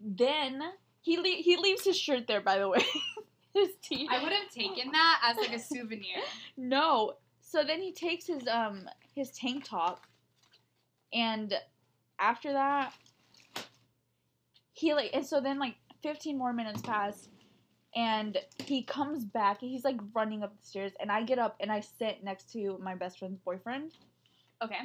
Then 0.00 0.60
he 1.04 1.18
le- 1.18 1.42
he 1.42 1.56
leaves 1.58 1.84
his 1.84 1.98
shirt 1.98 2.26
there 2.26 2.40
by 2.40 2.58
the 2.58 2.68
way. 2.68 2.84
his 3.54 3.68
t 3.82 4.08
I 4.10 4.22
would 4.22 4.32
have 4.32 4.50
taken 4.50 4.90
that 4.90 5.20
as 5.22 5.36
like 5.36 5.54
a 5.54 5.58
souvenir. 5.58 6.16
no. 6.56 7.12
So 7.42 7.62
then 7.62 7.80
he 7.80 7.92
takes 7.92 8.26
his 8.26 8.48
um 8.48 8.88
his 9.14 9.30
tank 9.30 9.64
top 9.68 10.00
and 11.12 11.54
after 12.18 12.52
that 12.52 12.94
he 14.72 14.94
like 14.94 15.10
and 15.12 15.24
so 15.26 15.40
then 15.40 15.58
like 15.58 15.76
15 16.02 16.36
more 16.38 16.52
minutes 16.52 16.80
pass 16.82 17.28
and 17.94 18.38
he 18.64 18.82
comes 18.82 19.24
back 19.24 19.62
and 19.62 19.70
he's 19.70 19.84
like 19.84 19.98
running 20.14 20.42
up 20.42 20.56
the 20.58 20.66
stairs 20.66 20.92
and 21.00 21.12
I 21.12 21.22
get 21.22 21.38
up 21.38 21.56
and 21.60 21.70
I 21.70 21.80
sit 21.80 22.24
next 22.24 22.50
to 22.52 22.78
my 22.82 22.94
best 22.94 23.18
friend's 23.18 23.38
boyfriend 23.40 23.92
Okay. 24.62 24.80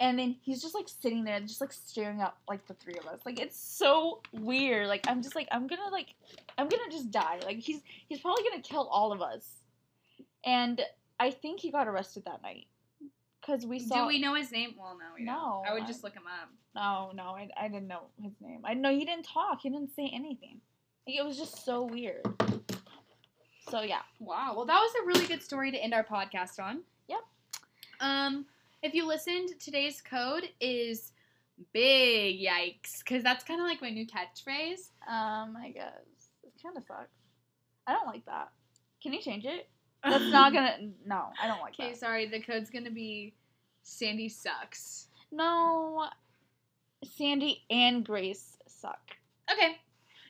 And 0.00 0.18
then 0.18 0.36
he's 0.42 0.60
just 0.62 0.74
like 0.74 0.88
sitting 0.88 1.24
there 1.24 1.38
just 1.40 1.60
like 1.60 1.72
staring 1.72 2.20
at 2.20 2.34
like 2.48 2.66
the 2.66 2.74
three 2.74 2.94
of 3.00 3.06
us 3.06 3.20
like 3.24 3.38
it's 3.40 3.58
so 3.58 4.20
weird 4.32 4.86
like 4.88 5.04
i'm 5.08 5.22
just 5.22 5.34
like 5.34 5.46
i'm 5.52 5.66
gonna 5.66 5.88
like 5.90 6.14
i'm 6.58 6.68
gonna 6.68 6.90
just 6.90 7.10
die 7.10 7.38
like 7.44 7.58
he's 7.58 7.80
he's 8.08 8.20
probably 8.20 8.42
gonna 8.50 8.62
kill 8.62 8.88
all 8.88 9.12
of 9.12 9.22
us 9.22 9.60
and 10.44 10.80
i 11.20 11.30
think 11.30 11.60
he 11.60 11.70
got 11.70 11.86
arrested 11.86 12.24
that 12.24 12.42
night 12.42 12.66
because 13.40 13.64
we 13.66 13.78
saw 13.78 14.02
Do 14.02 14.06
we 14.08 14.20
know 14.20 14.34
his 14.34 14.50
name? 14.50 14.74
Well, 14.78 14.96
no, 14.98 15.04
we 15.18 15.24
No, 15.24 15.62
don't. 15.64 15.70
I 15.70 15.74
would 15.74 15.86
just 15.86 16.02
look 16.02 16.14
him 16.14 16.24
up. 16.26 16.48
no 16.74 17.12
no 17.14 17.30
I, 17.36 17.48
I 17.58 17.68
didn't 17.68 17.88
know 17.88 18.04
his 18.22 18.32
name 18.40 18.60
i 18.64 18.74
know 18.74 18.90
he 18.90 19.04
didn't 19.04 19.24
talk 19.26 19.60
he 19.62 19.70
didn't 19.70 19.94
say 19.94 20.10
anything 20.12 20.60
like, 21.06 21.16
it 21.16 21.24
was 21.24 21.36
just 21.38 21.64
so 21.64 21.84
weird 21.84 22.22
so 23.68 23.82
yeah 23.82 24.00
Wow. 24.20 24.54
Well, 24.56 24.64
that 24.66 24.78
was 24.80 24.92
a 25.02 25.06
really 25.06 25.26
good 25.26 25.42
story 25.42 25.70
to 25.70 25.76
end 25.76 25.92
our 25.92 26.04
podcast 26.04 26.58
on. 26.58 26.80
Yep. 27.08 27.18
Um, 28.00 28.46
if 28.84 28.94
you 28.94 29.06
listened, 29.06 29.48
today's 29.58 30.00
code 30.02 30.48
is 30.60 31.10
big 31.72 32.38
yikes, 32.40 32.98
because 32.98 33.22
that's 33.22 33.42
kind 33.44 33.60
of 33.60 33.66
like 33.66 33.80
my 33.80 33.90
new 33.90 34.06
catchphrase. 34.06 34.90
um 35.08 35.56
i 35.56 35.70
guess 35.72 35.92
it 36.42 36.52
kind 36.62 36.76
of 36.76 36.82
sucks 36.84 37.10
i 37.86 37.92
don't 37.92 38.06
like 38.06 38.24
that 38.26 38.50
can 39.02 39.12
you 39.12 39.20
change 39.20 39.44
it 39.44 39.68
that's 40.04 40.24
not 40.32 40.52
gonna 40.52 40.76
no 41.06 41.28
i 41.42 41.46
don't 41.46 41.60
like 41.60 41.76
that. 41.76 41.82
Okay, 41.84 41.94
sorry. 41.94 42.26
The 42.26 42.40
code's 42.40 42.70
gonna 42.70 42.90
be 42.90 43.34
Sandy 43.84 44.28
sucks. 44.28 45.06
No, 45.32 46.06
Sandy 47.16 47.62
and 47.70 48.04
Grace 48.04 48.58
suck. 48.66 49.00
Okay. 49.52 49.78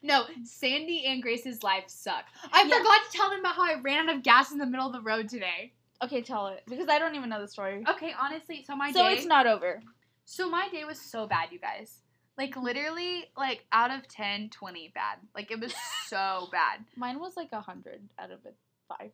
No, 0.03 0.27
Sandy 0.45 1.07
and 1.07 1.23
Grace's 1.23 1.63
life 1.63 1.85
suck. 1.89 2.25
I 2.53 2.63
Yeah. 2.65 2.79
forgot 2.79 3.01
to 3.11 3.17
tell 3.17 3.31
them 3.31 3.41
about 3.41 3.55
how 3.57 3.65
I 3.65 3.81
ran 3.81 4.09
out 4.09 4.17
of 4.17 4.23
gas 4.23 4.53
in 4.53 4.59
the 4.59 4.67
middle 4.67 4.87
of 4.87 4.93
the 4.93 5.01
road 5.01 5.29
today. 5.29 5.73
Okay, 6.03 6.23
tell 6.23 6.49
it 6.49 6.63
because 6.69 6.89
I 6.89 6.99
don't 6.99 7.15
even 7.15 7.31
know 7.31 7.41
the 7.41 7.49
story. 7.49 7.85
Okay, 7.89 8.13
honestly, 8.19 8.65
so 8.67 8.75
my 8.77 8.93
so 8.93 9.05
day. 9.05 9.15
it's 9.15 9.27
not 9.27 9.47
over. 9.47 9.81
So 10.25 10.51
my 10.51 10.69
day 10.69 10.85
was 10.85 11.01
so 11.01 11.27
bad, 11.27 11.49
you 11.53 11.59
guys. 11.59 12.01
Like 12.37 12.57
literally, 12.57 13.27
like 13.37 13.65
out 13.71 13.91
of 13.91 14.09
10, 14.09 14.51
20 14.51 14.93
bad. 14.95 15.19
Like 15.35 15.51
it 15.51 15.61
was 15.61 15.73
so 16.09 16.49
bad. 16.51 16.81
Mine 16.97 17.21
was 17.21 17.37
like 17.37 17.49
a 17.53 17.61
hundred 17.61 18.01
out 18.19 18.31
of 18.31 18.45
it 18.45 18.57
five. 18.89 19.11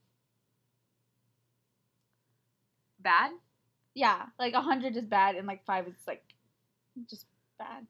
Bad? 2.98 3.32
Yeah, 3.94 4.26
like 4.38 4.54
a 4.54 4.60
hundred 4.60 4.96
is 4.96 5.04
bad 5.04 5.36
and 5.36 5.46
like 5.46 5.64
five 5.64 5.86
is 5.86 5.94
like 6.06 6.22
just 7.08 7.26
bad. 7.58 7.86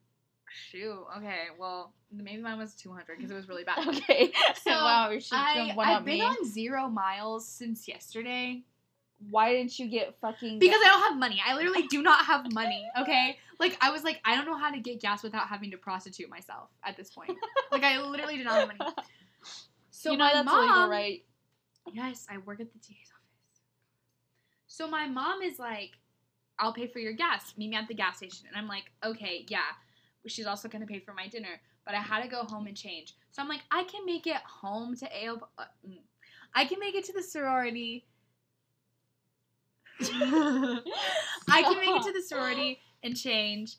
Shoot. 0.53 1.07
Okay. 1.19 1.45
Well, 1.59 1.93
maybe 2.11 2.43
mine 2.43 2.59
was 2.59 2.75
200 2.75 3.17
because 3.17 3.31
it 3.31 3.35
was 3.35 3.49
really 3.49 3.63
bad. 3.63 3.79
Okay. 3.87 4.33
So, 4.63 4.71
wow, 4.71 5.17
I, 5.31 5.75
I've 5.79 6.05
been 6.05 6.19
me. 6.19 6.25
on 6.25 6.45
zero 6.45 6.89
miles 6.89 7.47
since 7.47 7.87
yesterday 7.87 8.65
Why 9.29 9.53
didn't 9.53 9.79
you 9.79 9.89
get 9.89 10.17
fucking? 10.21 10.59
because 10.59 10.81
I 10.83 10.89
don't 10.89 11.03
have 11.03 11.19
money. 11.19 11.43
I 11.47 11.55
literally 11.55 11.87
do 11.89 12.03
not 12.03 12.25
have 12.25 12.53
money. 12.53 12.87
Okay. 13.01 13.37
Like 13.59 13.77
I 13.81 13.91
was 13.91 14.03
like, 14.03 14.21
I 14.25 14.35
don't 14.35 14.47
know 14.47 14.57
how 14.57 14.71
to 14.71 14.81
get 14.81 15.01
gas 15.01 15.23
without 15.23 15.47
having 15.47 15.71
to 15.73 15.77
prostitute 15.77 16.31
myself 16.31 16.71
at 16.85 16.97
this 16.97 17.11
point. 17.11 17.37
Like 17.71 17.85
I 17.85 18.01
literally 18.01 18.37
did 18.37 18.47
not 18.47 18.55
have 18.55 18.79
money. 18.79 18.93
So 20.01 20.13
you 20.13 20.17
know 20.17 20.25
my 20.25 20.33
that's 20.33 20.47
mom, 20.47 20.65
illegal, 20.65 20.89
right? 20.89 21.23
Yes, 21.93 22.27
I 22.31 22.39
work 22.39 22.59
at 22.61 22.73
the 22.73 22.79
DA's 22.79 23.11
office. 23.13 23.61
So 24.67 24.89
my 24.89 25.07
mom 25.07 25.43
is 25.43 25.59
like, 25.59 25.91
I'll 26.59 26.73
pay 26.73 26.87
for 26.87 27.01
your 27.01 27.13
gas. 27.13 27.53
Meet 27.59 27.69
me 27.69 27.77
at 27.77 27.87
the 27.87 27.93
gas 27.93 28.17
station. 28.17 28.47
And 28.49 28.57
I'm 28.57 28.67
like, 28.67 28.85
okay, 29.05 29.45
yeah. 29.49 29.59
She's 30.27 30.47
also 30.47 30.69
gonna 30.69 30.87
pay 30.87 31.01
for 31.01 31.13
my 31.13 31.29
dinner, 31.29 31.61
but 31.85 31.95
I 31.95 31.99
had 31.99 32.23
to 32.23 32.29
go 32.29 32.45
home 32.45 32.67
and 32.67 32.75
change. 32.75 33.15
So 33.31 33.43
I'm 33.43 33.49
like, 33.49 33.61
I 33.71 33.85
can 33.85 34.07
make 34.07 34.27
it 34.27 34.37
home 34.37 34.97
to 34.97 35.07
AO. 35.07 35.41
Uh, 35.59 35.65
mm. 35.87 35.99
I 36.55 36.65
can 36.65 36.81
make 36.81 36.95
it 36.95 37.05
to 37.05 37.13
the 37.13 37.23
sorority. 37.23 38.07
I 41.49 41.63
can 41.63 41.77
make 41.77 41.89
it 41.89 42.03
to 42.05 42.13
the 42.13 42.23
sorority 42.23 42.81
and 43.03 43.17
change, 43.17 43.77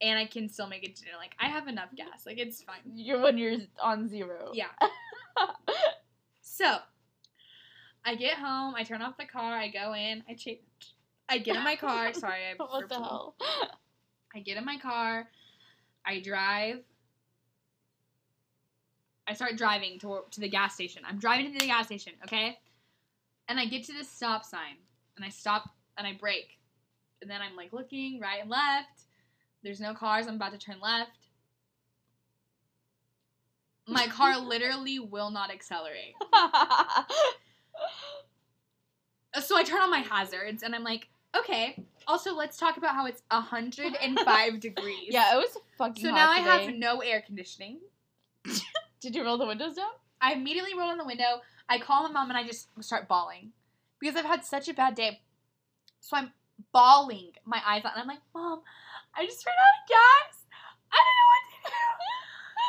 and 0.00 0.18
I 0.18 0.26
can 0.26 0.48
still 0.48 0.68
make 0.68 0.84
it 0.84 0.96
to 0.96 1.02
dinner. 1.02 1.16
Like 1.18 1.34
I 1.40 1.48
have 1.48 1.68
enough 1.68 1.90
gas. 1.96 2.24
Like 2.26 2.38
it's 2.38 2.62
fine. 2.62 2.80
You're 2.94 3.20
when 3.20 3.38
you're 3.38 3.58
on 3.82 4.08
zero. 4.08 4.52
Yeah. 4.54 4.66
So, 6.58 6.76
I 8.04 8.16
get 8.16 8.34
home. 8.34 8.74
I 8.74 8.82
turn 8.82 9.00
off 9.00 9.16
the 9.16 9.26
car. 9.26 9.56
I 9.56 9.68
go 9.68 9.94
in. 9.94 10.24
I 10.28 10.34
change. 10.34 10.58
I 11.28 11.38
get 11.38 11.54
in 11.54 11.62
my 11.62 11.76
car. 11.76 12.12
Sorry, 12.14 12.40
I 12.50 12.54
what 12.60 12.88
the 12.88 12.96
hell? 12.96 13.36
I 14.34 14.40
get 14.40 14.56
in 14.56 14.64
my 14.64 14.76
car. 14.76 15.28
I 16.04 16.18
drive. 16.18 16.80
I 19.28 19.34
start 19.34 19.56
driving 19.56 20.00
to 20.00 20.22
to 20.32 20.40
the 20.40 20.48
gas 20.48 20.74
station. 20.74 21.02
I'm 21.06 21.20
driving 21.20 21.52
to 21.52 21.58
the 21.60 21.66
gas 21.66 21.86
station, 21.86 22.14
okay? 22.24 22.58
And 23.46 23.60
I 23.60 23.66
get 23.66 23.84
to 23.84 23.92
this 23.92 24.08
stop 24.10 24.44
sign, 24.44 24.78
and 25.18 25.26
I 25.26 25.28
stop 25.30 25.68
and 25.98 26.06
I 26.06 26.14
brake, 26.14 26.58
and 27.20 27.30
then 27.30 27.42
I'm 27.42 27.56
like 27.56 27.72
looking 27.72 28.20
right 28.20 28.40
and 28.40 28.48
left. 28.48 29.02
There's 29.62 29.80
no 29.80 29.92
cars. 29.92 30.26
I'm 30.26 30.36
about 30.36 30.52
to 30.52 30.58
turn 30.58 30.80
left. 30.80 31.10
My 33.86 34.06
car 34.06 34.38
literally 34.40 34.98
will 34.98 35.30
not 35.30 35.50
accelerate. 35.50 36.14
So 39.42 39.56
I 39.56 39.62
turn 39.62 39.80
on 39.80 39.90
my 39.90 40.00
hazards, 40.00 40.62
and 40.62 40.74
I'm 40.74 40.82
like, 40.82 41.06
okay. 41.36 41.84
Also, 42.06 42.34
let's 42.34 42.56
talk 42.56 42.76
about 42.76 42.94
how 42.94 43.06
it's 43.06 43.22
105 43.30 44.60
degrees. 44.60 45.08
yeah, 45.10 45.34
it 45.34 45.36
was 45.36 45.56
fucking. 45.76 46.02
So 46.02 46.10
now 46.10 46.30
I 46.30 46.38
have 46.38 46.74
no 46.74 47.00
air 47.00 47.22
conditioning. 47.24 47.78
Did 49.00 49.14
you 49.14 49.24
roll 49.24 49.38
the 49.38 49.46
windows 49.46 49.74
down? 49.74 49.90
I 50.20 50.32
immediately 50.32 50.74
roll 50.76 50.90
in 50.90 50.98
the 50.98 51.04
window. 51.04 51.40
I 51.68 51.78
call 51.78 52.02
my 52.04 52.10
mom 52.10 52.30
and 52.30 52.38
I 52.38 52.44
just 52.44 52.68
start 52.80 53.06
bawling 53.06 53.52
because 54.00 54.16
I've 54.16 54.24
had 54.24 54.44
such 54.44 54.68
a 54.68 54.74
bad 54.74 54.94
day. 54.94 55.20
So 56.00 56.16
I'm 56.16 56.32
bawling 56.72 57.32
my 57.44 57.60
eyes 57.66 57.84
out 57.84 57.92
and 57.94 58.02
I'm 58.02 58.08
like, 58.08 58.22
Mom, 58.34 58.62
I 59.16 59.26
just 59.26 59.44
ran 59.44 59.54
out 59.54 59.82
of 59.82 59.88
gas. 59.88 60.44
I 60.92 60.96
don't 60.96 61.16
know 61.18 61.28
what 61.30 61.44
to 61.50 61.70
do. 61.70 61.74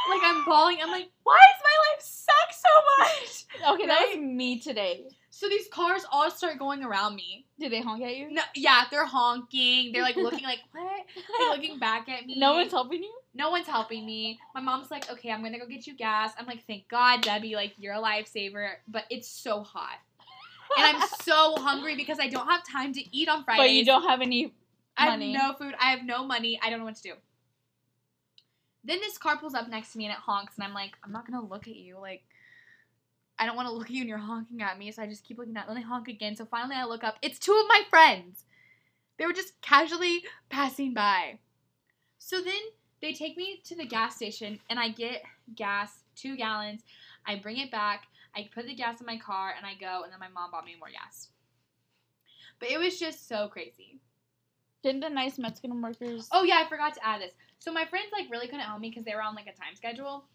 Like 0.10 0.22
I'm 0.24 0.44
bawling. 0.46 0.78
I'm 0.82 0.90
like, 0.90 1.10
why 1.24 1.38
does 1.38 1.62
my 1.64 1.92
life 1.92 2.02
suck 2.02 2.52
so 2.52 2.70
much? 2.98 3.46
Okay, 3.74 3.88
that 3.88 4.08
was 4.08 4.18
me 4.18 4.60
today. 4.60 5.06
So 5.30 5.48
these 5.48 5.68
cars 5.68 6.06
all 6.12 6.30
start 6.32 6.58
going 6.60 6.84
around 6.84 7.16
me. 7.16 7.46
Did 7.60 7.72
they 7.72 7.82
honk 7.82 8.04
at 8.04 8.16
you? 8.16 8.32
No, 8.32 8.42
yeah, 8.56 8.84
they're 8.90 9.06
honking. 9.06 9.92
They're 9.92 10.02
like 10.02 10.16
looking 10.16 10.44
like 10.44 10.60
what? 10.72 11.06
They're 11.38 11.50
looking 11.50 11.80
back 11.80 12.10
at 12.10 12.26
me. 12.26 12.40
No 12.40 12.54
one's 12.54 12.72
helping 12.72 13.04
you. 13.04 13.14
No 13.34 13.50
one's 13.52 13.68
helping 13.68 14.06
me. 14.06 14.40
My 14.56 14.62
mom's 14.62 14.92
like, 14.92 15.10
okay, 15.12 15.32
I'm 15.32 15.44
gonna 15.44 15.60
go 15.60 15.68
get 15.68 15.88
you 15.88 15.96
gas. 15.96 16.34
I'm 16.38 16.46
like, 16.46 16.66
thank 16.66 16.88
God, 16.88 17.22
Debbie, 17.22 17.56
like 17.56 17.74
you're 17.78 17.94
a 17.94 18.02
lifesaver. 18.02 18.72
But 18.88 19.06
it's 19.10 19.30
so 19.30 19.62
hot, 19.64 20.00
and 20.78 20.98
I'm 20.98 21.08
so 21.22 21.56
hungry 21.58 21.96
because 21.96 22.20
I 22.20 22.28
don't 22.28 22.48
have 22.48 22.66
time 22.68 22.94
to 22.94 23.18
eat 23.18 23.30
on 23.30 23.44
Friday. 23.44 23.62
But 23.62 23.72
you 23.72 23.86
don't 23.86 24.04
have 24.04 24.22
any 24.22 24.54
money. 25.00 25.36
I 25.36 25.42
have 25.42 25.52
no 25.52 25.58
food. 25.58 25.76
I 25.80 25.92
have 25.92 26.06
no 26.06 26.26
money. 26.26 26.60
I 26.62 26.70
don't 26.70 26.80
know 26.80 26.86
what 26.86 26.96
to 26.98 27.04
do. 27.04 27.14
Then 28.84 29.00
this 29.00 29.18
car 29.18 29.38
pulls 29.38 29.54
up 29.54 29.70
next 29.70 29.92
to 29.92 29.98
me 29.98 30.06
and 30.06 30.14
it 30.14 30.20
honks, 30.20 30.54
and 30.56 30.64
I'm 30.64 30.74
like, 30.74 30.92
I'm 31.04 31.12
not 31.12 31.30
gonna 31.30 31.46
look 31.46 31.68
at 31.68 31.76
you. 31.76 31.98
Like, 32.00 32.24
I 33.38 33.46
don't 33.46 33.56
want 33.56 33.68
to 33.68 33.74
look 33.74 33.88
at 33.88 33.92
you, 33.92 34.02
and 34.02 34.10
you're 34.10 34.18
honking 34.18 34.62
at 34.62 34.78
me. 34.78 34.92
So 34.92 35.02
I 35.02 35.08
just 35.08 35.24
keep 35.24 35.38
looking 35.38 35.56
at. 35.58 35.68
Then 35.68 35.76
they 35.76 35.82
honk 35.82 36.08
again. 36.08 36.36
So 36.36 36.46
finally, 36.46 36.76
I 36.76 36.86
look 36.86 37.04
up. 37.04 37.18
It's 37.22 37.40
two 37.40 37.54
of 37.54 37.66
my 37.68 37.84
friends. 37.90 38.46
They 39.18 39.26
were 39.26 39.34
just 39.34 39.60
casually 39.62 40.24
passing 40.50 40.94
by. 40.94 41.40
So 42.18 42.42
then 42.42 42.60
they 43.02 43.14
take 43.14 43.38
me 43.38 43.62
to 43.66 43.76
the 43.76 43.86
gas 43.86 44.16
station, 44.16 44.60
and 44.70 44.80
I 44.80 44.90
get 44.90 45.24
gas, 45.56 46.04
two 46.16 46.36
gallons. 46.36 46.82
I 47.26 47.36
bring 47.36 47.58
it 47.58 47.72
back. 47.72 48.04
I 48.36 48.50
put 48.54 48.68
the 48.68 48.76
gas 48.76 49.00
in 49.00 49.06
my 49.06 49.18
car, 49.18 49.54
and 49.58 49.66
I 49.66 49.74
go. 49.80 50.04
And 50.04 50.12
then 50.12 50.20
my 50.20 50.30
mom 50.30 50.52
bought 50.52 50.66
me 50.66 50.76
more 50.80 50.90
gas. 50.90 51.30
But 52.60 52.72
it 52.72 52.80
was 52.80 53.00
just 53.00 53.28
so 53.28 53.48
crazy. 53.48 54.00
Didn't 54.84 55.02
the 55.02 55.10
nice 55.10 55.38
Mexican 55.38 55.82
workers? 55.82 56.30
Oh 56.32 56.44
yeah, 56.44 56.62
I 56.66 56.70
forgot 56.70 56.94
to 56.96 57.06
add 57.06 57.22
this. 57.22 57.34
So 57.60 57.72
my 57.72 57.86
friends 57.86 58.08
like 58.12 58.30
really 58.32 58.48
couldn't 58.48 58.62
help 58.62 58.80
me 58.80 58.90
because 58.90 59.04
they 59.04 59.14
were 59.14 59.22
on 59.22 59.36
like 59.36 59.48
a 59.48 59.54
time 59.54 59.76
schedule. 59.76 60.26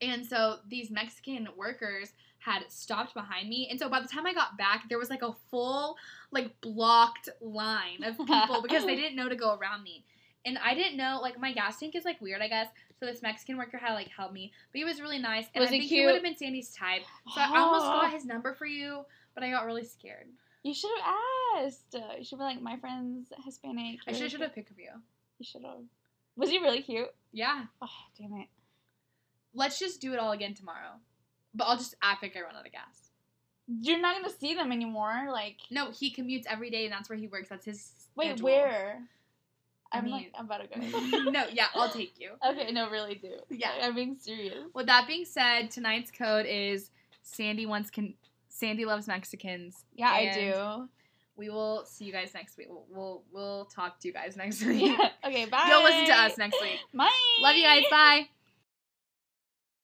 And 0.00 0.26
so 0.26 0.58
these 0.68 0.90
Mexican 0.90 1.48
workers 1.56 2.12
had 2.38 2.62
stopped 2.68 3.14
behind 3.14 3.48
me. 3.48 3.68
And 3.70 3.78
so 3.78 3.88
by 3.88 4.00
the 4.00 4.08
time 4.08 4.26
I 4.26 4.34
got 4.34 4.58
back, 4.58 4.88
there 4.88 4.98
was 4.98 5.08
like 5.08 5.22
a 5.22 5.32
full 5.50 5.96
like 6.30 6.60
blocked 6.60 7.30
line 7.40 8.04
of 8.04 8.18
people 8.18 8.60
because 8.62 8.84
they 8.84 8.96
didn't 8.96 9.16
know 9.16 9.28
to 9.28 9.36
go 9.36 9.56
around 9.56 9.82
me. 9.82 10.04
And 10.44 10.58
I 10.58 10.74
didn't 10.74 10.98
know 10.98 11.20
like 11.22 11.40
my 11.40 11.52
gas 11.52 11.80
tank 11.80 11.94
is 11.94 12.04
like 12.04 12.20
weird, 12.20 12.42
I 12.42 12.48
guess. 12.48 12.68
So 13.00 13.06
this 13.06 13.22
Mexican 13.22 13.56
worker 13.56 13.78
had 13.78 13.94
like 13.94 14.08
helped 14.08 14.32
me, 14.34 14.52
but 14.72 14.78
he 14.78 14.84
was 14.84 15.00
really 15.00 15.18
nice. 15.18 15.46
And 15.54 15.60
Was 15.60 15.68
I 15.68 15.70
think 15.72 15.84
he 15.84 16.04
would 16.04 16.14
have 16.14 16.22
been 16.22 16.36
Sandy's 16.36 16.72
type. 16.72 17.02
So 17.34 17.40
I 17.40 17.58
almost 17.58 17.84
got 17.86 18.12
his 18.12 18.24
number 18.24 18.54
for 18.54 18.66
you, 18.66 19.04
but 19.34 19.42
I 19.42 19.50
got 19.50 19.66
really 19.66 19.84
scared. 19.84 20.26
You 20.62 20.72
should 20.72 20.90
have 21.02 21.14
asked. 21.64 21.94
Uh, 21.94 22.16
You 22.18 22.24
should 22.24 22.38
be 22.38 22.44
like, 22.44 22.62
my 22.62 22.76
friend's 22.78 23.28
Hispanic. 23.44 24.00
I 24.08 24.12
should 24.12 24.30
should 24.30 24.40
have 24.40 24.54
picked 24.54 24.70
you. 24.78 24.90
You 25.38 25.44
should 25.44 25.62
have. 25.62 25.80
Was 26.36 26.50
he 26.50 26.58
really 26.58 26.82
cute? 26.82 27.12
Yeah. 27.32 27.64
Oh, 27.82 27.88
damn 28.18 28.32
it. 28.40 28.48
Let's 29.54 29.78
just 29.78 30.00
do 30.00 30.12
it 30.14 30.18
all 30.18 30.32
again 30.32 30.54
tomorrow. 30.54 30.98
But 31.54 31.64
I'll 31.64 31.76
just 31.76 31.94
act 32.02 32.22
like 32.22 32.36
I 32.36 32.40
run 32.40 32.56
out 32.56 32.66
of 32.66 32.72
gas. 32.72 33.10
You're 33.66 34.00
not 34.00 34.16
gonna 34.20 34.34
see 34.34 34.54
them 34.54 34.72
anymore. 34.72 35.28
Like, 35.30 35.58
No, 35.70 35.90
he 35.90 36.12
commutes 36.12 36.44
every 36.48 36.70
day, 36.70 36.84
and 36.84 36.92
that's 36.92 37.08
where 37.08 37.18
he 37.18 37.28
works. 37.28 37.48
That's 37.48 37.64
his. 37.64 37.92
wait, 38.16 38.26
schedule. 38.30 38.44
where? 38.46 39.02
I'm 39.92 40.04
mean- 40.04 40.12
like, 40.12 40.32
I'm 40.38 40.46
about 40.46 40.62
to 40.62 40.68
go. 40.68 41.30
no, 41.30 41.44
yeah, 41.52 41.66
I'll 41.74 41.90
take 41.90 42.14
you. 42.18 42.30
Okay, 42.46 42.72
no, 42.72 42.90
really 42.90 43.14
do. 43.16 43.32
Yeah. 43.50 43.70
Like, 43.72 43.82
I'm 43.84 43.94
being 43.94 44.16
serious. 44.18 44.64
With 44.74 44.86
that 44.86 45.06
being 45.06 45.24
said, 45.24 45.70
tonight's 45.70 46.10
code 46.10 46.46
is 46.46 46.90
Sandy 47.22 47.66
wants 47.66 47.90
can. 47.90 48.14
Sandy 48.48 48.84
loves 48.84 49.08
Mexicans. 49.08 49.84
Yeah, 49.94 50.10
I 50.10 50.32
do. 50.32 50.88
We 51.36 51.48
will 51.50 51.84
see 51.84 52.04
you 52.04 52.12
guys 52.12 52.32
next 52.34 52.56
week. 52.56 52.68
We'll 52.70 52.84
we'll, 52.88 53.22
we'll 53.32 53.64
talk 53.64 53.98
to 54.00 54.08
you 54.08 54.14
guys 54.14 54.36
next 54.36 54.62
week. 54.66 54.96
okay, 55.24 55.46
bye. 55.46 55.64
You'll 55.68 55.82
listen 55.82 56.06
to 56.06 56.12
us 56.14 56.38
next 56.38 56.60
week. 56.62 56.78
Bye. 56.92 57.08
Love 57.40 57.56
you 57.56 57.64
guys. 57.64 57.82
Bye. 57.90 58.28